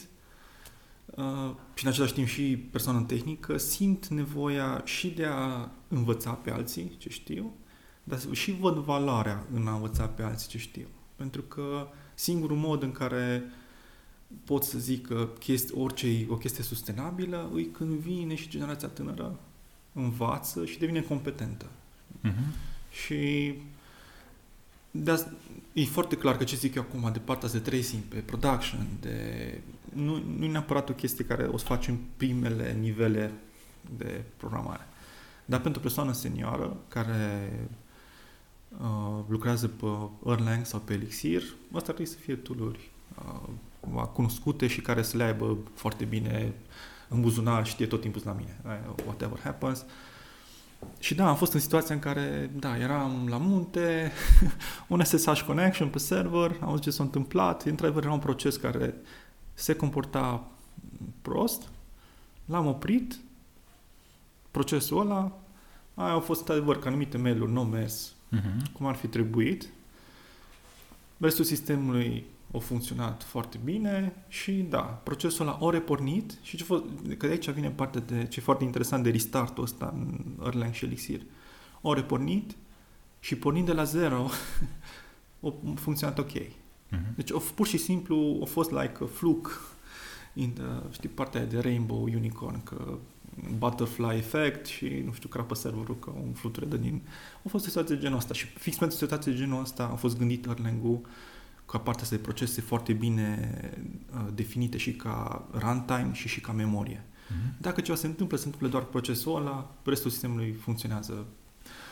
uh, 1.06 1.52
și 1.74 1.86
în 1.86 1.92
același 1.92 2.14
timp 2.14 2.28
și 2.28 2.68
persoană 2.72 3.02
tehnică, 3.02 3.58
simt 3.58 4.08
nevoia 4.08 4.82
și 4.86 5.10
de 5.10 5.26
a 5.26 5.70
învăța 5.88 6.32
pe 6.32 6.52
alții 6.52 6.96
ce 6.98 7.10
știu, 7.10 7.54
dar 8.04 8.20
și 8.32 8.52
văd 8.52 8.76
valoarea 8.76 9.46
în 9.54 9.68
a 9.68 9.74
învăța 9.74 10.06
pe 10.06 10.24
alții 10.24 10.50
ce 10.50 10.58
știu. 10.58 10.88
Pentru 11.16 11.42
că 11.42 11.88
singurul 12.14 12.58
mod 12.58 12.84
în 12.84 12.92
care 12.92 13.44
pot 14.44 14.64
să 14.64 14.80
zic 14.80 15.08
că 15.08 15.30
chesti, 15.40 15.74
orice 15.76 16.08
e 16.08 16.26
o 16.30 16.38
chestie 16.38 16.64
sustenabilă 16.64 17.50
îi 17.54 17.66
când 17.66 17.90
vine 17.90 18.36
și 18.36 18.50
generația 18.50 18.88
tânără 18.88 19.40
învață 19.94 20.66
și 20.66 20.80
devine 20.80 21.02
competentă. 21.02 21.66
Mhm. 22.22 22.54
Și 22.92 23.54
de 24.92 25.12
asta, 25.12 25.34
e 25.74 25.86
foarte 25.86 26.16
clar 26.16 26.38
că 26.38 26.44
ce 26.44 26.56
zic 26.56 26.76
eu 26.76 26.82
acum 26.82 27.10
de 27.12 27.20
partea 27.20 27.50
de 27.50 27.60
tracing 27.60 28.02
pe 28.02 28.20
production, 28.20 28.88
de, 29.00 29.62
nu, 29.94 30.24
nu 30.38 30.46
e 30.46 30.48
neapărat 30.48 30.90
o 30.90 30.94
chestie 30.94 31.26
care 31.26 31.44
o 31.44 31.58
să 31.58 31.66
facem 31.66 32.00
primele 32.18 32.78
nivele 32.80 33.34
de 33.98 34.24
programare. 34.38 34.88
Dar 35.46 35.62
pentru 35.62 35.80
o 35.80 35.84
persoană 35.84 36.12
senioară 36.12 36.78
care 36.88 37.52
uh, 38.78 39.24
lucrează 39.28 39.68
pe 39.68 39.86
Erlang 40.26 40.66
sau 40.66 40.80
pe 40.80 40.94
Elixir, 40.94 41.44
asta 41.72 41.82
trebuie 41.82 42.08
să 42.08 42.18
fie 42.18 42.36
tooluri 42.36 42.90
uh, 43.26 43.50
cunoscute 44.14 44.68
și 44.68 44.82
care 44.82 45.02
să 45.02 45.18
le 45.18 45.24
aibă 45.24 45.58
foarte 45.74 46.06
bine 46.06 46.54
în 47.08 47.22
buzunar, 47.22 47.66
știe 47.66 47.86
tot 47.86 48.02
timpul 48.02 48.22
la 48.26 48.32
mine. 48.32 48.58
Uh, 48.66 49.04
whatever 49.06 49.40
happens. 49.40 49.86
Și 51.00 51.16
da, 51.16 51.30
am 51.30 51.36
fost 51.36 51.54
în 51.54 51.60
situația 51.60 51.96
în 51.96 52.02
care, 52.02 52.52
da, 52.56 52.78
eram 52.78 53.28
la 53.30 53.38
munte, 53.38 54.12
un 54.88 55.04
SSH 55.04 55.42
connection 55.42 55.88
pe 55.90 55.98
server, 55.98 56.52
am 56.62 56.68
văzut 56.68 56.82
ce 56.82 56.90
s-a 56.92 57.04
întâmplat, 57.04 57.64
într-adevăr 57.64 58.04
era 58.04 58.14
un 58.14 58.20
proces 58.20 58.56
care 58.56 58.94
se 59.54 59.76
comporta 59.76 60.48
prost, 61.22 61.70
l-am 62.46 62.66
oprit, 62.66 63.20
procesul 64.52 65.00
ăla, 65.00 65.38
aia 65.94 66.12
au 66.12 66.20
fost 66.20 66.40
într-adevăr 66.40 66.80
că 66.80 66.88
anumite 66.88 67.18
mail-uri 67.18 67.52
nu 67.52 67.60
au 67.60 67.66
mers 67.66 68.14
Mhm. 68.30 68.72
cum 68.72 68.86
ar 68.86 68.96
fi 68.96 69.08
trebuit. 69.08 69.70
Restul 71.18 71.46
sistemului 71.46 72.26
a 72.54 72.58
funcționat 72.58 73.24
foarte 73.24 73.60
bine 73.64 74.14
și 74.28 74.52
da, 74.52 74.80
procesul 74.80 75.48
ăla 75.48 75.58
a 75.62 75.70
repornit 75.70 76.38
și 76.42 76.58
ce 76.58 76.64
fost, 76.64 76.84
că 77.18 77.26
de 77.26 77.32
aici 77.32 77.50
vine 77.50 77.70
partea 77.70 78.02
de 78.02 78.26
ce 78.26 78.40
e 78.40 78.44
foarte 78.44 78.64
interesant 78.64 79.04
de 79.04 79.10
restartul 79.10 79.64
ăsta 79.64 79.94
în 79.96 80.26
Erlang 80.46 80.74
și 80.74 80.86
Elixir. 80.86 81.22
A 81.82 81.94
repornit 81.94 82.56
și 83.20 83.36
pornind 83.36 83.66
de 83.66 83.74
la 83.74 83.84
zero 83.84 84.30
a 85.46 85.54
funcționat 85.76 86.20
ok. 86.20 86.32
Mhm. 86.90 87.16
Deci 87.16 87.32
a, 87.32 87.42
pur 87.56 87.68
și 87.68 87.78
simplu 87.78 88.40
a 88.42 88.46
fost 88.46 88.72
like 88.72 88.98
a 89.02 89.06
fluke 89.06 89.50
in 90.34 90.54
the, 90.54 90.64
știi, 90.92 91.10
partea 91.10 91.40
aia 91.40 91.50
de 91.50 91.60
Rainbow 91.60 92.04
Unicorn, 92.04 92.64
că 92.64 92.98
butterfly 93.58 94.18
effect 94.18 94.66
și, 94.66 95.02
nu 95.06 95.12
știu, 95.12 95.30
crapă 95.30 95.56
serverul 95.56 96.00
că 96.00 96.10
un 96.10 96.32
fluture 96.34 96.66
de 96.66 96.78
din... 96.78 97.02
A 97.46 97.48
fost 97.50 97.66
o 97.66 97.68
situație 97.68 97.96
de 97.96 98.02
genul 98.02 98.18
ăsta 98.18 98.34
și 98.34 98.46
fix 98.46 98.78
pentru 98.78 98.98
situație 98.98 99.32
de 99.32 99.38
genul 99.38 99.62
ăsta 99.62 99.84
a 99.84 99.96
fost 99.96 100.18
gândit 100.18 100.46
Erlang-ul 100.46 101.02
ca 101.72 101.78
partea 101.78 102.04
asta 102.04 102.16
de 102.16 102.22
procese 102.22 102.62
foarte 102.62 102.94
bine 102.94 103.50
uh, 104.14 104.28
definite 104.36 104.78
și 104.78 104.92
ca 104.92 105.46
runtime 105.54 106.10
și 106.14 106.28
și 106.28 106.42
ca 106.42 106.52
memorie. 106.52 107.04
Mhm. 107.28 107.56
Dacă 107.62 107.82
ceva 107.82 107.98
se 107.98 108.08
întâmplă, 108.08 108.38
se 108.38 108.46
întâmplă 108.46 108.70
doar 108.70 108.84
procesul 108.84 109.36
ăla, 109.36 109.72
restul 109.84 110.12
sistemului 110.12 110.52
funcționează. 110.52 111.26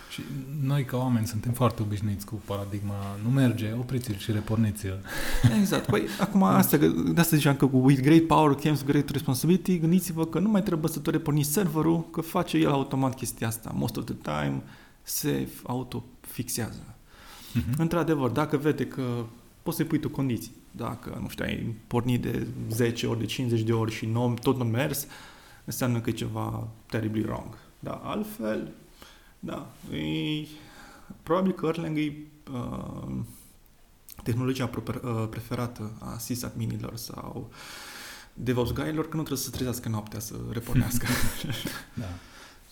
Și 0.09 0.21
noi 0.63 0.85
ca 0.85 0.97
oameni 0.97 1.27
suntem 1.27 1.51
foarte 1.51 1.81
obișnuiți 1.81 2.25
cu 2.25 2.41
paradigma 2.45 3.17
nu 3.23 3.29
merge, 3.29 3.71
opriți-l 3.79 4.17
și 4.17 4.31
reporniți-l. 4.31 4.99
Exact. 5.59 5.85
Păi, 5.85 6.07
acum 6.19 6.43
asta, 6.43 6.77
că- 6.77 6.87
de 6.87 7.19
asta 7.19 7.35
ziceam 7.35 7.55
că 7.55 7.67
cu 7.67 7.77
with 7.77 8.01
great 8.01 8.21
power 8.25 8.55
comes 8.55 8.83
great 8.83 9.09
responsibility, 9.09 9.79
gândiți-vă 9.79 10.25
că 10.25 10.39
nu 10.39 10.49
mai 10.49 10.63
trebuie 10.63 10.91
să 10.91 10.99
tot 10.99 11.13
reporniți 11.13 11.51
serverul, 11.51 12.09
că 12.09 12.21
face 12.21 12.57
el 12.57 12.69
automat 12.71 13.15
chestia 13.15 13.47
asta. 13.47 13.71
Most 13.75 13.97
of 13.97 14.03
the 14.05 14.15
time 14.21 14.61
se 15.01 15.47
autofixează. 15.63 16.95
Mhm. 17.53 17.81
Într-adevăr, 17.81 18.29
dacă 18.29 18.57
vede 18.57 18.85
că 18.85 19.25
poți 19.67 19.79
să-i 19.79 19.87
pui 19.87 19.99
tu 19.99 20.09
condiții, 20.09 20.51
dacă, 20.71 21.17
nu 21.21 21.29
știu, 21.29 21.45
ai 21.45 21.75
pornit 21.87 22.21
de 22.21 22.47
10 22.69 23.07
ori, 23.07 23.19
de 23.19 23.25
50 23.25 23.61
de 23.61 23.73
ori 23.73 23.91
și 23.91 24.05
nu, 24.05 24.33
tot 24.41 24.55
nu 24.55 24.61
a 24.61 24.65
mers, 24.65 25.07
înseamnă 25.65 26.01
că 26.01 26.09
e 26.09 26.13
ceva 26.13 26.67
terribly 26.85 27.21
wrong. 27.21 27.57
Dar 27.79 27.99
altfel, 28.03 28.71
da, 29.39 29.73
e, 29.91 30.47
probabil 31.23 31.51
că 31.51 31.65
Erlang 31.65 31.97
e 31.97 32.13
uh, 32.51 33.15
tehnologia 34.23 34.67
proper, 34.67 34.95
uh, 34.95 35.27
preferată 35.29 35.91
a 35.99 36.17
sysadminilor 36.17 36.95
sau 36.95 37.51
DevOps 38.33 38.71
guy-ilor, 38.71 39.09
că 39.09 39.15
nu 39.15 39.23
trebuie 39.23 39.37
să 39.37 39.49
se 39.49 39.55
trezească 39.55 39.89
noaptea 39.89 40.19
să 40.19 40.35
repornească. 40.51 41.05
Da, 41.93 42.09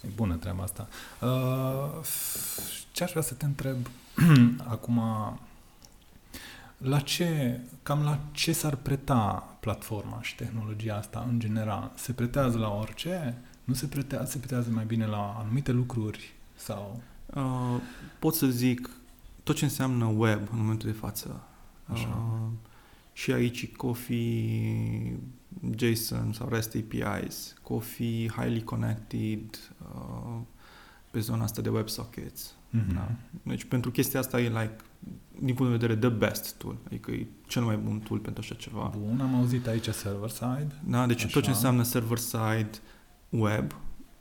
e 0.04 0.08
bună 0.16 0.36
treaba 0.36 0.64
asta. 0.64 0.88
Uh, 1.22 2.06
ce 2.92 3.04
aș 3.04 3.10
vrea 3.10 3.22
să 3.22 3.34
te 3.34 3.46
întreb 3.46 3.78
acum, 4.76 5.02
la 6.78 7.00
ce, 7.00 7.60
cam 7.84 8.04
la 8.04 8.20
ce 8.32 8.52
s-ar 8.52 8.76
preta 8.76 9.58
platforma 9.60 10.22
și 10.22 10.36
tehnologia 10.36 10.96
asta 10.96 11.26
în 11.30 11.40
general? 11.40 11.92
Se 11.96 12.14
pretează 12.14 12.58
la 12.58 12.70
orice? 12.70 13.38
Nu 13.64 13.74
se 13.74 13.86
pretează, 13.86 14.32
se 14.32 14.38
pretează 14.38 14.70
mai 14.70 14.86
bine 14.86 15.06
la 15.06 15.36
anumite 15.40 15.72
lucruri? 15.72 16.34
Sau... 16.56 17.02
Uh, 17.26 17.82
pot 18.20 18.34
să 18.36 18.48
zic 18.48 18.90
tot 19.44 19.56
ce 19.56 19.64
înseamnă 19.64 20.06
web 20.06 20.42
în 20.52 20.58
momentul 20.58 20.92
de 20.92 20.98
față. 20.98 21.44
Așa. 21.86 22.08
Uh, 22.08 22.52
și 23.14 23.32
aici 23.32 23.72
Coffee, 23.72 25.20
JSON 25.76 26.34
sau 26.34 26.50
REST 26.50 26.76
APIs, 26.76 27.56
Coffee, 27.62 28.28
highly 28.28 28.64
connected, 28.64 29.74
uh, 29.94 30.40
pe 31.12 31.20
zona 31.20 31.44
asta 31.44 31.62
de 31.62 31.70
WebSockets. 31.70 32.56
Mhm. 32.70 32.94
Da. 32.94 33.12
Deci 33.44 33.64
pentru 33.64 33.92
chestia 33.92 34.20
asta 34.20 34.42
e 34.42 34.48
like, 34.48 34.76
din 35.40 35.56
punct 35.56 35.72
de 35.72 35.78
vedere, 35.78 36.00
the 36.00 36.10
best 36.18 36.54
tool. 36.58 36.78
Adică 36.86 37.12
e 37.12 37.28
cel 37.48 37.64
mai 37.64 37.76
bun 37.78 38.00
tool 38.00 38.20
pentru 38.20 38.42
așa 38.46 38.56
ceva. 38.56 38.94
Bun, 39.00 39.20
am 39.22 39.36
auzit 39.36 39.68
aici 39.68 39.90
server-side. 39.90 40.82
Da, 40.88 41.06
deci 41.06 41.24
Așa. 41.24 41.34
tot 41.34 41.44
ce 41.44 41.50
înseamnă 41.50 41.84
server-side 41.84 42.70
web, 43.30 43.72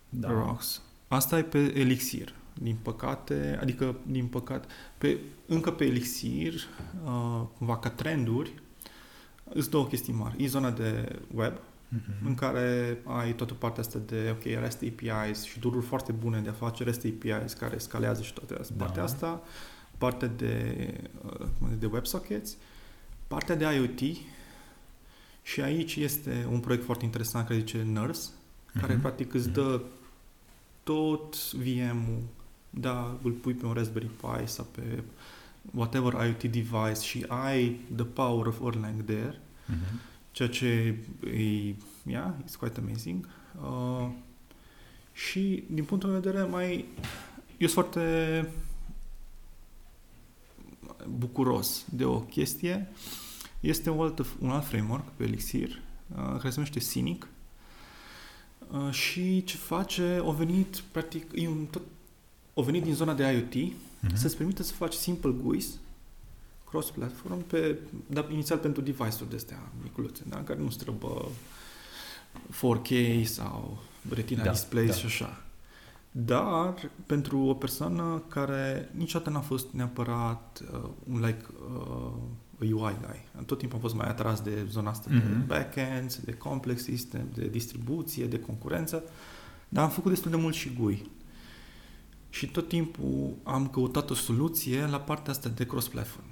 Da. 0.09 0.28
Rocks. 0.28 0.82
Asta 1.09 1.39
e 1.39 1.43
pe 1.43 1.59
Elixir. 1.78 2.35
Din 2.61 2.76
păcate, 2.82 3.59
adică 3.61 3.97
din 4.07 4.26
păcate, 4.26 4.66
pe, 4.99 5.18
încă 5.47 5.70
pe 5.70 5.85
Elixir, 5.85 6.55
uh, 7.05 7.43
cumva 7.59 7.78
ca 7.78 7.91
trenduri, 7.91 8.55
îți 9.45 9.70
două 9.70 9.87
chestii 9.87 10.12
mari. 10.12 10.43
E 10.45 10.47
zona 10.47 10.70
de 10.70 11.18
web, 11.35 11.53
Mhm. 11.89 12.26
în 12.26 12.35
care 12.35 12.99
ai 13.05 13.32
toată 13.32 13.55
partea 13.55 13.82
asta 13.82 13.99
de, 14.07 14.28
ok, 14.32 14.43
REST 14.43 14.82
APIs 14.82 15.43
și 15.43 15.59
dururi 15.59 15.87
foarte 15.87 16.12
bune 16.12 16.41
de 16.41 16.49
a 16.49 16.53
face 16.53 16.85
REST 16.85 17.05
APIs 17.05 17.53
care 17.53 17.78
scalează 17.78 18.22
și 18.22 18.32
toate 18.32 18.55
astea. 18.61 18.76
Da. 18.76 18.85
Partea 18.85 19.03
asta, 19.03 19.43
partea 19.99 20.28
de, 20.28 20.76
uh, 21.24 21.47
cum 21.59 21.68
zic, 21.70 21.78
de 21.78 21.86
WebSockets, 21.86 22.57
partea 23.26 23.55
de 23.57 23.64
IoT 23.64 24.16
și 25.42 25.61
aici 25.61 25.97
este 25.97 26.47
un 26.51 26.61
proiect 26.61 26.84
foarte 26.84 27.05
interesant 27.05 27.47
care 27.47 27.59
zice 27.59 27.82
NURSE, 27.82 28.28
care 28.80 28.92
Mhm. 28.92 29.01
practic 29.03 29.34
îți 29.34 29.49
dă 29.49 29.80
tot 30.82 31.53
VM-ul, 31.53 32.22
da, 32.70 33.18
îl 33.22 33.30
pui 33.30 33.53
pe 33.53 33.66
un 33.66 33.72
Raspberry 33.72 34.07
Pi 34.20 34.47
sau 34.47 34.64
pe 34.70 35.03
whatever 35.74 36.12
IoT 36.12 36.42
device 36.42 37.01
și 37.03 37.24
ai 37.28 37.80
the 37.97 38.05
power 38.05 38.47
of 38.47 38.61
Erlang 38.66 39.05
there, 39.05 39.40
Mhm. 39.66 40.01
ceea 40.32 40.49
ce 40.49 40.66
e, 41.26 41.74
yeah, 42.07 42.30
it's 42.45 42.57
quite 42.59 42.80
amazing. 42.80 43.28
Uh, 43.62 44.09
și 45.12 45.64
din 45.70 45.84
punctul 45.84 46.11
meu 46.11 46.20
de 46.20 46.28
vedere 46.30 46.51
mai, 46.51 46.84
eu 47.59 47.68
sunt 47.68 47.70
foarte 47.70 48.49
bucuros 51.09 51.84
de 51.90 52.05
o 52.05 52.18
chestie. 52.20 52.88
Este 53.61 53.90
un 53.90 54.00
alt, 54.00 54.26
un 54.38 54.50
alt 54.50 54.64
framework 54.64 55.09
pe 55.16 55.24
Elixir, 55.24 55.68
uh, 55.68 56.16
care 56.16 56.50
se 56.50 56.55
numește 56.55 56.78
Cynic. 56.78 57.28
Uh, 58.70 58.90
și 58.90 59.44
ce 59.44 59.57
face, 59.57 60.18
o 60.22 60.32
venit, 60.32 60.76
practic, 60.92 61.30
e 61.34 61.48
un 61.48 61.66
tot, 61.70 61.82
o 62.55 62.62
venit 62.62 62.82
din 62.82 62.94
zona 62.94 63.14
de 63.14 63.22
IoT, 63.24 63.72
Mhm. 64.00 64.16
să-ți 64.16 64.36
permită 64.36 64.62
să 64.62 64.72
faci 64.72 64.92
simple 64.92 65.30
GUIs 65.42 65.66
cross-platform, 66.68 67.40
pe, 67.46 67.78
dar 68.07 68.30
inițial 68.30 68.59
pentru 68.59 68.82
device-uri 68.82 69.30
de 69.30 69.36
astea 69.36 69.72
miculețe, 69.82 70.22
da? 70.28 70.36
care 70.36 70.59
nu 70.61 70.70
străbă 70.70 71.28
4K 72.50 72.90
sau 73.24 73.82
retina 74.09 74.42
Da, 74.42 74.50
display 74.50 74.86
da. 74.86 74.92
și 74.92 75.07
așa. 75.07 75.43
Dar 76.16 76.90
pentru 77.06 77.38
o 77.38 77.54
persoană 77.54 78.22
care 78.28 78.90
niciodată 78.96 79.30
n-a 79.30 79.40
fost 79.40 79.66
neapărat 79.72 80.62
uh, 80.72 80.88
un 81.12 81.20
like 81.20 81.44
uh, 81.70 82.12
a 82.60 82.64
UI 82.64 82.96
guy. 83.06 83.44
Tot 83.46 83.58
timpul 83.58 83.76
am 83.76 83.82
fost 83.82 83.94
mai 83.94 84.08
atras 84.08 84.40
de 84.40 84.66
zona 84.70 84.90
asta 84.90 85.10
de 85.10 85.22
Mhm. 85.28 85.46
backends, 85.46 86.18
de 86.18 86.32
complex 86.32 86.82
system, 86.82 87.28
de 87.34 87.46
distribuție, 87.48 88.26
de 88.26 88.38
concurență, 88.40 89.02
dar 89.68 89.84
am 89.84 89.90
făcut 89.90 90.10
destul 90.10 90.30
de 90.30 90.36
mult 90.36 90.54
și 90.54 90.72
GUI. 90.80 91.10
Și 92.30 92.46
tot 92.46 92.68
timpul 92.68 93.34
am 93.42 93.66
căutat 93.68 94.10
o 94.10 94.14
soluție 94.14 94.86
la 94.86 95.00
partea 95.00 95.32
asta 95.32 95.48
de 95.48 95.66
cross-platform. 95.66 96.26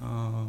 Uh, 0.00 0.46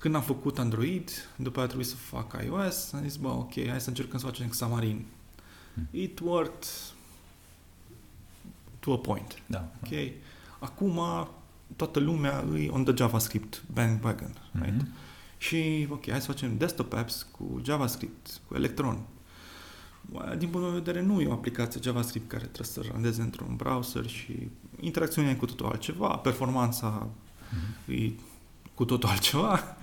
când 0.00 0.14
am 0.14 0.22
făcut 0.22 0.58
Android, 0.58 1.10
după 1.36 1.58
aia 1.58 1.66
trebuie 1.66 1.86
să 1.88 1.96
fac 1.96 2.42
iOS, 2.44 2.92
am 2.92 3.02
zis, 3.02 3.16
bă, 3.16 3.28
ok, 3.28 3.52
hai 3.68 3.80
să 3.80 3.88
încercăm 3.88 4.18
să 4.18 4.26
facem 4.26 4.48
Xamarin. 4.48 5.04
Hmm. 5.74 5.88
It 5.90 6.18
worked 6.18 6.64
to 8.86 8.92
a 8.92 8.98
point. 8.98 9.42
Da. 9.46 9.68
Ok. 9.82 9.92
Acum 10.58 11.00
toată 11.76 11.98
lumea 12.00 12.44
e 12.58 12.68
on 12.68 12.84
the 12.84 12.94
JavaScript 12.96 13.62
bandwagon, 13.72 14.34
right? 14.52 14.74
Mhm. 14.82 14.88
Și, 15.38 15.86
ok, 15.90 16.10
hai 16.10 16.20
să 16.20 16.26
facem 16.26 16.56
desktop 16.56 16.92
apps 16.92 17.26
cu 17.30 17.60
JavaScript, 17.64 18.40
cu 18.48 18.54
Electron. 18.54 18.98
Din 20.38 20.48
punct 20.48 20.66
de 20.68 20.72
vedere, 20.78 21.02
nu 21.02 21.20
e 21.20 21.26
o 21.26 21.32
aplicație 21.32 21.80
JavaScript 21.82 22.28
care 22.28 22.44
trebuie 22.44 22.66
să 22.66 22.90
randeze 22.92 23.22
într-un 23.22 23.56
browser 23.56 24.06
și 24.06 24.48
interacțiunea 24.80 25.30
e 25.30 25.34
cu 25.34 25.46
totul 25.46 25.66
altceva, 25.66 26.08
performanța 26.16 27.08
Mhm. 27.50 27.92
e 27.92 28.12
cu 28.74 28.84
totul 28.84 29.08
altceva 29.08 29.76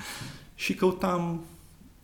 și 0.56 0.74
căutam 0.76 1.42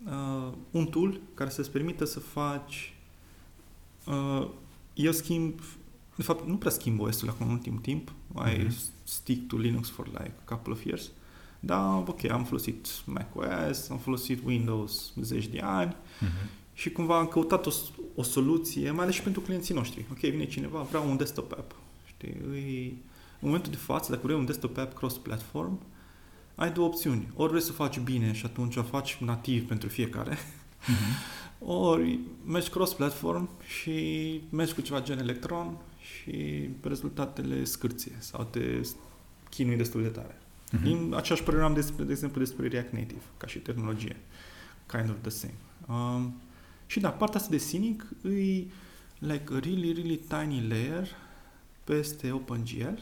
uh, 0.06 0.52
un 0.72 0.86
tool 0.86 1.20
care 1.34 1.50
să-ți 1.50 1.72
permită 1.72 2.06
să 2.06 2.20
faci 2.20 2.94
uh, 4.06 4.48
eu 4.94 5.12
schimb 5.12 5.60
de 6.20 6.26
fapt 6.26 6.48
nu 6.48 6.56
prea 6.58 6.72
schimb 6.72 7.00
OS-ul 7.00 7.30
acum 7.30 7.46
în 7.48 7.52
ultim 7.52 7.82
timp 7.82 8.12
I 8.36 8.64
Mhm. 8.64 8.76
stick 9.04 9.48
to 9.48 9.58
Linux 9.58 9.90
for 9.90 10.08
like 10.08 10.34
a 10.46 10.56
couple 10.56 10.74
of 10.74 10.84
years 10.86 11.12
dar 11.60 12.04
ok, 12.08 12.24
am 12.30 12.44
folosit 12.44 12.88
macOS 13.06 13.90
am 13.90 13.98
folosit 13.98 14.46
Windows 14.46 15.14
zeci 15.22 15.48
de 15.48 15.60
ani 15.60 15.96
Mhm. 16.20 16.50
și 16.74 16.90
cumva 16.92 17.18
am 17.18 17.26
căutat 17.28 17.66
o, 17.66 17.72
o 18.16 18.24
soluție, 18.24 18.92
mai 18.92 19.04
ales 19.04 19.16
și 19.16 19.22
pentru 19.22 19.42
clienții 19.42 19.76
noștri. 19.76 20.06
Ok, 20.12 20.18
vine 20.20 20.46
cineva, 20.46 20.82
vreau 20.82 21.10
un 21.10 21.18
desktop 21.18 21.52
app. 21.52 21.76
Știi, 22.08 22.36
îi, 22.50 22.88
în 23.40 23.48
momentul 23.48 23.72
de 23.72 23.78
față, 23.78 24.12
dacă 24.12 24.22
vrei 24.26 24.38
un 24.38 24.46
desktop 24.46 24.78
app 24.78 24.98
cross-platform, 24.98 25.80
ai 26.56 26.72
două 26.72 26.88
opțiuni. 26.88 27.28
Ori 27.36 27.50
vrei 27.50 27.62
să 27.64 27.70
o 27.72 27.74
faci 27.74 28.00
bine 28.00 28.34
și 28.34 28.46
atunci 28.46 28.76
o 28.76 28.84
faci 28.84 29.18
nativ 29.22 29.68
pentru 29.68 29.90
fiecare, 29.90 30.38
Mhm. 30.88 30.98
ori 31.90 32.20
mergi 32.46 32.70
cross-platform 32.70 33.50
și 33.68 33.92
mergi 34.50 34.74
cu 34.74 34.82
ceva 34.82 35.02
gen 35.02 35.18
Electron 35.20 35.78
și 36.10 36.70
rezultatele 36.82 37.64
scârție 37.64 38.16
sau 38.18 38.44
te 38.44 38.82
chinui 39.50 39.76
destul 39.76 40.02
de 40.02 40.08
tare. 40.08 40.38
Mhm. 40.72 40.84
Din 40.84 41.14
aceeași 41.16 41.44
părere 41.44 41.64
am 41.64 41.74
despre, 41.74 42.04
de 42.04 42.12
exemplu 42.12 42.40
despre 42.40 42.68
React 42.68 42.94
Native, 42.94 43.22
ca 43.38 43.48
și 43.48 43.60
tehnologie. 43.60 44.16
Kind 44.86 45.10
of 45.10 45.16
the 45.22 45.30
same. 45.30 45.54
Um, 45.88 46.42
și 46.86 47.00
da, 47.00 47.10
partea 47.10 47.40
asta 47.40 47.52
de 47.52 47.58
Cynic 47.58 48.06
e 48.24 48.66
like 49.20 49.44
a 49.54 49.60
really, 49.60 49.94
really 49.94 50.18
tiny 50.28 50.68
layer 50.68 51.08
peste 51.84 52.32
OpenGL. 52.32 53.02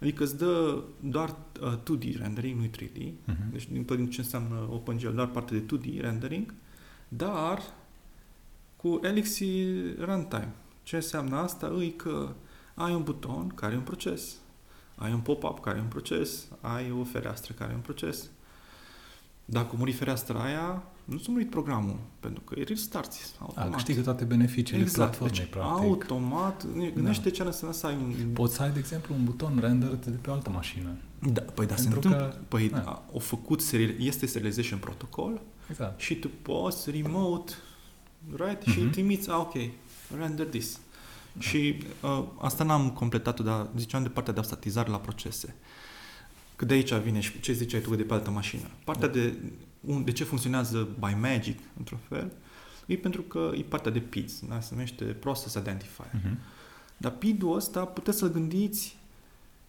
Adică 0.00 0.22
îți 0.22 0.36
dă 0.36 0.82
doar 1.00 1.36
uh, 1.60 1.78
2D 1.78 2.16
rendering, 2.18 2.60
nu 2.60 2.66
3D. 2.66 3.12
Mhm. 3.24 3.50
Deci 3.52 3.68
din 3.70 3.84
tot 3.84 3.96
din 3.96 4.10
ce 4.10 4.20
înseamnă 4.20 4.68
OpenGL, 4.70 5.08
doar 5.08 5.28
parte 5.28 5.58
de 5.58 5.76
2D 5.76 6.00
rendering, 6.00 6.54
dar 7.08 7.62
cu 8.76 9.00
Elixir 9.02 9.98
Runtime. 9.98 10.54
Ce 10.86 10.96
înseamnă 10.96 11.36
asta? 11.36 11.66
E 11.82 11.86
că 11.88 12.28
ai 12.74 12.94
un 12.94 13.02
buton 13.02 13.48
care 13.54 13.74
e 13.74 13.76
un 13.76 13.82
proces, 13.82 14.34
ai 14.94 15.12
un 15.12 15.18
pop-up 15.20 15.60
care 15.60 15.78
e 15.78 15.80
un 15.80 15.86
proces, 15.86 16.46
ai 16.60 16.90
o 17.00 17.04
fereastră 17.04 17.54
care 17.58 17.70
e 17.72 17.74
un 17.74 17.80
proces. 17.80 18.30
Dacă 19.44 19.74
muri 19.78 19.92
fereastra 19.92 20.42
aia, 20.42 20.82
nu 21.04 21.18
s-a 21.18 21.30
murit 21.30 21.50
programul, 21.50 21.96
pentru 22.20 22.42
că 22.42 22.54
e 22.58 22.62
restarți 22.62 23.34
A, 23.38 23.42
automat. 23.42 23.72
câștigă 23.72 24.00
toate 24.00 24.24
beneficiile 24.24 24.82
exact, 24.82 24.96
platformei, 25.16 25.38
deci 25.38 25.48
practic. 25.50 25.82
automat, 25.84 26.66
gândește 26.94 27.30
ce 27.30 27.40
ar 27.40 27.46
însemna 27.46 27.72
să 27.74 27.86
ai 27.86 27.94
un... 27.94 28.14
Poți 28.32 28.54
să 28.54 28.62
ai, 28.62 28.70
de 28.70 28.78
exemplu, 28.78 29.14
un 29.14 29.24
buton 29.24 29.58
render 29.60 29.88
de 29.94 30.10
pe 30.10 30.30
o 30.30 30.32
altă 30.32 30.50
mașină. 30.50 30.88
Da, 31.32 31.40
păi 31.40 31.66
da, 31.66 31.76
se 31.76 31.88
Pentru 31.88 32.08
întâmplă. 32.08 32.28
că- 32.28 32.44
Păi 32.48 32.68
da. 32.68 32.78
da. 32.78 33.04
o 33.12 33.18
făcut, 33.18 33.62
seri- 33.62 33.96
este 33.98 34.26
serialization 34.26 34.78
protocol 34.78 35.40
Exact. 35.70 36.00
și 36.00 36.14
tu 36.18 36.30
poți 36.42 36.90
remote, 36.90 37.52
right? 38.36 38.62
Și 38.62 38.80
Mhm. 38.80 38.90
trimiți, 38.90 39.30
ah, 39.30 39.36
ok, 39.38 39.54
render 40.18 40.46
this. 40.46 40.80
Și 41.38 41.82
uh, 42.02 42.24
asta 42.38 42.64
n-am 42.64 42.90
completat-o, 42.90 43.42
dar 43.42 43.68
ziceam 43.76 44.02
de 44.02 44.08
partea 44.08 44.32
de 44.32 44.38
automatizare 44.38 44.90
la 44.90 44.98
procese. 44.98 45.54
Că 46.56 46.64
de 46.64 46.74
aici 46.74 46.94
vine 46.94 47.20
și 47.20 47.40
ce 47.40 47.52
ziceai 47.52 47.80
tu 47.80 47.94
de 47.94 48.02
pe 48.02 48.12
altă 48.12 48.30
mașină. 48.30 48.70
Partea 48.84 49.08
Da. 49.08 49.12
de, 49.12 49.34
un, 49.80 50.04
de 50.04 50.12
ce 50.12 50.24
funcționează 50.24 50.88
by 50.98 51.16
magic, 51.20 51.58
într-un 51.76 51.98
fel, 52.08 52.32
e 52.86 52.96
pentru 52.96 53.22
că 53.22 53.50
e 53.54 53.62
partea 53.62 53.90
de 53.90 53.98
PIDs, 53.98 54.40
da? 54.48 54.60
se 54.60 54.68
numește 54.72 55.04
Process 55.04 55.54
Identifier. 55.54 56.10
Mhm. 56.12 56.38
Dar 56.96 57.12
PID-ul 57.12 57.56
ăsta 57.56 57.84
puteți 57.84 58.18
să-l 58.18 58.30
gândiți 58.30 58.96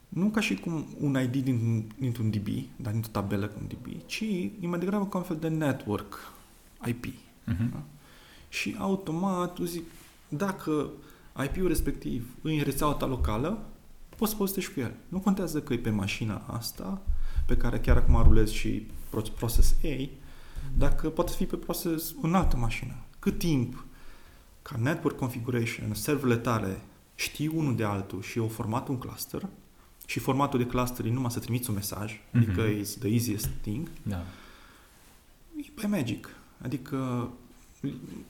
nu 0.09 0.29
ca 0.29 0.39
și 0.39 0.55
cum 0.55 0.88
un 0.99 1.21
ID 1.21 1.43
din, 1.43 1.91
dintr-un 1.99 2.29
DB, 2.29 2.47
dar 2.75 2.91
dintr-o 2.91 3.11
tabelă 3.11 3.47
cu 3.47 3.57
un 3.61 3.67
DB, 3.67 4.05
ci 4.05 4.21
e 4.61 4.67
mai 4.67 4.79
degrabă 4.79 5.07
ca 5.07 5.17
un 5.17 5.23
fel 5.23 5.38
de 5.38 5.47
network 5.47 6.31
IP. 6.85 7.05
Mhm. 7.43 7.83
Și 8.49 8.75
automat, 8.79 9.53
tu 9.53 9.63
zic, 9.63 9.83
dacă 10.30 10.89
IP-ul 11.43 11.67
respectiv 11.67 12.36
e 12.43 12.49
în 12.51 12.63
rețeaua 12.63 12.93
ta 12.93 13.05
locală, 13.05 13.65
poți 14.17 14.32
să 14.32 14.38
povestești 14.38 14.73
cu 14.73 14.80
el. 14.80 14.93
Nu 15.07 15.19
contează 15.19 15.61
că 15.61 15.73
e 15.73 15.78
pe 15.78 15.89
mașina 15.89 16.43
asta, 16.47 17.01
pe 17.45 17.57
care 17.57 17.80
chiar 17.80 17.97
acum 17.97 18.21
rulezi 18.23 18.53
și 18.53 18.88
pro- 19.09 19.21
process 19.21 19.75
A, 19.84 20.09
dacă 20.78 21.09
poate 21.09 21.32
fi 21.36 21.45
pe 21.45 21.55
process 21.55 22.13
în 22.21 22.36
altă 22.36 22.57
mașină. 22.57 22.93
Cât 23.19 23.38
timp 23.38 23.86
ca 24.61 24.75
network 24.82 25.17
configuration, 25.17 25.93
serverele 25.93 26.38
tale 26.38 26.82
știu 27.15 27.51
unul 27.55 27.75
de 27.75 27.84
altul 27.84 28.21
și 28.21 28.39
au 28.39 28.47
format 28.47 28.88
un 28.88 28.97
cluster 28.97 29.47
și 30.05 30.19
formatul 30.19 30.59
de 30.59 30.65
cluster 30.65 31.05
e 31.05 31.11
numai 31.11 31.32
să 31.32 31.39
trimiți 31.39 31.69
un 31.69 31.75
mesaj, 31.75 32.13
Mhm. 32.32 32.38
adică 32.43 32.61
it's 32.82 32.97
the 32.99 33.07
easiest 33.09 33.47
thing, 33.61 33.89
Da. 34.03 34.23
e 35.57 35.69
pe 35.82 35.88
magic. 35.88 36.30
Adică, 36.63 37.30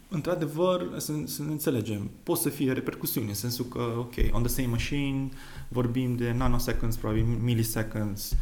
într-adevăr, 0.10 0.88
să, 0.98 1.14
să 1.26 1.44
ne 1.44 1.52
înțelegem, 1.52 2.10
pot 2.24 2.38
să 2.38 2.50
fie 2.50 2.72
repercusiuni, 2.72 3.28
în 3.28 3.34
sensul 3.34 3.66
că, 3.66 3.80
ok, 3.98 4.14
on 4.32 4.42
the 4.44 4.52
same 4.54 4.68
machine, 4.68 5.30
vorbim 5.68 6.16
de 6.16 6.32
nanoseconds, 6.38 6.96
probabil 6.96 7.24
milliseconds 7.44 8.36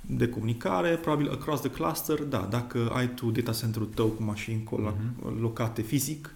de 0.00 0.28
comunicare, 0.28 0.96
probabil 0.96 1.30
across 1.30 1.60
the 1.60 1.70
cluster, 1.70 2.22
da, 2.22 2.46
dacă 2.50 2.90
ai 2.94 3.08
tu 3.14 3.30
data 3.30 3.52
center-ul 3.52 3.88
tău 3.94 4.06
cu 4.06 4.22
mașini 4.22 4.64
colo- 4.64 4.94
Mhm. 5.20 5.40
locate 5.40 5.82
fizic, 5.82 6.34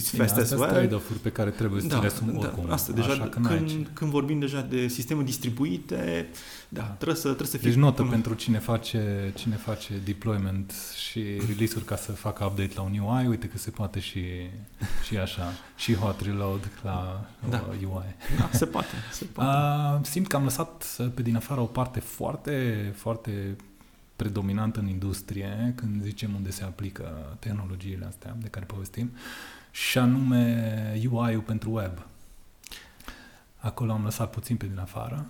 it's 0.00 0.10
Bine, 0.10 0.22
fast 0.24 0.36
as 0.36 0.42
astea 0.42 0.44
sunt 0.46 0.60
well. 0.60 0.72
trade-off-uri 0.72 1.18
pe 1.18 1.30
care 1.30 1.50
trebuie 1.50 1.80
să 1.80 1.86
Da, 1.86 2.00
le 2.00 2.06
asumi 2.06 2.32
da, 2.32 2.38
oricum. 2.38 2.70
asta, 2.72 2.92
deja 2.92 3.08
Așa 3.12 3.28
că 3.28 3.38
n-ai 3.38 3.56
când, 3.56 3.68
ce. 3.68 3.86
când 3.92 4.10
vorbim 4.10 4.38
deja 4.38 4.60
de 4.60 4.88
sisteme 4.88 5.22
distribuite, 5.22 6.28
da, 6.68 6.80
Da. 6.80 6.86
trebuie 6.86 7.16
să, 7.16 7.22
trebuie 7.26 7.46
să 7.46 7.56
fie... 7.56 7.68
Deci 7.68 7.78
notă 7.78 8.00
până- 8.00 8.10
pentru 8.10 8.34
cine 8.34 8.58
face, 8.58 9.32
cine 9.36 9.54
face 9.56 9.92
deployment 10.04 10.72
și 11.08 11.20
release-uri 11.48 11.84
ca 11.84 11.96
să 11.96 12.12
facă 12.12 12.44
update 12.44 12.72
la 12.74 12.82
un 12.82 12.98
UI, 12.98 13.26
uite 13.26 13.46
că 13.48 13.58
se 13.58 13.70
poate 13.70 14.00
și, 14.00 14.22
și 15.06 15.16
așa, 15.16 15.52
și 15.76 15.94
hot 15.94 16.20
reload 16.20 16.68
la 16.82 17.26
Da. 17.50 17.64
uh, 17.70 17.88
UI. 17.94 18.14
Da, 18.38 18.48
se 18.52 18.66
poate, 18.66 18.94
se 19.12 19.24
poate. 19.24 19.50
Uh, 20.00 20.06
simt 20.12 20.26
că 20.26 20.36
am 20.36 20.44
lăsat 20.44 20.96
uh, 20.98 21.06
pe 21.14 21.22
din 21.22 21.36
afară 21.36 21.60
o 21.60 21.64
parte 21.64 22.00
foarte, 22.00 22.92
foarte 22.96 23.56
predominantă 24.16 24.80
în 24.80 24.88
industrie 24.88 25.72
când 25.76 26.02
zicem 26.02 26.30
unde 26.34 26.50
se 26.50 26.62
aplică 26.64 27.36
tehnologiile 27.38 28.04
astea 28.06 28.36
de 28.42 28.48
care 28.48 28.64
povestim 28.64 29.10
și 29.74 29.98
anume 29.98 31.00
UI-ul 31.10 31.40
pentru 31.40 31.70
web. 31.70 32.06
Acolo 33.58 33.92
am 33.92 34.04
lăsat 34.04 34.30
puțin 34.30 34.56
pe 34.56 34.66
din 34.66 34.78
afară. 34.78 35.26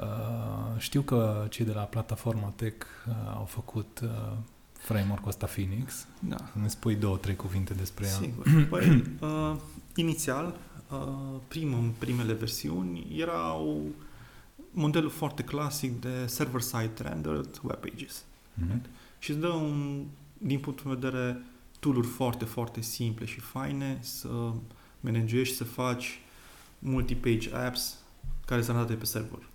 Uh, 0.00 0.78
știu 0.78 1.02
că 1.02 1.46
cei 1.50 1.64
de 1.64 1.72
la 1.72 1.82
plataforma 1.82 2.52
Tech 2.56 2.86
uh, 3.08 3.14
au 3.34 3.44
făcut 3.44 4.00
uh, 4.02 4.36
framework-ul 4.72 5.28
ăsta 5.28 5.46
Phoenix. 5.46 6.06
Da. 6.18 6.36
Ne 6.52 6.68
spui 6.68 6.94
două, 6.94 7.16
trei 7.16 7.36
cuvinte 7.36 7.74
despre 7.74 8.06
ea. 8.06 8.12
Sigur. 8.12 8.46
Păi, 8.70 9.04
uh, 9.20 9.56
inițial, 9.94 10.56
uh, 10.90 11.40
primul, 11.48 11.92
primele 11.98 12.32
versiuni 12.32 13.06
erau 13.16 13.84
modelul 14.70 15.10
foarte 15.10 15.42
clasic 15.42 16.00
de 16.00 16.26
server-side 16.26 16.92
rendered 17.02 17.60
web 17.62 17.76
pages. 17.76 18.24
Mhm. 18.54 18.82
Și 19.18 19.30
îți 19.30 19.40
dă 19.40 19.48
un, 19.48 20.04
din 20.38 20.58
punctul 20.58 20.98
de 20.98 21.08
vedere, 21.08 21.42
tool-uri 21.86 22.06
foarte, 22.06 22.44
foarte 22.44 22.80
simple 22.80 23.26
și 23.26 23.40
faine 23.40 23.98
să 24.00 24.28
managești, 25.00 25.56
să 25.56 25.64
faci 25.64 26.20
multi-page 26.78 27.54
apps 27.54 27.94
care 28.46 28.62
sunt 28.62 28.76
randate 28.76 28.96
pe 28.98 29.04
server. 29.04 29.48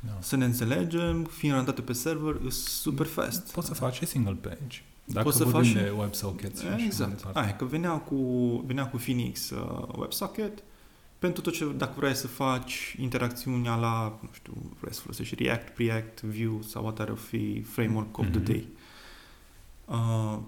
Da. 0.00 0.18
Să 0.20 0.36
ne 0.36 0.44
înțelegem, 0.44 1.24
fiind 1.24 1.54
randate 1.54 1.80
pe 1.82 1.92
server, 1.92 2.34
e 2.46 2.50
super 2.50 3.06
fast. 3.06 3.52
Poți 3.52 3.66
să 3.66 3.74
faci 3.74 3.94
și 3.94 4.06
single 4.06 4.32
page. 4.40 4.82
Dacă 5.04 5.24
Poți 5.24 5.36
să 5.36 5.44
vorbim 5.44 5.72
faci 5.72 5.82
de 5.82 5.90
WebSockets 5.98 6.60
și 6.60 6.66
așa 6.66 6.74
mai 6.76 6.84
Exact. 6.84 7.16
departe. 7.16 7.38
Aia, 7.38 7.56
că 7.56 7.64
venea 7.64 7.92
cu, 7.92 8.16
venea 8.66 8.86
cu 8.88 8.96
Phoenix 8.96 9.50
uh, 9.50 9.88
WebSocket 9.96 10.62
pentru 11.18 11.42
tot 11.42 11.52
ce, 11.52 11.72
dacă 11.76 11.92
vrei 11.96 12.14
să 12.14 12.26
faci 12.26 12.96
interacțiunea 13.00 13.74
la, 13.74 14.18
nu 14.22 14.28
știu, 14.32 14.52
vrei 14.80 14.94
să 14.94 15.00
folosești 15.00 15.34
React, 15.44 15.78
React, 15.78 16.20
Vue 16.20 16.58
sau 16.68 16.82
whatever 16.82 17.12
ar 17.12 17.18
fi 17.18 17.62
framework 17.62 18.18
of 18.18 18.26
the 18.30 18.38
Mhm. 18.38 18.44
day. 18.44 18.66
Uh, 19.84 20.38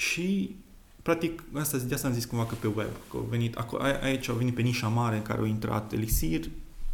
și 0.00 0.56
practic, 1.02 1.42
asta, 1.54 1.78
de 1.78 1.94
asta 1.94 2.06
am 2.08 2.12
zis 2.14 2.24
cumva 2.24 2.46
că 2.46 2.54
pe 2.54 2.66
web, 2.66 2.88
că 3.10 3.16
au 3.16 3.26
venit, 3.30 3.56
aco- 3.56 3.78
a- 3.80 3.98
aici 4.02 4.28
au 4.28 4.34
venit 4.36 4.54
pe 4.54 4.62
nișa 4.62 4.88
mare 4.88 5.16
în 5.16 5.22
care 5.22 5.38
au 5.38 5.44
intrat 5.44 5.92
Elixir 5.92 6.48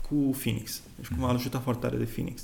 cu 0.08 0.14
Phoenix. 0.14 0.80
Deci 0.96 1.06
cumva 1.08 1.22
Mhm. 1.24 1.32
l-a 1.32 1.38
ajutat 1.38 1.62
foarte 1.62 1.86
tare 1.86 1.96
de 1.98 2.04
Phoenix. 2.04 2.42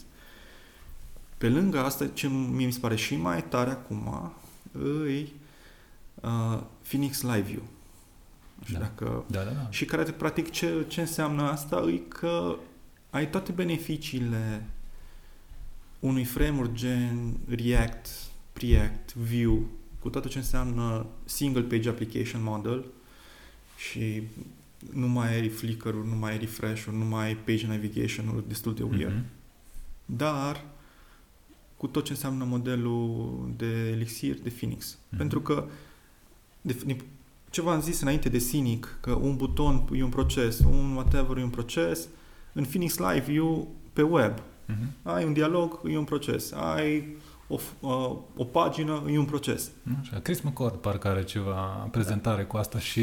Pe 1.39 1.49
lângă 1.49 1.79
asta, 1.79 2.07
ce 2.07 2.29
mie 2.29 2.67
mi 2.67 2.73
se 2.73 2.79
pare 2.79 2.97
și 2.97 3.17
mai 3.17 3.45
tare 3.45 3.71
acum, 3.71 4.33
îi 4.73 5.33
uh, 6.21 6.61
Phoenix 6.89 7.23
Live 7.23 7.41
View. 7.41 7.63
Nu 8.59 8.65
știu 8.65 8.79
Da. 8.79 8.85
dacă... 8.85 9.25
Da, 9.27 9.43
da, 9.43 9.51
da. 9.51 9.67
Și 9.71 9.85
care, 9.85 10.03
practic, 10.03 10.51
ce, 10.51 10.85
ce 10.89 11.01
înseamnă 11.01 11.43
asta 11.43 11.85
e 11.89 11.97
că 12.09 12.57
ai 13.11 13.31
toate 13.31 13.53
beneficiile 13.53 14.67
unui 16.01 16.25
framework 16.25 16.73
gen 16.73 17.37
React, 17.49 18.09
Preact, 18.53 19.15
Vue, 19.15 19.59
cu 20.03 20.09
tot 20.09 20.27
ce 20.29 20.39
înseamnă 20.39 21.07
single 21.25 21.63
page 21.63 21.89
application 21.89 22.43
model 22.43 22.85
și 23.77 24.23
nu 24.93 25.07
mai 25.09 25.35
ai 25.35 25.49
flicker-uri, 25.49 26.09
nu 26.09 26.15
mai 26.15 26.31
ai 26.31 26.39
refresh-uri, 26.39 26.97
nu 26.97 27.05
mai 27.05 27.27
ai 27.27 27.37
page 27.37 27.67
navigation-uri 27.67 28.49
destul 28.49 28.75
de 28.75 28.83
weird. 28.83 29.13
Mhm. 29.15 29.25
Dar 30.07 30.65
cu 31.77 31.87
tot 31.87 32.05
ce 32.05 32.13
înseamnă 32.13 32.45
modelul 32.45 33.51
de 33.57 33.89
Elixir, 33.89 34.39
de 34.43 34.49
Phoenix. 34.51 34.99
Mhm. 35.09 35.17
Pentru 35.17 35.41
că 35.41 35.67
de, 36.61 36.77
din- 36.87 37.03
ce 37.51 37.63
v-am 37.63 37.81
zis 37.81 38.01
înainte 38.01 38.29
de 38.29 38.39
Cynic, 38.39 38.99
că 39.01 39.13
un 39.13 39.37
buton 39.37 39.89
e 39.95 40.03
un 40.03 40.09
proces, 40.11 40.59
un 40.59 40.95
whatever 40.95 41.37
e 41.37 41.43
un 41.43 41.51
proces, 41.51 42.09
în 42.53 42.65
Phoenix 42.65 42.97
Live 42.99 43.25
View 43.27 43.75
pe 43.93 44.03
web. 44.03 44.33
Mhm. 44.67 44.89
Ai 45.03 45.25
un 45.25 45.33
dialog, 45.33 45.81
e 45.89 45.97
un 45.99 46.05
proces. 46.05 46.53
Ai 46.53 47.17
o, 47.53 47.59
f- 47.59 47.81
uh, 47.81 48.17
o 48.37 48.45
pagină, 48.45 49.03
e 49.11 49.19
un 49.19 49.25
proces. 49.25 49.71
Așa, 50.01 50.19
Chris 50.19 50.41
McCord 50.41 50.75
parcă 50.75 51.09
are 51.09 51.25
ceva 51.25 51.61
prezentare 51.91 52.45
cu 52.45 52.57
asta 52.57 52.79
și 52.79 53.03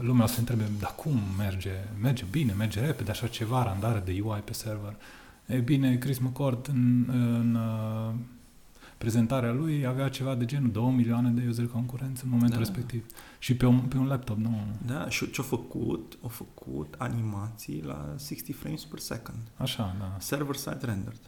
lumea 0.00 0.24
o 0.24 0.26
să 0.26 0.38
întrebe, 0.38 0.64
dar 0.80 0.94
cum 0.96 1.18
merge? 1.38 1.70
Merge 2.00 2.24
bine, 2.30 2.52
merge 2.52 2.80
repede, 2.80 3.10
așa 3.10 3.26
ceva, 3.26 3.62
randare 3.64 4.02
de 4.04 4.20
UI 4.24 4.40
pe 4.44 4.52
server. 4.52 4.96
E 5.46 5.58
bine, 5.58 5.96
Chris 5.96 6.18
McCord 6.18 6.68
în, 6.68 7.04
în 7.08 7.54
uh, 7.54 8.14
prezentarea 8.98 9.52
lui 9.52 9.86
avea 9.86 10.08
ceva 10.08 10.34
de 10.34 10.44
genul 10.44 10.70
2 10.70 10.92
milioane 10.96 11.30
de 11.30 11.44
user 11.48 11.66
concurenți 11.66 12.24
în 12.24 12.30
momentul 12.30 12.58
Da. 12.58 12.64
respectiv. 12.64 13.04
Și 13.38 13.54
pe 13.56 13.66
un, 13.66 13.78
pe 13.78 13.96
un 13.96 14.06
laptop, 14.06 14.36
nu? 14.36 14.58
Da? 14.86 15.08
Și 15.08 15.30
ce-a 15.30 15.44
făcut? 15.44 16.18
A 16.24 16.28
făcut 16.28 16.94
animații 16.98 17.82
la 17.86 18.14
60 18.26 18.54
frames 18.54 18.84
per 18.84 18.98
second. 18.98 19.36
Așa, 19.56 19.96
da. 19.98 20.16
Server-side 20.18 20.78
rendered. 20.80 21.20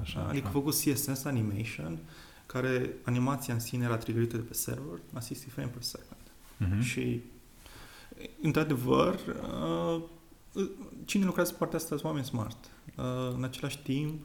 Așa, 0.00 0.20
Adică 0.28 0.44
a 0.44 0.48
așa. 0.48 0.58
făcut 0.58 0.74
CSS 0.74 1.24
animation, 1.24 1.98
care 2.46 2.90
animația 3.02 3.54
în 3.54 3.60
sine 3.60 3.84
era 3.84 3.96
triggerită 3.96 4.36
de 4.36 4.42
pe 4.42 4.54
server 4.54 4.98
la 5.12 5.20
60 5.20 5.50
frame 5.50 5.68
per 5.68 5.82
second. 5.82 6.20
Mhm. 6.56 6.80
Și, 6.80 7.20
într-adevăr, 8.42 9.14
uh, 9.94 10.02
cine 11.04 11.24
lucrează 11.24 11.50
pe 11.50 11.56
partea 11.58 11.76
asta 11.78 11.88
sunt 11.88 12.04
oameni 12.04 12.24
smart. 12.24 12.56
Uh, 12.96 13.04
În 13.34 13.44
același 13.44 13.78
timp, 13.82 14.22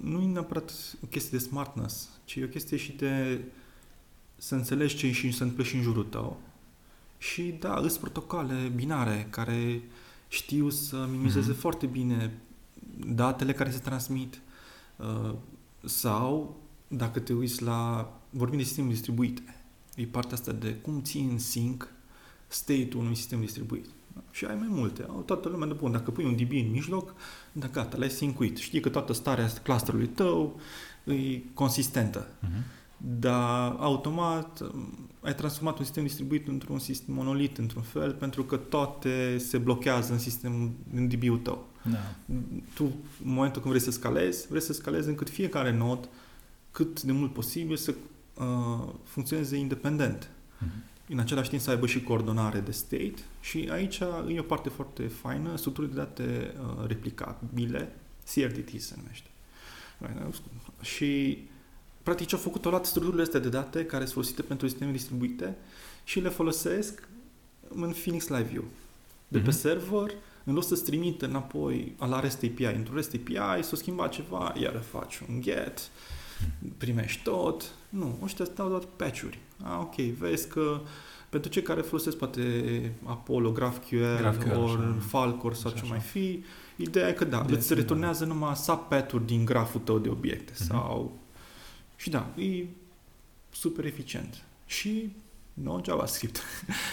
nu 0.00 0.20
e 0.20 0.26
neapărat 0.26 0.72
o 1.02 1.06
chestie 1.06 1.38
de 1.38 1.44
smartness, 1.44 2.08
ci 2.24 2.34
e 2.34 2.44
o 2.44 2.48
chestie 2.48 2.76
și 2.76 2.92
de 2.92 3.40
să 4.36 4.54
înțelegi 4.54 4.96
ce 4.96 5.12
și 5.12 5.30
se 5.32 5.42
întâmplă 5.42 5.64
și 5.64 5.76
în 5.76 5.82
jurul 5.82 6.04
tău. 6.04 6.40
Și 7.18 7.42
da, 7.60 7.78
îs 7.78 7.96
protocoale 7.98 8.72
binare 8.74 9.26
care 9.30 9.82
știu 10.28 10.68
să 10.70 11.06
minimizeze 11.10 11.50
Mhm. 11.50 11.58
foarte 11.58 11.86
bine 11.86 12.32
datele 13.06 13.52
care 13.52 13.70
se 13.70 13.78
transmit 13.78 14.34
uh, 14.34 14.40
sau 15.84 16.56
dacă 16.88 17.20
te 17.20 17.32
uiți 17.32 17.62
la, 17.62 18.12
vorbim 18.30 18.58
de 18.58 18.64
sisteme 18.64 18.88
distribuite, 18.88 19.42
e 19.96 20.06
partea 20.06 20.36
asta 20.36 20.52
de 20.52 20.74
cum 20.74 21.02
ții 21.02 21.28
în 21.30 21.38
sync 21.38 21.88
state-ul 22.48 23.02
unui 23.02 23.14
sistem 23.14 23.40
distribuit. 23.40 23.86
Și 24.30 24.44
ai 24.44 24.54
mai 24.54 24.68
multe. 24.70 25.06
Au 25.08 25.20
toată 25.20 25.48
lumea 25.48 25.66
de 25.66 25.72
bun. 25.72 25.92
Dacă 25.92 26.10
pui 26.10 26.24
un 26.24 26.36
DB 26.36 26.50
în 26.50 26.70
mijloc, 26.70 27.14
da, 27.52 27.66
gata, 27.66 27.96
l-ai 27.96 28.10
syncuit. 28.10 28.56
Știi 28.56 28.80
că 28.80 28.88
toată 28.88 29.12
starea 29.12 29.48
clusterului 29.62 30.06
tău 30.06 30.60
e 31.04 31.38
consistentă. 31.54 32.26
Mhm. 32.40 32.64
Dar 33.20 33.76
automat 33.78 34.60
um, 34.60 35.08
ai 35.20 35.34
transformat 35.34 35.78
un 35.78 35.84
sistem 35.84 36.02
distribuit 36.02 36.48
într-un 36.48 36.78
sistem 36.78 37.14
monolit, 37.14 37.58
într-un 37.58 37.82
fel, 37.82 38.12
pentru 38.12 38.44
că 38.44 38.56
toate 38.56 39.38
se 39.38 39.58
blochează 39.58 40.12
în 40.12 40.18
sistemul, 40.18 40.70
în 40.94 41.08
DB-ul 41.08 41.38
tău. 41.38 41.66
Da. 41.90 42.14
Tu, 42.74 42.84
în 43.24 43.32
momentul 43.32 43.60
când 43.62 43.74
vrei 43.74 43.84
să 43.86 43.90
scalezi, 43.90 44.46
vrei 44.48 44.60
să 44.62 44.72
scalezi 44.72 45.08
încât 45.08 45.30
fiecare 45.30 45.72
nod, 45.72 46.08
cât 46.70 47.02
de 47.02 47.12
mult 47.12 47.32
posibil, 47.32 47.76
să 47.76 47.94
uh, 48.34 48.88
funcționeze 49.04 49.56
independent. 49.56 50.30
Mhm. 50.58 50.70
În 51.08 51.18
același 51.18 51.48
timp 51.48 51.60
să 51.62 51.70
aibă 51.70 51.86
și 51.86 52.02
coordonare 52.02 52.60
de 52.60 52.70
state 52.70 53.14
și 53.40 53.68
aici 53.72 53.98
e 54.28 54.38
o 54.38 54.42
parte 54.42 54.68
foarte 54.68 55.06
faină, 55.06 55.56
structuri 55.56 55.88
de 55.88 55.94
date 55.94 56.54
uh, 56.60 56.86
replicabile, 56.86 57.96
CRTT 58.34 58.80
se 58.80 58.94
numește. 58.96 59.26
Și 60.80 61.38
practic 62.02 62.26
ce 62.26 62.34
au 62.34 62.40
făcut, 62.40 62.64
au 62.64 62.70
luat 62.70 62.84
structurile 62.86 63.22
astea 63.22 63.40
de 63.40 63.48
date 63.48 63.84
care 63.84 64.00
sunt 64.02 64.12
folosite 64.14 64.42
pentru 64.42 64.68
sisteme 64.68 64.90
distribuite 64.90 65.56
și 66.04 66.20
le 66.20 66.28
folosesc 66.28 67.08
în 67.68 67.92
Phoenix 68.02 68.28
Live 68.28 68.48
View. 68.50 68.64
De 69.28 69.38
pe 69.38 69.48
Mhm. 69.48 69.56
server, 69.56 70.10
în 70.44 70.54
loc 70.54 70.64
să-ți 70.64 70.84
trimită 70.84 71.26
înapoi 71.26 71.94
la 71.98 72.20
REST 72.20 72.42
API, 72.42 72.64
într-un 72.64 72.94
REST 72.94 73.14
API, 73.14 73.62
s-o 73.62 73.76
schimba 73.76 74.08
ceva, 74.08 74.52
iar 74.62 74.82
faci 74.90 75.20
un 75.28 75.40
get, 75.40 75.90
primești 76.78 77.22
tot. 77.22 77.70
Nu, 77.88 78.18
ăștia 78.22 78.44
stau 78.44 78.68
doar 78.68 78.82
patch-uri. 78.96 79.38
Ah, 79.62 79.78
ok, 79.80 79.94
vezi 79.94 80.48
că 80.48 80.80
pentru 81.28 81.50
cei 81.50 81.62
care 81.62 81.80
folosesc 81.80 82.16
poate 82.16 82.92
Apollo, 83.04 83.50
GraphQL, 83.52 84.16
GraphQL, 84.18 84.50
ori 84.56 84.72
așa. 84.72 84.96
Falcor 85.08 85.54
sau 85.54 85.70
Așa, 85.70 85.78
ce 85.78 85.84
așa. 85.84 85.92
mai 85.94 86.02
fi, 86.02 86.42
ideea 86.76 87.08
e 87.08 87.12
că 87.12 87.24
da, 87.24 87.36
De 87.36 87.42
îți 87.52 87.58
asemenea. 87.58 87.82
returnează 87.84 88.24
numai 88.24 88.56
subpatch-uri 88.56 89.26
din 89.26 89.44
graful 89.44 89.80
tău 89.80 89.98
de 89.98 90.08
obiecte 90.08 90.52
Mhm. 90.54 90.64
sau... 90.64 91.18
Și 91.96 92.10
da, 92.10 92.28
e 92.36 92.64
super 93.50 93.84
eficient. 93.84 94.42
Și 94.66 95.10
nu 95.62 95.80
JavaScript. 95.84 96.40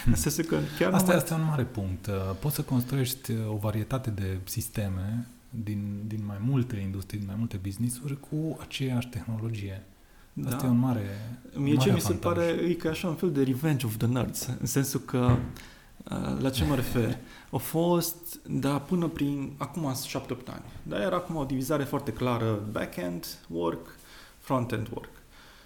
În 0.06 0.16
sensul 0.16 0.44
că 0.44 0.58
chiar 0.80 0.94
Asta, 0.94 1.12
nu 1.12 1.18
asta 1.18 1.34
e 1.34 1.38
un 1.38 1.46
mare 1.46 1.64
punct. 1.64 2.08
Uh, 2.08 2.14
Poți 2.40 2.56
să 2.56 2.62
construiești 2.62 3.32
uh, 3.32 3.38
o 3.50 3.56
varietate 3.56 4.10
de 4.10 4.38
sisteme 4.44 5.28
din, 5.50 6.02
din 6.08 6.24
mai 6.26 6.38
multe 6.46 6.76
industrii, 6.76 7.20
din 7.20 7.28
mai 7.28 7.36
multe 7.40 7.60
business-uri 7.64 8.20
cu 8.20 8.58
aceeași 8.62 9.08
tehnologie. 9.08 9.84
da. 10.34 10.50
Asta 10.50 10.66
e 10.66 10.70
un 10.70 10.78
mare 10.78 11.40
Mie 11.56 11.74
mare 11.74 11.90
ce 11.90 11.94
mi 11.96 12.00
se 12.02 12.06
avantaj. 12.08 12.34
pare 12.34 12.46
e 12.70 12.74
că 12.74 12.88
e 12.88 12.90
așa 12.90 13.08
un 13.08 13.16
fel 13.16 13.32
de 13.32 13.44
revenge 13.44 13.86
of 13.86 13.98
the 13.98 14.08
nerds, 14.08 14.50
în 14.60 14.66
sensul 14.66 15.00
că 15.00 15.36
uh, 16.12 16.40
la 16.42 16.50
ce 16.50 16.66
mă 16.66 16.76
refer? 16.76 17.18
A 17.52 17.58
fost, 17.58 18.40
da, 18.48 18.80
până 18.80 19.08
prin, 19.08 19.52
acum 19.58 19.94
7-8 20.08 20.18
ani, 20.46 20.64
dar 20.84 21.02
era 21.02 21.16
acum 21.16 21.36
o 21.36 21.44
divizare 21.44 21.84
foarte 21.84 22.14
clară, 22.14 22.60
back-end 22.72 23.26
work, 23.48 23.88
front-end 24.38 24.88
work. 24.94 25.10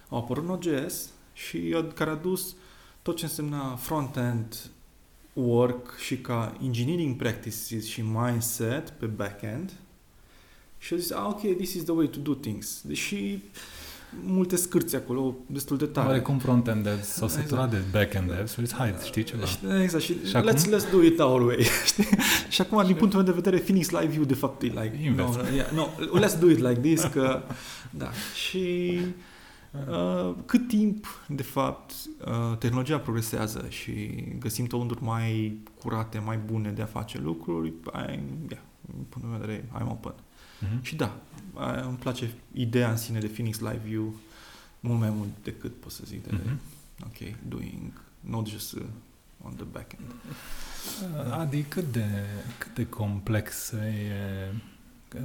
Au 0.10 0.18
apărut 0.18 0.45
Node.js 0.45 1.10
și 1.34 1.76
a- 1.78 1.93
care 1.93 2.10
a 2.10 2.16
dus 2.16 2.56
tot 3.04 3.16
ce 3.18 3.26
însemna 3.26 3.76
front-end 3.76 4.56
work 5.34 5.97
și 5.97 6.18
ca 6.18 6.58
engineering 6.64 7.16
practices 7.16 7.86
și 7.88 8.01
mindset 8.01 8.89
pe 8.89 9.06
back-end 9.06 9.72
și 10.78 10.93
a 10.93 10.97
zis, 10.97 11.12
ah, 11.12 11.26
ok, 11.30 11.56
this 11.58 11.74
is 11.74 11.84
the 11.84 11.91
way 11.93 12.08
to 12.08 12.20
do 12.20 12.34
things. 12.34 12.82
Deși 12.84 13.38
multe 14.26 14.56
scârți 14.56 14.95
acolo, 14.95 15.36
destul 15.45 15.78
de 15.78 15.86
tare. 15.86 16.08
Oarecum 16.08 16.38
front-end 16.39 16.84
devs 16.84 17.08
s-au 17.08 17.26
Exact. 17.28 17.47
săturat 17.47 17.70
de 17.70 17.78
back-end 17.91 18.32
devs 18.36 18.51
și 18.51 18.60
au 18.60 18.66
zis, 18.66 18.74
hai, 18.74 18.93
știi 19.06 19.24
ceva? 19.24 19.45
Știi, 19.45 19.82
Exact, 19.82 20.04
și, 20.04 20.16
Și 20.28 20.36
acum? 20.36 20.51
let's, 20.51 20.62
let's 20.64 20.91
do 20.91 21.01
it 21.04 21.20
our 21.20 21.41
way, 21.41 21.64
știi? 21.86 22.08
Și 22.49 22.62
acum, 22.62 22.86
din 22.86 22.95
punctul 22.95 23.20
meu 23.24 23.28
de 23.34 23.41
vedere, 23.41 23.58
Phoenix 23.64 23.89
Live 23.89 24.06
View, 24.08 24.24
de 24.24 24.34
fapt, 24.34 24.62
e 24.62 24.66
like, 24.66 24.99
Invers. 25.04 25.36
no, 25.36 25.41
yeah, 25.56 25.70
no, 25.74 25.88
let's 26.20 26.39
do 26.39 26.49
it 26.49 26.58
like 26.60 26.80
this, 26.80 27.01
că, 27.04 27.41
da, 27.89 28.10
și 28.36 28.99
uh, 29.90 30.36
cât 30.46 30.68
timp, 30.68 31.06
de 31.28 31.44
fapt, 31.44 31.92
uh, 32.26 32.58
tehnologia 32.58 33.00
progresează 33.00 33.66
și 33.70 34.24
găsim 34.40 34.66
tooluri 34.66 35.04
mai 35.04 35.58
curate, 35.82 36.20
mai 36.20 36.38
bune 36.38 36.72
de 36.72 36.82
a 36.82 36.86
face 36.86 37.18
lucruri, 37.20 37.68
I, 37.70 37.74
yeah, 37.96 38.20
din 38.82 39.06
punctul 39.10 39.30
meu 39.30 39.40
de 39.40 39.46
vedere, 39.46 39.68
I'm 39.84 39.88
open. 39.90 40.14
Mhm. 40.60 40.84
Și 40.84 40.96
da, 40.96 41.16
uh, 41.54 41.84
îmi 41.88 41.98
place 41.98 42.34
ideea 42.54 42.90
în 42.90 42.98
sine 42.98 43.20
de 43.20 43.28
Phoenix 43.28 43.60
Live 43.60 43.82
View 43.86 44.14
mult 44.80 45.00
mai 45.00 45.10
mult 45.10 45.30
decât, 45.44 45.76
pot 45.80 45.92
să 45.92 46.02
zic, 46.06 46.24
de, 46.24 46.32
Mhm. 46.32 46.60
ok, 47.06 47.36
doing 47.48 47.92
Node.js 48.20 48.74
on 49.46 49.54
the 49.56 49.64
backend. 49.72 50.04
Adi, 51.32 51.62
cât 51.64 51.92
de, 51.92 52.06
cât 52.58 52.74
de 52.76 52.86
complex 52.86 53.72
e 53.72 54.54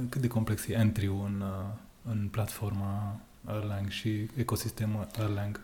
cât 0.09 0.21
de 0.21 0.27
complex 0.27 0.67
e 0.67 0.73
entry 0.73 1.05
în, 1.05 1.41
uh, 1.41 1.73
în 2.11 2.27
platforma 2.31 3.19
Erlang 3.47 3.89
și 3.89 4.09
ecosistemul 4.35 5.07
Erlang? 5.19 5.61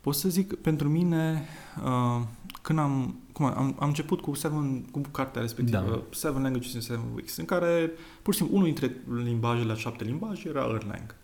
Pot 0.00 0.14
să 0.14 0.28
zic, 0.28 0.54
pentru 0.54 0.88
mine, 0.88 1.42
uh, 1.84 2.22
când 2.62 2.78
am, 2.78 3.20
cum 3.32 3.44
am, 3.44 3.58
am, 3.58 3.76
am 3.78 3.88
început 3.88 4.20
cu, 4.20 4.34
seven, 4.34 4.82
cu 4.82 5.00
cartea 5.00 5.40
respectivă, 5.40 5.78
Da. 5.78 5.90
da. 5.90 6.02
Seven 6.10 6.42
Languages 6.42 6.72
in 6.72 6.80
Seven 6.80 7.12
Weeks, 7.14 7.36
în 7.36 7.44
care, 7.44 7.90
pur 8.22 8.32
și 8.32 8.38
simplu, 8.38 8.56
unul 8.56 8.72
dintre 8.72 8.96
limbajele, 9.24 9.66
la 9.66 9.74
șapte 9.74 10.04
limbaje, 10.04 10.48
era 10.48 10.64
Erlang. 10.64 11.14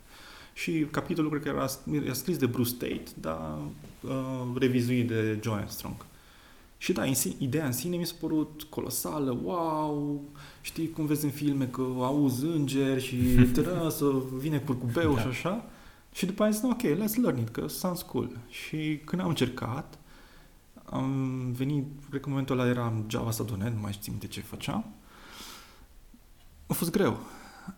Și 0.55 0.87
capitolul, 0.91 1.31
cred 1.31 1.43
că 1.43 1.49
era, 1.49 1.67
era 2.05 2.13
scris 2.13 2.37
de 2.37 2.47
Bruce 2.47 2.73
Tate, 2.73 3.11
dar 3.21 3.59
uh, 4.01 4.11
revizuit 4.59 5.09
de 5.09 5.39
Joe 5.43 5.55
Armstrong. 5.55 5.95
Și 6.83 6.93
da, 6.93 7.03
în 7.03 7.15
sine, 7.15 7.35
ideea 7.39 7.67
în 7.67 7.73
sine 7.73 7.97
mi 7.97 8.07
s-a 8.07 8.15
părut 8.21 8.63
colosală, 8.63 9.39
wow, 9.43 10.23
știi 10.61 10.91
cum 10.91 11.07
vezi 11.07 11.25
în 11.25 11.31
filme 11.31 11.67
că 11.67 11.81
auzi 11.81 12.45
îngeri 12.45 13.03
și 13.03 13.17
trebuie 13.57 13.91
să 13.91 14.13
vine 14.39 14.59
curcubeu 14.59 15.15
Da. 15.15 15.21
și 15.21 15.27
așa. 15.27 15.65
Și 16.13 16.27
după 16.27 16.43
aia 16.43 16.53
zic, 16.53 16.65
ok, 16.65 16.81
let's 16.83 17.15
learn 17.23 17.39
it, 17.39 17.49
că 17.49 17.69
sounds 17.69 18.03
cool. 18.03 18.31
Și 18.49 19.01
când 19.05 19.23
am 19.23 19.29
încercat, 19.29 19.99
am 20.85 21.37
venit, 21.57 21.85
cred 22.09 22.21
că 22.21 22.27
în 22.27 22.33
momentul 22.33 22.59
ăla 22.59 22.69
eram 22.69 23.05
Java 23.09 23.31
sau 23.31 23.47
.NET, 23.59 23.75
nu 23.75 23.81
mai 23.81 23.93
știu 23.93 24.13
minte 24.13 24.27
ce 24.27 24.41
făceam. 24.41 24.85
A 26.67 26.73
fost 26.73 26.91
greu. 26.91 27.19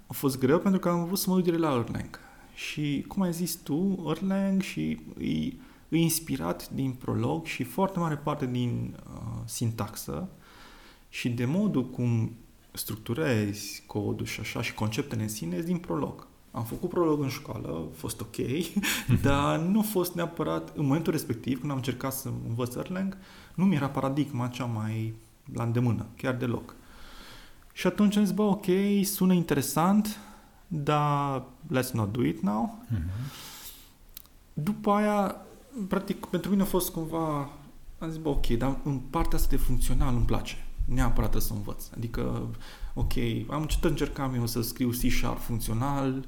A 0.07 0.13
fost 0.13 0.39
greu 0.39 0.59
pentru 0.59 0.81
că 0.81 0.89
am 0.89 1.05
vrut 1.05 1.19
să 1.19 1.31
mă 1.31 1.35
duc 1.35 1.45
direct 1.45 1.63
la 1.63 1.85
Erlang. 1.87 2.19
Și 2.55 3.05
cum 3.09 3.23
ai 3.23 3.33
zis 3.33 3.55
tu, 3.55 4.05
Erlang 4.09 4.63
și 4.63 5.01
e, 5.19 5.27
e 5.27 5.53
inspirat 6.03 6.71
din 6.71 6.93
prolog 6.93 7.47
și 7.47 7.63
foarte 7.63 7.99
mare 7.99 8.17
parte 8.17 8.47
din 8.47 8.97
uh, 9.07 9.43
sintaxă 9.45 10.29
și 11.09 11.29
de 11.31 11.45
modul 11.45 11.91
cum 11.91 12.33
structurezi 12.73 13.83
codul 13.87 14.27
și 14.27 14.41
așa 14.41 14.63
și 14.63 14.75
conceptele 14.75 15.23
în 15.23 15.29
sine 15.29 15.55
sunt 15.55 15.67
din 15.67 15.79
prolog. 15.79 16.27
Am 16.51 16.65
făcut 16.65 16.89
prolog 16.89 17.21
în 17.23 17.29
școală, 17.29 17.69
a 17.69 17.97
fost 17.97 18.21
ok, 18.21 18.37
dar 19.23 19.59
nu 19.59 19.79
a 19.79 19.83
fost 19.83 20.15
neapărat, 20.15 20.77
în 20.77 20.85
momentul 20.85 21.13
respectiv, 21.13 21.59
când 21.59 21.71
am 21.71 21.77
încercat 21.77 22.13
să 22.13 22.31
învăț 22.49 22.75
Erlang, 22.75 23.17
nu 23.55 23.65
mi 23.65 23.75
era 23.75 23.89
paradigma 23.89 24.49
cea 24.49 24.65
mai 24.65 25.15
la 25.53 25.63
îndemână, 25.63 26.07
chiar 26.17 26.35
deloc. 26.35 26.75
Și 27.73 27.87
atunci 27.87 28.17
am 28.17 28.25
zis, 28.25 28.35
bă, 28.35 28.43
ok, 28.43 28.67
sună 29.03 29.33
interesant, 29.33 30.19
dar 30.67 31.43
let's 31.77 31.91
not 31.93 32.13
do 32.13 32.25
it 32.25 32.43
now. 32.43 32.83
Mhm. 32.89 33.03
După 34.53 34.91
aia, 34.91 35.37
practic, 35.89 36.25
pentru 36.27 36.51
mine 36.51 36.63
a 36.63 36.67
fost 36.67 36.91
cumva, 36.91 37.51
am 37.99 38.09
zis, 38.09 38.17
bă, 38.19 38.29
ok, 38.29 38.47
dar 38.47 38.77
în 38.85 38.99
partea 38.99 39.39
asta 39.39 39.49
de 39.51 39.63
funcțional 39.63 40.15
îmi 40.15 40.25
place. 40.25 40.65
Neapărat 40.85 41.41
să 41.41 41.53
învăț. 41.53 41.85
Adică, 41.97 42.47
ok, 42.95 43.13
am 43.51 43.67
tot 43.67 43.91
încercam 43.91 44.35
eu 44.35 44.47
să 44.47 44.63
scriu 44.63 44.89
C-sharp 44.91 45.39
funcțional 45.41 46.27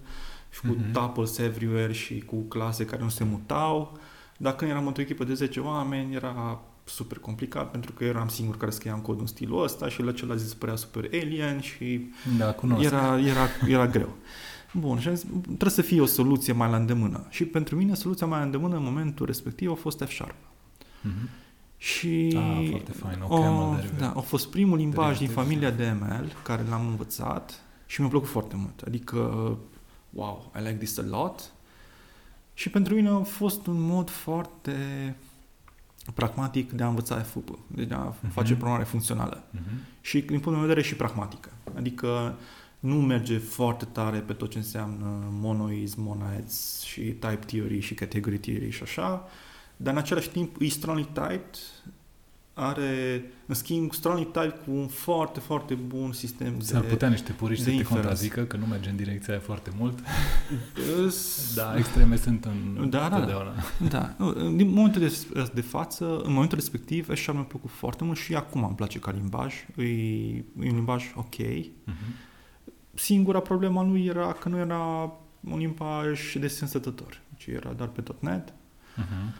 și 0.50 0.60
cu 0.60 0.66
Mhm. 0.66 0.92
tuples 0.92 1.38
everywhere 1.38 1.92
și 1.92 2.18
cu 2.20 2.36
clase 2.36 2.84
care 2.84 3.02
nu 3.02 3.08
se 3.08 3.24
mutau. 3.24 3.98
Dar 4.36 4.54
când 4.54 4.70
eram 4.70 4.86
într-o 4.86 5.02
echipă 5.02 5.24
de 5.24 5.34
10 5.34 5.60
oameni, 5.60 6.14
era 6.14 6.60
super 6.84 7.18
complicat 7.18 7.70
pentru 7.70 7.92
că 7.92 8.04
eram 8.04 8.28
singur 8.28 8.56
care 8.56 8.70
scriam 8.70 8.98
cod 8.98 9.20
în 9.20 9.26
stilul 9.26 9.62
ăsta 9.62 9.88
și 9.88 10.02
la 10.02 10.12
celălalt 10.12 10.40
zi 10.40 10.48
se 10.48 10.54
părea 10.58 10.76
super 10.76 11.08
alien 11.12 11.60
și 11.60 12.10
Da, 12.38 12.52
cunosc. 12.52 12.82
era, 12.84 13.18
era, 13.20 13.46
era 13.68 13.86
greu. 13.86 14.08
Bun, 14.78 14.98
și 14.98 15.08
am 15.08 15.14
zis, 15.14 15.26
trebuie 15.42 15.70
să 15.70 15.82
fie 15.82 16.00
o 16.00 16.06
soluție 16.06 16.52
mai 16.52 16.70
la 16.70 16.76
îndemână. 16.76 17.26
Și 17.30 17.44
pentru 17.44 17.76
mine 17.76 17.94
soluția 17.94 18.26
mai 18.26 18.38
la 18.38 18.44
îndemână 18.44 18.76
în 18.76 18.82
momentul 18.82 19.26
respectiv 19.26 19.70
a 19.70 19.74
fost 19.74 20.00
F-Sharp. 20.00 20.34
Mhm. 21.00 21.28
Și 21.76 22.36
Ah, 22.36 22.66
foarte 22.70 22.92
fain, 22.92 23.18
o 23.28 23.34
o, 23.34 23.40
camel 23.40 23.74
derivative. 23.76 23.98
da, 24.00 24.12
a 24.16 24.20
fost 24.20 24.50
primul 24.50 24.76
limbaj 24.76 25.18
din 25.18 25.26
Derivative. 25.26 25.66
familia 25.66 25.70
de 25.70 26.04
ML 26.04 26.32
care 26.42 26.62
l-am 26.68 26.86
învățat 26.86 27.60
și 27.86 28.00
mi-a 28.00 28.10
plăcut 28.10 28.28
foarte 28.28 28.56
mult. 28.56 28.80
Adică, 28.86 29.16
wow, 30.10 30.52
I 30.56 30.58
like 30.58 30.74
this 30.76 30.98
a 30.98 31.02
lot. 31.08 31.52
Și 32.54 32.70
pentru 32.70 32.94
mine 32.94 33.08
a 33.08 33.18
fost 33.22 33.66
un 33.66 33.80
mod 33.80 34.10
foarte 34.10 35.16
pragmatic 36.14 36.72
de 36.72 36.82
a 36.82 36.88
învăța 36.88 37.16
FUP, 37.16 37.58
de 37.66 37.88
a 37.94 37.98
Mhm. 37.98 38.30
face 38.32 38.54
programare 38.54 38.84
funcțională. 38.84 39.42
Mhm. 39.50 39.62
Și 40.00 40.20
din 40.20 40.40
punct 40.40 40.58
de 40.58 40.66
vedere 40.66 40.82
și 40.86 40.94
pragmatică. 40.96 41.50
Adică 41.76 42.34
nu 42.80 42.94
merge 42.94 43.38
foarte 43.38 43.84
tare 43.84 44.18
pe 44.18 44.32
tot 44.32 44.50
ce 44.50 44.58
înseamnă 44.58 45.06
monoids, 45.30 45.94
monads 45.94 46.82
și 46.82 47.00
type 47.00 47.38
theory 47.46 47.80
și 47.80 47.94
category 47.94 48.38
theory 48.38 48.70
și 48.70 48.82
așa, 48.82 49.28
dar 49.76 49.92
în 49.92 49.98
același 49.98 50.28
timp 50.28 50.56
e 50.60 50.68
strongly 50.68 51.04
typed, 51.12 51.56
are, 52.58 53.24
în 53.46 53.54
schimb, 53.54 53.92
strongly 53.92 54.24
typed 54.24 54.54
cu 54.64 54.70
un 54.70 54.86
foarte, 54.86 55.40
foarte 55.40 55.74
bun 55.74 56.12
sistem 56.12 56.60
S-ar 56.60 56.80
de... 56.80 56.86
putea 56.86 57.08
niște 57.08 57.32
puriști 57.32 57.64
de 57.64 57.70
să 57.70 57.76
te 57.76 57.80
inference. 57.82 58.06
contrazică 58.08 58.42
că 58.44 58.56
nu 58.56 58.66
merge 58.66 58.90
în 58.90 58.96
direcția 58.96 59.32
aia 59.34 59.42
foarte 59.42 59.70
mult. 59.78 59.98
Îs- 61.04 61.54
Da, 61.54 61.76
extreme 61.76 62.16
sunt 62.16 62.44
în 62.44 62.90
Da, 62.90 62.98
da, 62.98 63.08
da. 63.08 63.18
totdeauna. 63.18 63.52
Da, 63.88 64.14
nu, 64.18 64.32
din 64.50 64.68
momentul 64.68 65.00
de, 65.00 65.12
de 65.54 65.60
față, 65.60 66.20
în 66.24 66.32
momentul 66.32 66.58
respectiv, 66.58 67.08
așa 67.10 67.32
mi-a 67.32 67.42
plăcut 67.42 67.70
foarte 67.70 68.04
mult 68.04 68.18
și 68.18 68.34
acum 68.34 68.64
îmi 68.64 68.74
place 68.74 68.98
ca 68.98 69.10
limbaj. 69.10 69.54
E, 69.76 69.82
e 69.84 70.44
un 70.56 70.74
limbaj 70.74 71.04
ok, 71.14 71.36
Mhm. 71.38 71.94
Singura 72.96 73.40
problema 73.40 73.82
lui 73.82 74.04
era 74.06 74.32
că 74.32 74.48
nu 74.48 74.56
era 74.58 75.12
un 75.40 75.58
limbaj 75.58 76.34
de 76.36 76.48
sine 76.48 76.68
stătător, 76.68 77.20
ci 77.36 77.46
era 77.46 77.72
doar 77.72 77.88
pe 77.88 78.02
.NET. 78.18 78.52
Mhm. 78.96 79.34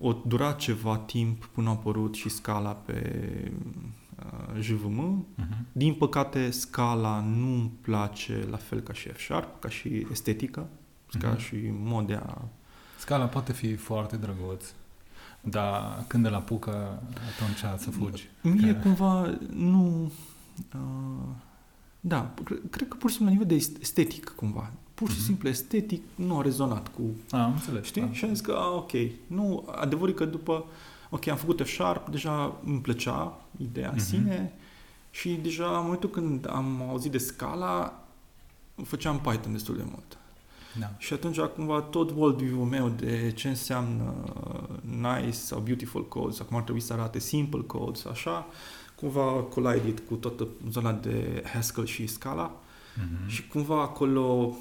O 0.00 0.12
dura 0.26 0.52
ceva 0.52 0.96
timp 0.96 1.44
până 1.44 1.68
a 1.68 1.72
apărut 1.72 2.14
și 2.14 2.28
scala 2.28 2.70
pe 2.70 3.50
uh, 4.18 4.60
JVM. 4.60 5.26
Mhm. 5.34 5.66
Din 5.72 5.94
păcate, 5.94 6.50
scala 6.50 7.20
nu 7.20 7.46
îmi 7.54 7.70
place 7.80 8.46
la 8.50 8.56
fel 8.56 8.80
ca 8.80 8.92
și 8.92 9.08
F-Sharp, 9.08 9.60
ca 9.60 9.68
și 9.68 10.06
estetică, 10.10 10.66
ca 11.18 11.28
Mhm. 11.28 11.38
și 11.38 11.56
mod 11.72 12.06
de 12.06 12.14
a... 12.14 12.38
Scala 12.98 13.24
poate 13.24 13.52
fi 13.52 13.74
foarte 13.74 14.16
drăguț, 14.16 14.64
dar 15.40 16.04
când 16.06 16.26
îl 16.26 16.34
apucă, 16.34 17.02
atunci 17.34 17.80
să 17.82 17.90
fugi. 17.90 18.28
Mie 18.42 18.72
Că- 18.74 18.78
cumva 18.80 19.38
nu... 19.50 20.12
Uh, 20.74 21.28
da, 22.04 22.34
cre- 22.44 22.60
cred 22.70 22.88
că 22.88 22.96
pur 22.96 23.10
și 23.10 23.16
simplu 23.16 23.34
la 23.34 23.40
nivel 23.40 23.56
de 23.58 23.64
est- 23.64 23.80
estetic 23.80 24.28
cumva. 24.36 24.70
Pur 24.94 25.08
și 25.10 25.16
Mhm. 25.16 25.24
simplu 25.24 25.48
estetic 25.48 26.02
nu 26.14 26.38
a 26.38 26.42
rezonat 26.42 26.88
cu 26.88 27.02
A, 27.30 27.42
am 27.42 27.52
înțeles. 27.52 27.84
Știi? 27.84 28.02
Da. 28.02 28.12
Și 28.12 28.24
am 28.24 28.30
zis 28.30 28.40
că, 28.40 28.52
a, 28.52 28.74
ok. 28.76 28.90
Nu, 29.26 29.68
adevărul 29.76 30.08
e 30.10 30.12
că 30.16 30.24
după, 30.24 30.64
ok, 31.10 31.26
am 31.26 31.36
făcut 31.36 31.60
F-Sharp, 31.64 32.08
deja 32.08 32.56
îmi 32.64 32.80
plăcea 32.80 33.40
ideea 33.56 33.88
în 33.88 33.94
Mhm. 33.94 34.04
sine 34.04 34.52
și 35.10 35.38
deja 35.42 35.66
în 35.76 35.82
momentul 35.82 36.10
când 36.10 36.48
am 36.50 36.82
auzit 36.88 37.10
de 37.10 37.18
scala, 37.18 38.04
făceam 38.84 39.20
Python 39.20 39.52
destul 39.52 39.76
de 39.76 39.82
mult. 39.90 40.16
Da. 40.78 40.90
Și 40.98 41.12
atunci 41.12 41.38
cumva 41.38 41.80
tot 41.80 42.10
worldview-ul 42.10 42.66
meu 42.66 42.88
de 42.88 43.32
ce 43.34 43.48
înseamnă 43.48 44.14
nice 45.00 45.30
sau 45.36 45.60
beautiful 45.60 46.08
code 46.08 46.34
sau 46.34 46.46
cum 46.46 46.56
ar 46.56 46.62
trebui 46.62 46.80
să 46.80 46.92
arate 46.92 47.18
simple 47.18 47.60
code 47.60 47.98
sau 47.98 48.10
așa, 48.10 48.46
cumva 49.02 49.42
collided 49.42 50.00
cu 50.08 50.14
toată 50.14 50.48
zona 50.70 50.92
de 50.92 51.42
Haskell 51.52 51.86
și 51.86 52.06
Scala 52.06 52.60
Mhm. 52.96 53.28
și 53.28 53.46
cumva 53.46 53.80
acolo 53.82 54.56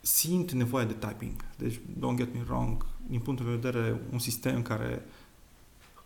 simt 0.00 0.50
nevoia 0.52 0.84
de 0.84 0.92
typing. 0.92 1.32
Deci, 1.58 1.74
don't 1.74 2.16
get 2.16 2.34
me 2.34 2.40
wrong, 2.46 2.86
din 3.06 3.20
punctul 3.20 3.46
de 3.46 3.52
vedere, 3.52 4.00
un 4.12 4.18
sistem 4.18 4.62
care 4.62 5.04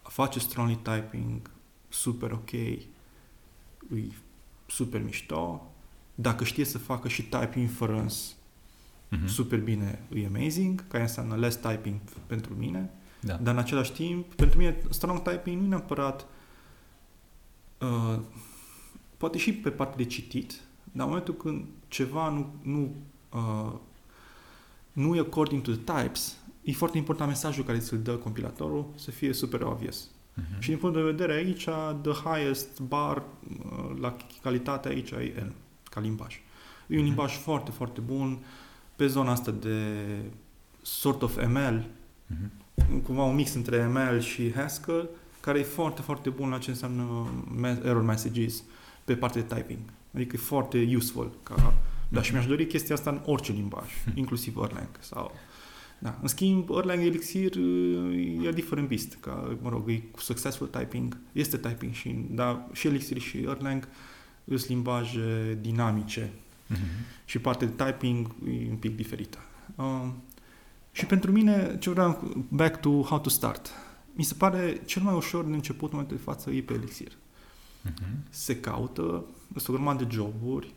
face 0.03 0.39
strongly 0.39 0.77
typing 0.83 1.51
super 1.89 2.33
ok, 2.33 2.53
e 2.53 2.79
super 4.67 5.03
mișto. 5.03 5.71
Dacă 6.15 6.45
știe 6.45 6.65
să 6.65 6.79
facă 6.79 7.09
și 7.09 7.23
type 7.23 7.59
inference 7.59 8.17
Mhm. 9.09 9.27
super 9.27 9.59
bine, 9.61 10.03
e 10.15 10.27
amazing, 10.27 10.89
care 10.89 11.03
înseamnă 11.03 11.37
less 11.37 11.57
typing 11.57 11.99
pentru 12.27 12.55
mine. 12.55 12.91
Da. 13.21 13.35
Dar 13.35 13.55
în 13.55 13.61
același 13.61 13.93
timp, 13.93 14.35
pentru 14.35 14.59
mine 14.59 14.77
strong 14.91 15.23
typing 15.23 15.59
nu 15.59 15.65
e 15.65 15.69
neapărat 15.69 16.21
uh, 16.21 16.27
poate 19.17 19.39
și 19.39 19.53
pe 19.55 19.71
partea 19.71 19.97
de 19.97 20.05
citit, 20.05 20.51
dar 20.93 21.05
în 21.05 21.09
momentul 21.11 21.35
când 21.35 21.65
ceva 21.89 22.29
nu, 22.31 22.55
nu, 22.63 22.95
uh, 23.35 23.73
nu 24.93 25.17
e 25.17 25.21
according 25.21 25.63
to 25.63 25.71
the 25.73 25.81
types, 26.03 26.37
e 26.63 26.73
foarte 26.73 26.99
important 26.99 27.29
mesajul 27.29 27.65
care 27.65 27.79
ți-l 27.79 27.99
dă 28.03 28.13
compilatorul 28.17 28.87
să 28.95 29.11
fie 29.11 29.33
super 29.33 29.61
obvious. 29.63 30.09
Mhm. 30.35 30.61
Și 30.61 30.69
din 30.69 30.79
punct 30.79 30.95
de 30.97 31.03
vedere 31.03 31.33
aici, 31.33 31.65
the 32.03 32.13
highest 32.25 32.81
bar 32.81 33.17
uh, 33.17 33.97
la 34.01 34.17
calitate 34.43 34.89
aici 34.89 35.11
e 35.11 35.35
N, 35.47 35.53
ca 35.91 36.01
limbaj. 36.01 36.35
E 36.87 36.95
un 36.95 36.97
Mhm. 36.97 37.05
limbaj 37.07 37.37
foarte, 37.37 37.71
foarte 37.71 38.01
bun 38.01 38.39
pe 38.97 39.07
zona 39.07 39.31
asta 39.31 39.51
de 39.51 39.95
sort 40.83 41.23
of 41.23 41.37
ML, 41.47 41.87
Mhm. 42.27 43.03
cumva 43.03 43.23
un 43.23 43.35
mix 43.35 43.55
între 43.55 43.87
ML 43.87 44.21
și 44.21 44.53
Haskell, 44.53 45.09
care 45.41 45.59
e 45.59 45.63
foarte, 45.63 46.03
foarte 46.03 46.31
bun 46.31 46.49
la 46.49 46.59
ce 46.59 46.71
înseamnă 46.71 47.05
me- 47.57 47.81
error 47.85 48.03
messages 48.03 48.63
pe 49.05 49.15
partea 49.17 49.43
de 49.43 49.55
typing. 49.55 49.79
Adică 50.15 50.37
e 50.37 50.39
foarte 50.39 50.89
useful. 50.97 51.31
Ca, 51.43 51.75
da, 52.09 52.23
și 52.23 52.33
mi-aș 52.33 52.47
dori 52.47 52.67
chestia 52.67 52.95
asta 52.95 53.11
în 53.11 53.21
orice 53.25 53.53
limbaj, 53.53 53.91
inclusiv 54.15 54.57
Erlang. 54.57 54.89
Sau, 54.99 55.33
da. 55.99 56.19
În 56.23 56.29
schimb, 56.29 56.69
Erlang 56.71 57.05
Elixir 57.05 57.57
e 58.45 58.49
a 58.49 58.53
different 58.53 58.89
beast. 58.89 59.17
Ca, 59.21 59.57
mă 59.63 59.69
rog, 59.69 59.89
e 59.91 59.97
cu 60.11 60.21
successful 60.21 60.67
typing, 60.67 61.17
este 61.33 61.57
typing 61.59 61.93
și, 61.93 62.25
da, 62.31 62.69
și 62.73 62.87
Elixir 62.87 63.19
și 63.19 63.37
Erlang 63.39 63.89
sunt 64.47 64.69
limbaje 64.69 65.59
dinamice 65.61 66.31
Mhm. 66.71 66.81
și 67.25 67.39
partea 67.39 67.67
de 67.67 67.85
typing 67.85 68.27
e 68.47 68.71
un 68.71 68.77
pic 68.77 68.97
diferită. 68.97 69.39
Um, 69.75 70.15
și 70.93 71.07
pentru 71.07 71.33
mine, 71.33 71.77
ce 71.81 71.91
vreau, 71.91 72.45
back 72.49 72.81
to 72.81 72.91
how 73.03 73.19
to 73.21 73.29
start, 73.29 73.71
mi 74.19 74.25
se 74.25 74.35
pare 74.35 74.83
cel 74.85 75.03
mai 75.03 75.15
ușor 75.15 75.45
de 75.45 75.55
început 75.55 75.91
în 75.93 75.97
momentul 75.97 76.17
de 76.17 76.23
față 76.23 76.51
e 76.51 76.63
pe 76.63 76.73
Elixir. 76.73 77.13
Mhm. 77.83 78.05
Se 78.31 78.61
caută, 78.61 79.25
sunt 79.57 79.69
o 79.69 79.73
grămadă 79.73 80.05
de 80.05 80.11
joburi, 80.15 80.75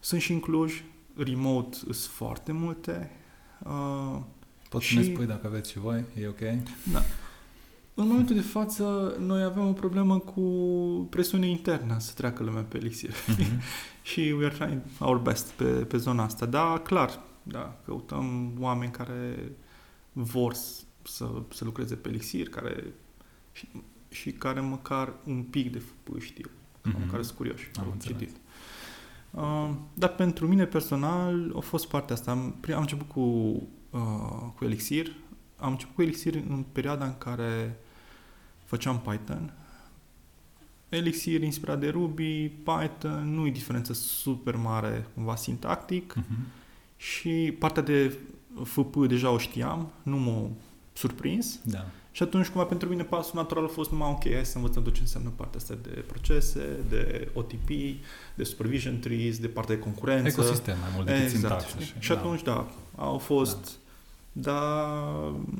sunt 0.00 0.20
și 0.20 0.32
în 0.32 0.40
Cluj, 0.40 0.82
remote 1.16 1.76
sunt 1.76 1.94
foarte 1.94 2.52
multe. 2.52 3.10
Uh, 3.64 4.20
Poți 4.68 4.84
Și- 4.86 4.94
să 4.94 5.00
ne 5.00 5.12
spui 5.14 5.26
dacă 5.26 5.46
aveți 5.46 5.70
și 5.70 5.78
voi, 5.78 6.04
e 6.20 6.26
ok? 6.28 6.38
da. 6.92 7.02
În 7.94 8.06
momentul 8.06 8.34
de 8.34 8.40
față, 8.40 9.16
noi 9.20 9.42
avem 9.42 9.66
o 9.68 9.72
problemă 9.72 10.18
cu 10.18 10.40
presiune 11.10 11.46
internă 11.48 11.96
să 11.98 12.12
treacă 12.14 12.42
lumea 12.42 12.62
pe 12.62 12.76
elixir. 12.76 13.10
Mhm. 13.28 13.60
și 14.02 14.34
we 14.38 14.44
are 14.44 14.54
trying 14.54 14.80
our 14.98 15.18
best 15.18 15.46
pe, 15.50 15.64
pe 15.64 15.96
zona 15.96 16.24
asta. 16.24 16.46
Da, 16.46 16.80
clar, 16.84 17.20
da, 17.42 17.76
căutăm 17.84 18.52
oameni 18.58 18.90
care 18.90 19.52
vor 20.12 20.54
să, 21.04 21.42
să 21.52 21.64
lucreze 21.64 21.94
pe 21.94 22.08
elixir, 22.08 22.48
care 22.48 22.84
și, 23.52 23.68
și 24.08 24.32
care 24.32 24.60
măcar 24.60 25.12
un 25.26 25.42
pic 25.42 25.72
de 25.72 25.78
FP 25.78 26.20
știu, 26.20 26.50
Mhm. 26.82 26.96
mm-hmm. 26.96 27.10
care 27.10 27.22
sunt 27.22 27.36
curioși, 27.36 27.70
Am 27.78 27.84
au 27.84 27.90
înțeles. 27.92 28.18
citit. 28.18 28.36
Uh, 29.30 29.70
dar 29.94 30.14
pentru 30.14 30.46
mine 30.48 30.64
personal 30.64 31.52
a 31.56 31.60
fost 31.60 31.88
partea 31.88 32.14
asta. 32.14 32.30
Am, 32.30 32.54
prim- 32.60 32.74
am 32.74 32.80
început 32.80 33.08
cu, 33.08 33.20
uh, 33.90 34.50
cu 34.56 34.64
Elixir. 34.64 35.12
Am 35.56 35.70
început 35.70 35.94
cu 35.94 36.02
Elixir 36.02 36.34
în 36.34 36.64
perioada 36.72 37.04
în 37.04 37.18
care 37.18 37.78
făceam 38.64 39.00
Python. 39.00 39.52
Elixir 40.88 41.42
inspirat 41.42 41.80
de 41.80 41.88
Ruby, 41.88 42.48
Python, 42.48 43.34
nu 43.34 43.46
e 43.46 43.50
diferență 43.50 43.92
super 43.92 44.56
mare 44.56 45.06
cumva 45.14 45.36
sintactic 45.36 46.14
Mhm. 46.14 46.34
și 46.96 47.56
partea 47.58 47.82
de 47.82 48.18
FP 48.64 48.96
deja 49.06 49.30
o 49.30 49.38
știam, 49.38 49.92
nu 50.02 50.16
m-a 50.16 50.48
surprins. 50.94 51.58
Da. 51.62 51.86
Și 52.12 52.22
atunci, 52.22 52.46
cumva, 52.46 52.66
pentru 52.66 52.88
mine 52.88 53.02
pasul 53.02 53.32
natural 53.34 53.64
a 53.64 53.68
fost 53.68 53.90
numai, 53.90 54.08
ok, 54.10 54.32
hai 54.32 54.44
să 54.44 54.56
învățăm 54.56 54.82
tot 54.82 54.94
ce 54.94 55.00
înseamnă 55.00 55.32
partea 55.36 55.60
asta 55.60 55.74
de 55.82 56.04
procese, 56.06 56.76
de 56.88 57.28
OTP, 57.32 57.68
de 58.34 58.44
supervision 58.44 58.98
trees, 58.98 59.38
de 59.38 59.46
partea 59.46 59.74
de 59.74 59.80
concurență. 59.80 60.28
Ecosistem 60.28 60.76
mai 60.80 60.88
mult 60.94 61.06
decât 61.06 61.22
exact. 61.22 61.60
sintaxă. 61.60 61.78
Și, 61.78 61.92
și 61.98 62.12
atunci, 62.12 62.42
da, 62.42 62.70
au 62.96 63.18
fost... 63.18 63.78
Da, 64.32 64.90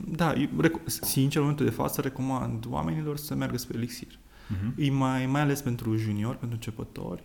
da, 0.09 0.35
eu 0.35 0.49
rec- 0.63 0.87
sincer, 0.87 1.37
în 1.37 1.43
momentul 1.43 1.67
de 1.67 1.73
față 1.73 2.01
recomand 2.01 2.67
oamenilor 2.69 3.17
să 3.17 3.35
meargă 3.35 3.59
spre 3.59 3.77
Elixir. 3.77 4.19
Mhm. 4.49 4.75
E 4.77 4.91
mai, 4.91 5.27
mai 5.27 5.41
ales 5.41 5.61
pentru 5.61 5.97
junior, 5.97 6.35
pentru 6.35 6.57
începători, 6.57 7.23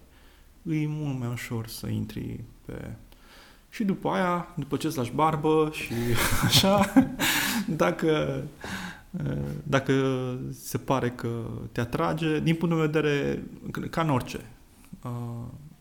e 0.64 0.88
mult 0.88 1.20
mai 1.20 1.28
ușor 1.28 1.68
să 1.68 1.88
intri 1.88 2.44
pe... 2.66 2.96
Și 3.70 3.84
după 3.84 4.10
aia, 4.10 4.54
după 4.56 4.78
ce 4.78 4.88
îți 4.88 4.98
lași 4.98 5.12
barbă 5.12 5.70
și 5.74 5.94
așa, 6.46 6.94
dacă, 7.68 8.44
dacă 9.64 9.94
se 10.52 10.78
pare 10.78 11.10
că 11.10 11.46
te 11.72 11.82
atrage, 11.82 12.40
din 12.40 12.56
punctul 12.56 12.80
meu 12.80 12.88
de 12.88 13.00
vedere, 13.00 13.44
ca 13.90 14.02
în 14.02 14.10
orice, 14.10 14.40
uh, 15.04 15.12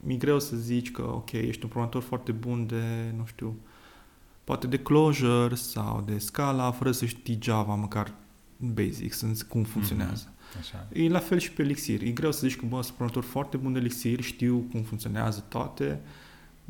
mi-e 0.01 0.17
greu 0.17 0.41
să 0.41 0.57
zici 0.57 0.91
că, 0.91 1.03
ok, 1.03 1.33
ești 1.33 1.63
un 1.63 1.69
programator 1.69 2.03
foarte 2.03 2.33
bun 2.33 2.67
de, 2.67 3.13
nu 3.17 3.27
știu, 3.27 3.57
poate 4.45 4.67
de 4.67 4.79
Clojure 4.79 5.55
sau 5.55 6.05
de 6.07 6.19
Scala, 6.19 6.71
fără 6.71 6.93
să 6.93 7.05
știi 7.05 7.39
Java, 7.43 7.75
măcar 7.75 8.13
basics, 8.57 9.21
în 9.21 9.35
cum 9.49 9.63
funcționează. 9.63 10.33
Așa. 10.59 10.89
E 10.93 11.09
la 11.09 11.19
fel 11.19 11.39
și 11.39 11.53
pe 11.53 11.63
Elixir. 11.63 12.03
E 12.03 12.11
greu 12.11 12.33
să 12.33 12.47
zici 12.47 12.57
că, 12.57 12.67
bă, 12.67 12.83
sunt 12.83 12.97
programator 12.97 13.23
foarte 13.23 13.57
bun 13.57 13.73
de 13.73 13.79
Elixir, 13.79 14.21
știu 14.21 14.67
cum 14.71 14.83
funcționează 14.83 15.45
toate, 15.49 16.01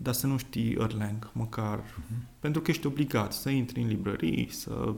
dar 0.03 0.15
să 0.15 0.27
nu 0.27 0.37
știi 0.39 0.73
Erlang, 0.81 1.31
măcar, 1.33 1.79
Mhm. 1.79 2.27
pentru 2.41 2.61
că 2.61 2.71
ești 2.71 2.87
obligat 2.87 3.33
să 3.33 3.49
intri 3.51 3.81
în 3.81 3.89
librării, 3.89 4.49
să... 4.53 4.95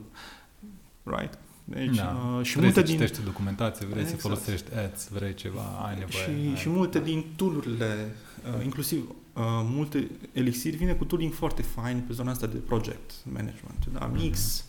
Right? 1.02 1.38
Deci, 1.64 1.96
Da. 1.96 2.34
uh, 2.38 2.44
și 2.44 2.52
Vrei 2.56 2.64
multe 2.64 2.80
să 2.80 2.86
din... 2.86 2.94
citești 2.98 3.24
documentație, 3.24 3.86
vrei 3.86 4.00
Exact. 4.02 4.20
să 4.20 4.26
folosești 4.28 4.74
ads, 4.74 5.08
vrei 5.08 5.34
ceva, 5.34 5.60
ai 5.62 5.98
nevoie. 5.98 6.22
Și, 6.24 6.48
ai... 6.48 6.56
și 6.56 6.68
multe 6.68 7.00
din 7.00 7.24
tool-urile, 7.36 8.14
uh, 8.58 8.64
inclusiv 8.64 9.08
uh, 9.08 9.42
multe 9.64 10.10
Elixir 10.32 10.74
vine 10.74 10.92
cu 10.92 11.04
tooling 11.04 11.32
foarte 11.32 11.62
fine 11.62 12.04
pe 12.06 12.12
zona 12.12 12.30
asta 12.30 12.46
de 12.46 12.56
project 12.56 13.10
management. 13.32 13.86
Da, 13.92 14.06
Mix, 14.06 14.64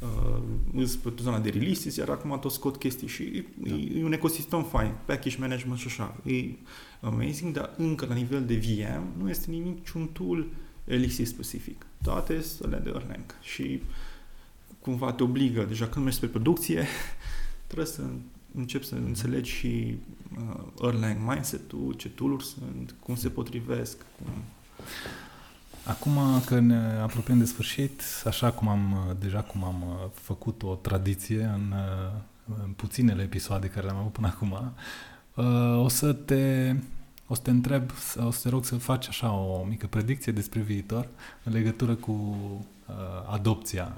uh, 0.00 0.42
îs 0.74 0.96
pe 0.96 1.12
zona 1.20 1.38
de 1.38 1.50
releases, 1.50 1.96
iar 1.96 2.08
acum 2.08 2.38
tot 2.38 2.52
scot 2.52 2.76
chestii 2.76 3.08
și 3.08 3.22
e, 3.22 3.44
Da. 3.56 3.74
e 3.74 4.04
un 4.04 4.12
ecosistem 4.12 4.64
fine, 4.64 4.94
package 5.04 5.36
management 5.38 5.78
și 5.78 5.86
așa. 5.86 6.16
E 6.24 6.44
amazing, 7.00 7.52
dar 7.54 7.74
încă 7.76 8.06
la 8.06 8.14
nivel 8.14 8.44
de 8.44 8.54
VM 8.54 9.22
nu 9.22 9.28
este 9.30 9.50
niciun 9.50 10.06
tool 10.12 10.46
Elixir 10.84 11.26
specific. 11.26 11.86
Toate 12.02 12.40
sunt 12.40 12.66
alea 12.66 12.80
de 12.80 12.92
Erlang 12.94 13.34
și 13.42 13.82
cumva 14.80 15.12
te 15.12 15.22
obligă, 15.22 15.64
deja 15.68 15.86
când 15.86 16.04
mergi 16.04 16.18
spre 16.18 16.28
producție, 16.30 16.86
trebuie 17.66 17.86
să 17.86 18.02
începi 18.54 18.86
să 18.86 18.94
înțelegi 18.94 19.50
și 19.50 19.98
uh, 20.38 20.88
Erlang 20.88 21.16
mindset-ul, 21.28 21.92
ce 21.92 22.08
tool 22.08 22.40
sunt, 22.40 22.94
cum 23.00 23.16
se 23.16 23.28
potrivesc, 23.28 23.96
cum... 24.16 24.42
Acum 25.86 26.18
că 26.46 26.58
ne 26.58 26.98
apropiem 27.02 27.38
de 27.38 27.44
sfârșit, 27.44 28.02
așa 28.24 28.50
cum 28.50 28.68
am 28.68 29.16
deja 29.20 29.40
cum 29.40 29.64
am 29.64 29.84
uh, 29.88 30.10
făcut 30.14 30.62
o 30.62 30.74
tradiție 30.74 31.42
în, 31.42 31.72
uh, 31.72 32.20
în 32.64 32.70
puținele 32.70 33.22
episoade 33.22 33.66
care 33.66 33.86
le-am 33.86 33.98
avut 33.98 34.12
până 34.12 34.26
acum, 34.26 34.72
uh, 35.34 35.84
o 35.84 35.88
să 35.88 36.12
te 36.12 36.74
o 37.26 37.34
să 37.34 37.40
te 37.42 37.50
întreb, 37.50 37.90
o 38.16 38.30
să 38.30 38.40
te 38.42 38.48
rog 38.48 38.64
să 38.64 38.76
faci 38.76 39.08
așa 39.08 39.32
o 39.32 39.64
mică 39.64 39.86
predicție 39.86 40.32
despre 40.32 40.60
viitor 40.60 41.08
în 41.44 41.52
legătură 41.52 41.94
cu 41.94 42.12
uh, 42.12 42.94
adopția 43.30 43.92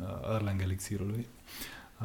uh, 0.00 0.34
Erlang 0.34 0.60
Elixirului 0.60 1.26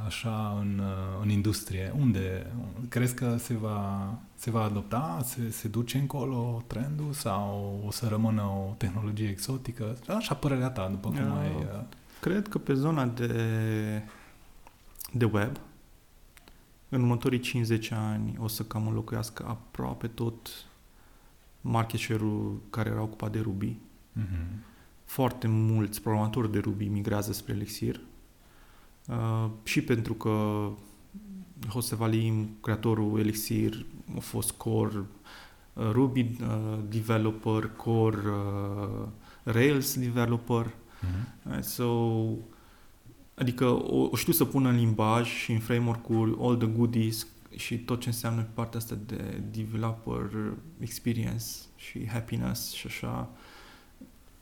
așa 0.06 0.58
în, 0.60 0.80
uh, 0.80 1.22
în 1.22 1.30
industrie. 1.30 1.94
Unde 2.00 2.52
crezi 2.90 3.14
că 3.16 3.38
se 3.38 3.54
va, 3.54 4.14
se 4.36 4.52
va 4.52 4.64
adopta, 4.64 5.20
se, 5.24 5.50
se 5.50 5.68
duce 5.68 5.98
încolo 5.98 6.64
trendul 6.68 7.14
sau 7.14 7.82
o 7.86 7.92
să 7.92 8.08
rămână 8.08 8.42
o 8.42 8.74
tehnologie 8.78 9.30
exotică? 9.30 9.98
Așa 10.08 10.36
părerea 10.36 10.70
ta, 10.70 10.88
după 10.90 11.08
cum 11.10 11.18
Uh, 11.32 11.38
ai... 11.40 11.56
uh, 11.56 11.84
Cred 12.20 12.48
că 12.48 12.58
pe 12.58 12.74
zona 12.74 13.06
de, 13.06 14.04
de 15.14 15.26
web, 15.26 15.60
în 16.90 17.02
următorii 17.02 17.40
50 17.40 17.92
ani 17.92 18.36
o 18.40 18.48
să 18.48 18.64
cam 18.64 18.88
înlocuiască 18.88 19.46
aproape 19.48 20.08
tot 20.08 20.50
market 21.62 22.00
share-ul 22.00 22.62
care 22.70 22.90
era 22.90 23.02
ocupat 23.02 23.32
de 23.32 23.40
Ruby. 23.40 23.78
mhm. 24.14 24.64
Foarte 25.06 25.48
mulți 25.48 26.02
programatori 26.02 26.52
de 26.52 26.60
Ruby 26.60 26.88
migrează 26.88 27.34
spre 27.34 27.54
Elixir. 27.54 27.96
Uh, 27.96 28.02
și 29.64 29.82
pentru 29.82 30.14
că 30.14 30.68
Jose 31.72 31.96
Valim, 31.96 32.50
creatorul 32.62 33.20
Elixir, 33.20 33.86
a 34.16 34.20
fost 34.20 34.52
core 34.52 35.06
uh, 35.74 35.90
Ruby 35.92 36.20
uh, 36.42 36.80
developer, 36.90 37.72
core 37.76 38.18
uh, 38.18 39.08
Rails 39.44 40.00
developer. 40.00 40.74
Mhm. 41.02 41.52
Right? 41.52 41.64
So, 41.64 42.14
adică 43.36 43.66
o, 43.66 44.08
o 44.12 44.16
știu 44.16 44.34
să 44.34 44.46
pun 44.46 44.66
în 44.66 44.76
limbaj 44.76 45.28
și 45.28 45.52
în 45.52 45.60
framework-uri 45.60 46.36
all 46.40 46.58
the 46.58 46.68
goodies 46.68 47.28
și 47.56 47.78
tot 47.78 48.00
ce 48.00 48.08
înseamnă 48.08 48.48
partea 48.54 48.80
asta 48.80 48.98
de 49.06 49.42
developer 49.52 50.54
experience 50.80 51.46
și 51.76 52.08
happiness 52.08 52.72
și 52.72 52.88
așa 52.88 53.30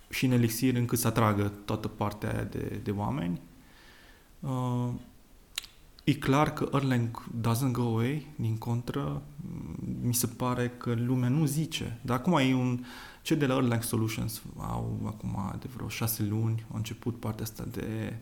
și 0.10 0.26
în 0.26 0.32
Elixir 0.32 0.76
încât 0.76 1.00
să 1.00 1.08
atragă 1.08 1.52
toată 1.66 1.88
partea 1.88 2.34
aia 2.34 2.44
de, 2.44 2.80
de 2.84 2.92
oameni. 2.92 3.34
Uh, 3.34 3.55
e 6.04 6.14
clar 6.14 6.54
că 6.54 6.70
Erlang 6.74 7.24
doesn't 7.42 7.72
go 7.72 7.82
away, 7.82 8.28
din 8.36 8.58
contră, 8.58 9.22
mi 10.02 10.14
se 10.14 10.28
pare 10.28 10.70
că 10.78 10.94
lumea 10.94 11.30
nu 11.30 11.46
zice. 11.46 12.00
Dar 12.02 12.18
acum 12.18 12.38
e 12.38 12.54
un, 12.54 12.84
cei 13.22 13.38
de 13.38 13.46
la 13.46 13.56
Erlang 13.56 13.84
Solutions 13.84 14.42
au 14.58 15.00
acum 15.06 15.56
de 15.60 15.70
vreo 15.76 15.88
șase 15.88 16.24
luni, 16.24 16.66
au 16.72 16.78
început 16.78 17.20
partea 17.20 17.44
asta 17.44 17.64
de 17.72 18.14
uh, 18.14 18.18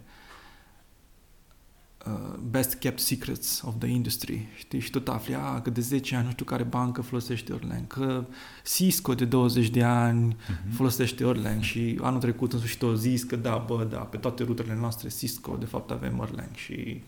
best 2.50 2.74
kept 2.74 3.00
secrets 3.00 3.62
of 3.62 3.74
the 3.80 3.88
industry. 3.88 4.48
Știi? 4.56 4.80
Și 4.80 4.90
tot 4.90 5.08
afli, 5.08 5.36
a, 5.36 5.62
că 5.62 5.70
de 5.70 5.82
10 5.82 6.16
ani 6.16 6.26
nu 6.26 6.32
știu 6.32 6.46
care 6.46 6.64
bancă 6.64 7.02
folosește 7.02 7.54
Erlang, 7.54 7.88
că 7.88 8.26
Cisco 8.66 9.14
de 9.14 9.26
20 9.26 9.70
de 9.70 9.84
ani 9.84 10.26
Mhm. 10.64 10.72
folosește 10.76 11.24
Erlang 11.24 11.62
și 11.62 12.00
anul 12.02 12.20
trecut 12.20 12.52
în 12.54 12.58
sfârșit 12.60 12.82
au 12.82 12.94
zis 12.94 13.24
că 13.24 13.36
da, 13.36 13.58
bă, 13.68 13.88
da, 13.92 13.98
pe 13.98 14.18
toate 14.18 14.44
rutele 14.44 14.76
noastre 14.76 15.10
Cisco, 15.10 15.56
de 15.56 15.66
fapt 15.66 15.92
avem 15.92 16.20
Erlang 16.28 16.56
și 16.56 17.02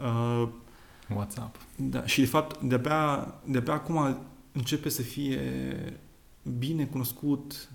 uh, 0.00 0.48
WhatsApp. 1.14 1.56
da, 1.76 2.06
și 2.06 2.20
de 2.20 2.26
fapt 2.26 2.62
de-abia, 2.62 3.34
de-abia 3.44 3.72
acum 3.72 4.18
începe 4.52 4.88
să 4.88 5.02
fie 5.02 5.40
bine 6.58 6.84
cunoscut 6.84 7.68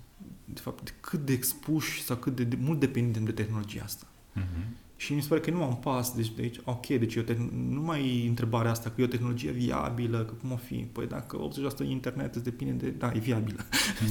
de 0.46 0.60
fapt 0.60 0.84
de 0.84 0.92
cât 1.00 1.26
de 1.26 1.34
expuși 1.34 2.02
sau 2.04 2.16
cât 2.16 2.36
de, 2.36 2.44
de 2.44 2.58
mult 2.62 2.80
depindem 2.80 3.24
de 3.24 3.32
tehnologia 3.32 3.82
asta. 3.84 4.06
Mhm. 4.34 4.76
Și 5.02 5.14
mi 5.14 5.22
se 5.22 5.28
pare 5.28 5.42
că 5.42 5.52
nu 5.52 5.64
am 5.64 5.78
pas, 5.78 6.16
deci 6.16 6.30
de 6.32 6.42
aici, 6.42 6.60
ok, 6.64 6.88
deci 6.88 7.16
e 7.16 7.20
o 7.20 7.24
tehn- 7.34 7.50
nu 7.70 7.82
mai 7.82 8.22
e 8.26 8.28
întrebarea 8.28 8.72
asta 8.72 8.90
că 8.90 9.02
e 9.02 9.04
o 9.04 9.08
tehnologie 9.08 9.52
viabilă, 9.52 10.18
că 10.24 10.34
cum 10.34 10.52
o 10.52 10.56
fi? 10.56 10.76
Păi 10.76 11.08
dacă 11.08 11.38
80% 11.86 11.88
internet 11.90 12.36
îți 12.36 12.44
depinde 12.44 12.74
de, 12.86 12.90
da, 12.90 13.12
e 13.16 13.20
viabilă. 13.20 13.60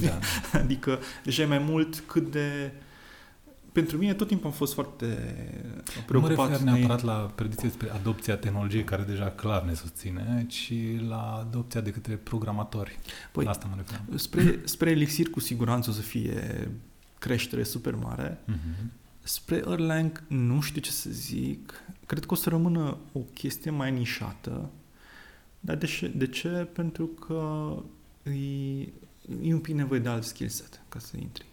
Da. 0.01 0.19
adică 0.59 0.99
deja 1.23 1.41
e 1.41 1.45
mai 1.45 1.59
mult 1.59 1.99
cât 2.07 2.31
de... 2.31 2.71
Pentru 3.71 3.97
mine 3.97 4.13
tot 4.13 4.27
timpul 4.27 4.45
am 4.45 4.51
fost 4.51 4.73
foarte 4.73 5.05
Nu 5.65 5.81
mă 5.95 6.01
preocupat. 6.05 6.49
refer 6.49 6.63
de- 6.63 6.71
neapărat 6.71 7.03
la 7.03 7.13
predicție 7.35 7.67
despre 7.67 7.89
adopția 7.91 8.37
tehnologiei 8.37 8.83
care 8.83 9.03
deja 9.03 9.25
clar 9.29 9.63
ne 9.63 9.73
susține, 9.73 10.45
ci 10.49 10.73
la 11.07 11.45
adopția 11.47 11.81
de 11.81 11.89
către 11.91 12.15
programatori. 12.15 12.99
Păi, 13.31 13.43
la 13.43 13.49
asta 13.49 13.67
mă 13.69 13.75
refer. 13.77 14.19
Spre, 14.19 14.59
spre 14.63 14.89
Elixir 14.89 15.29
cu 15.29 15.39
siguranță 15.39 15.89
o 15.89 15.93
să 15.93 16.01
fie 16.01 16.69
creștere 17.19 17.63
super 17.63 17.95
mare. 17.95 18.41
Mhm. 18.45 18.91
Spre 19.23 19.55
Erlang 19.55 20.23
nu 20.27 20.61
știu 20.61 20.81
ce 20.81 20.91
să 20.91 21.09
zic. 21.09 21.83
Cred 22.05 22.25
că 22.25 22.33
o 22.33 22.35
să 22.35 22.49
rămână 22.49 22.97
o 23.11 23.19
chestie 23.19 23.71
mai 23.71 23.91
nișată. 23.91 24.69
Dar 25.59 25.75
de 25.75 25.85
ce? 25.85 26.07
De 26.07 26.27
ce? 26.27 26.47
Pentru 26.47 27.05
că 27.05 27.75
e, 28.23 28.79
e 29.41 29.53
un 29.53 29.59
pic 29.59 29.75
nevoie 29.75 29.99
de 29.99 30.09
alt 30.09 30.23
skill 30.23 30.49
set 30.49 30.81
ca 30.89 30.99
să 30.99 31.17
intri. 31.17 31.45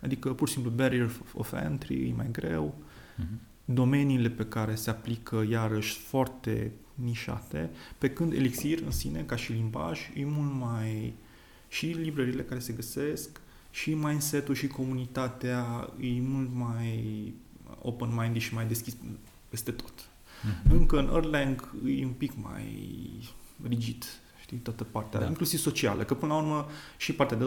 Adică 0.00 0.32
pur 0.32 0.48
și 0.48 0.54
simplu 0.54 0.70
barrier 0.70 1.10
of 1.34 1.52
entry 1.52 2.08
e 2.08 2.12
mai 2.16 2.28
greu. 2.30 2.74
Mm-hmm. 2.74 3.52
Domeniile 3.64 4.30
pe 4.30 4.46
care 4.46 4.74
se 4.74 4.90
aplică 4.90 5.46
iarăși 5.50 5.98
foarte 5.98 6.72
nișate, 6.94 7.70
pe 7.98 8.10
când 8.10 8.32
Elixir 8.32 8.82
în 8.84 8.90
sine, 8.90 9.22
ca 9.22 9.36
și 9.36 9.52
limbaj, 9.52 10.00
e 10.14 10.24
mult 10.24 10.52
mai... 10.52 11.14
și 11.68 11.86
librările 11.86 12.42
care 12.42 12.60
se 12.60 12.72
găsesc, 12.72 13.40
și 13.74 13.94
mindset-ul 13.94 14.54
și 14.54 14.66
comunitatea 14.66 15.92
e 16.00 16.20
mult 16.20 16.50
mai 16.52 17.34
open-minded 17.80 18.40
și 18.40 18.54
mai 18.54 18.66
deschis 18.66 18.96
peste 19.48 19.70
tot. 19.70 19.92
Mm-hmm. 20.00 20.70
Încă 20.70 20.98
în 20.98 21.10
Erlang 21.14 21.74
e 21.86 22.04
un 22.04 22.12
pic 22.12 22.32
mai 22.42 22.66
rigid, 23.68 24.04
știi, 24.40 24.56
toată 24.56 24.84
partea, 24.84 25.20
da. 25.20 25.26
inclusiv 25.26 25.58
socială, 25.58 26.04
că 26.04 26.14
până 26.14 26.32
la 26.32 26.38
urmă 26.38 26.66
și 26.96 27.12
partea 27.12 27.36
de, 27.36 27.44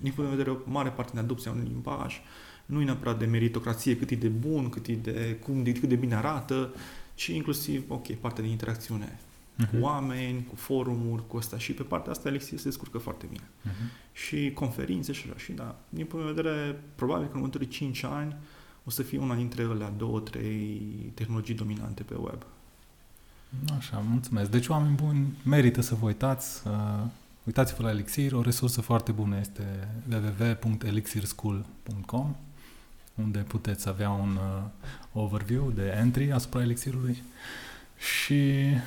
din 0.00 0.12
punct 0.12 0.30
de 0.30 0.36
vedere, 0.36 0.50
o 0.50 0.70
mare 0.70 0.88
parte 0.88 1.12
de 1.14 1.20
adopția 1.20 1.50
unui 1.50 1.66
limbaj, 1.68 2.20
nu 2.66 2.80
e 2.80 2.84
neapărat 2.84 3.18
de 3.18 3.26
meritocrație, 3.26 3.96
cât 3.96 4.10
e 4.10 4.14
de 4.14 4.28
bun, 4.28 4.68
cât 4.68 4.86
e 4.86 4.94
de, 4.94 5.38
cum, 5.44 5.62
de, 5.62 5.72
cât 5.72 5.88
de 5.88 5.94
bine 5.94 6.14
arată, 6.14 6.74
ci 7.14 7.26
inclusiv, 7.26 7.84
ok, 7.88 8.12
partea 8.12 8.42
de 8.42 8.50
interacțiune 8.50 9.18
uh-huh. 9.64 9.70
cu 9.70 9.76
oameni, 9.80 10.44
cu 10.44 10.56
forumuri, 10.56 11.26
cu 11.26 11.36
asta 11.36 11.58
și 11.58 11.72
pe 11.72 11.82
partea 11.82 12.12
asta 12.12 12.28
Elixir 12.28 12.58
se 12.58 12.64
descurcă 12.64 12.98
foarte 12.98 13.26
bine. 13.30 13.50
Uh-huh. 13.64 14.12
Și 14.12 14.50
conferințe 14.54 15.12
și 15.12 15.24
așa. 15.28 15.38
Și 15.38 15.52
da, 15.52 15.78
din 15.88 16.04
punct 16.04 16.26
de 16.26 16.32
vedere, 16.32 16.80
probabil 16.94 17.26
că 17.26 17.32
în 17.32 17.38
următorii 17.38 17.68
5 17.68 18.02
ani 18.02 18.36
o 18.84 18.90
să 18.90 19.02
fie 19.02 19.18
una 19.18 19.34
dintre 19.34 19.62
ele 19.62 19.92
două, 19.96 20.20
trei 20.20 20.80
tehnologii 21.14 21.54
dominante 21.54 22.02
pe 22.02 22.14
web. 22.14 22.42
Așa, 23.78 24.02
mulțumesc. 24.08 24.50
Deci, 24.50 24.68
oameni 24.68 24.94
buni, 24.94 25.36
merită 25.44 25.80
să 25.80 25.94
vă 25.94 26.06
uitați. 26.06 26.62
Uh, 26.66 26.72
uitați-vă 27.44 27.82
la 27.82 27.90
Elixir. 27.90 28.32
O 28.32 28.42
resursă 28.42 28.80
foarte 28.80 29.12
bună 29.12 29.38
este 29.38 29.88
www.elixirschool.com 30.10 32.36
unde 33.14 33.38
puteți 33.38 33.88
avea 33.88 34.10
un 34.10 34.36
uh, 34.36 34.62
overview 35.12 35.70
de 35.70 35.94
entry 35.98 36.32
asupra 36.32 36.62
Elixirului 36.62 37.22
și 37.96 38.64
uh, 38.72 38.80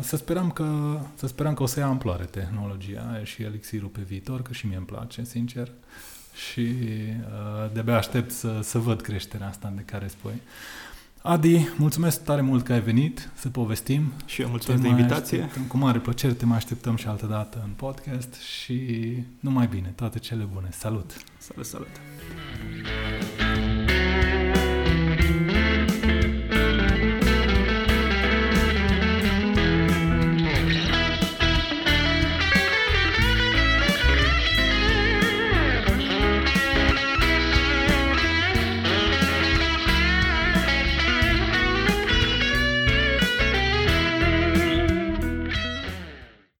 să 0.00 0.16
sperăm 0.16 0.50
că, 0.50 0.98
să 1.14 1.26
sperăm 1.26 1.54
că 1.54 1.62
o 1.62 1.66
să 1.66 1.80
ia 1.80 1.86
amploare 1.86 2.24
tehnologia 2.24 3.20
și 3.22 3.42
Elixirul 3.42 3.88
pe 3.88 4.00
viitor, 4.06 4.42
că 4.42 4.52
și 4.52 4.66
mie 4.66 4.76
îmi 4.76 4.86
place, 4.86 5.24
sincer. 5.24 5.70
Și 6.48 6.60
uh, 6.60 7.72
de-abia 7.72 7.96
aștept 7.96 8.30
să, 8.30 8.60
să 8.62 8.78
văd 8.78 9.00
creșterea 9.00 9.48
asta 9.48 9.72
de 9.76 9.82
care 9.82 10.06
spui. 10.06 10.40
Adi, 11.22 11.68
mulțumesc 11.76 12.24
tare 12.24 12.40
mult 12.40 12.64
că 12.64 12.72
ai 12.72 12.80
venit 12.80 13.30
să 13.34 13.48
povestim. 13.48 14.12
Și 14.24 14.40
eu 14.40 14.48
mulțumesc 14.48 14.82
de 14.82 14.88
invitație. 14.88 15.38
Așteptăm, 15.38 15.62
cu 15.62 15.76
mare 15.76 15.98
plăcere 15.98 16.32
te 16.32 16.44
mai 16.44 16.56
așteptăm 16.56 16.96
și 16.96 17.06
altă 17.06 17.26
dată 17.26 17.60
în 17.64 17.70
podcast 17.70 18.34
și 18.34 18.78
numai 19.40 19.66
bine, 19.66 19.92
toate 19.96 20.18
cele 20.18 20.48
bune. 20.52 20.68
Salut! 20.70 21.12
Salut, 21.38 21.66
salut! 21.66 22.00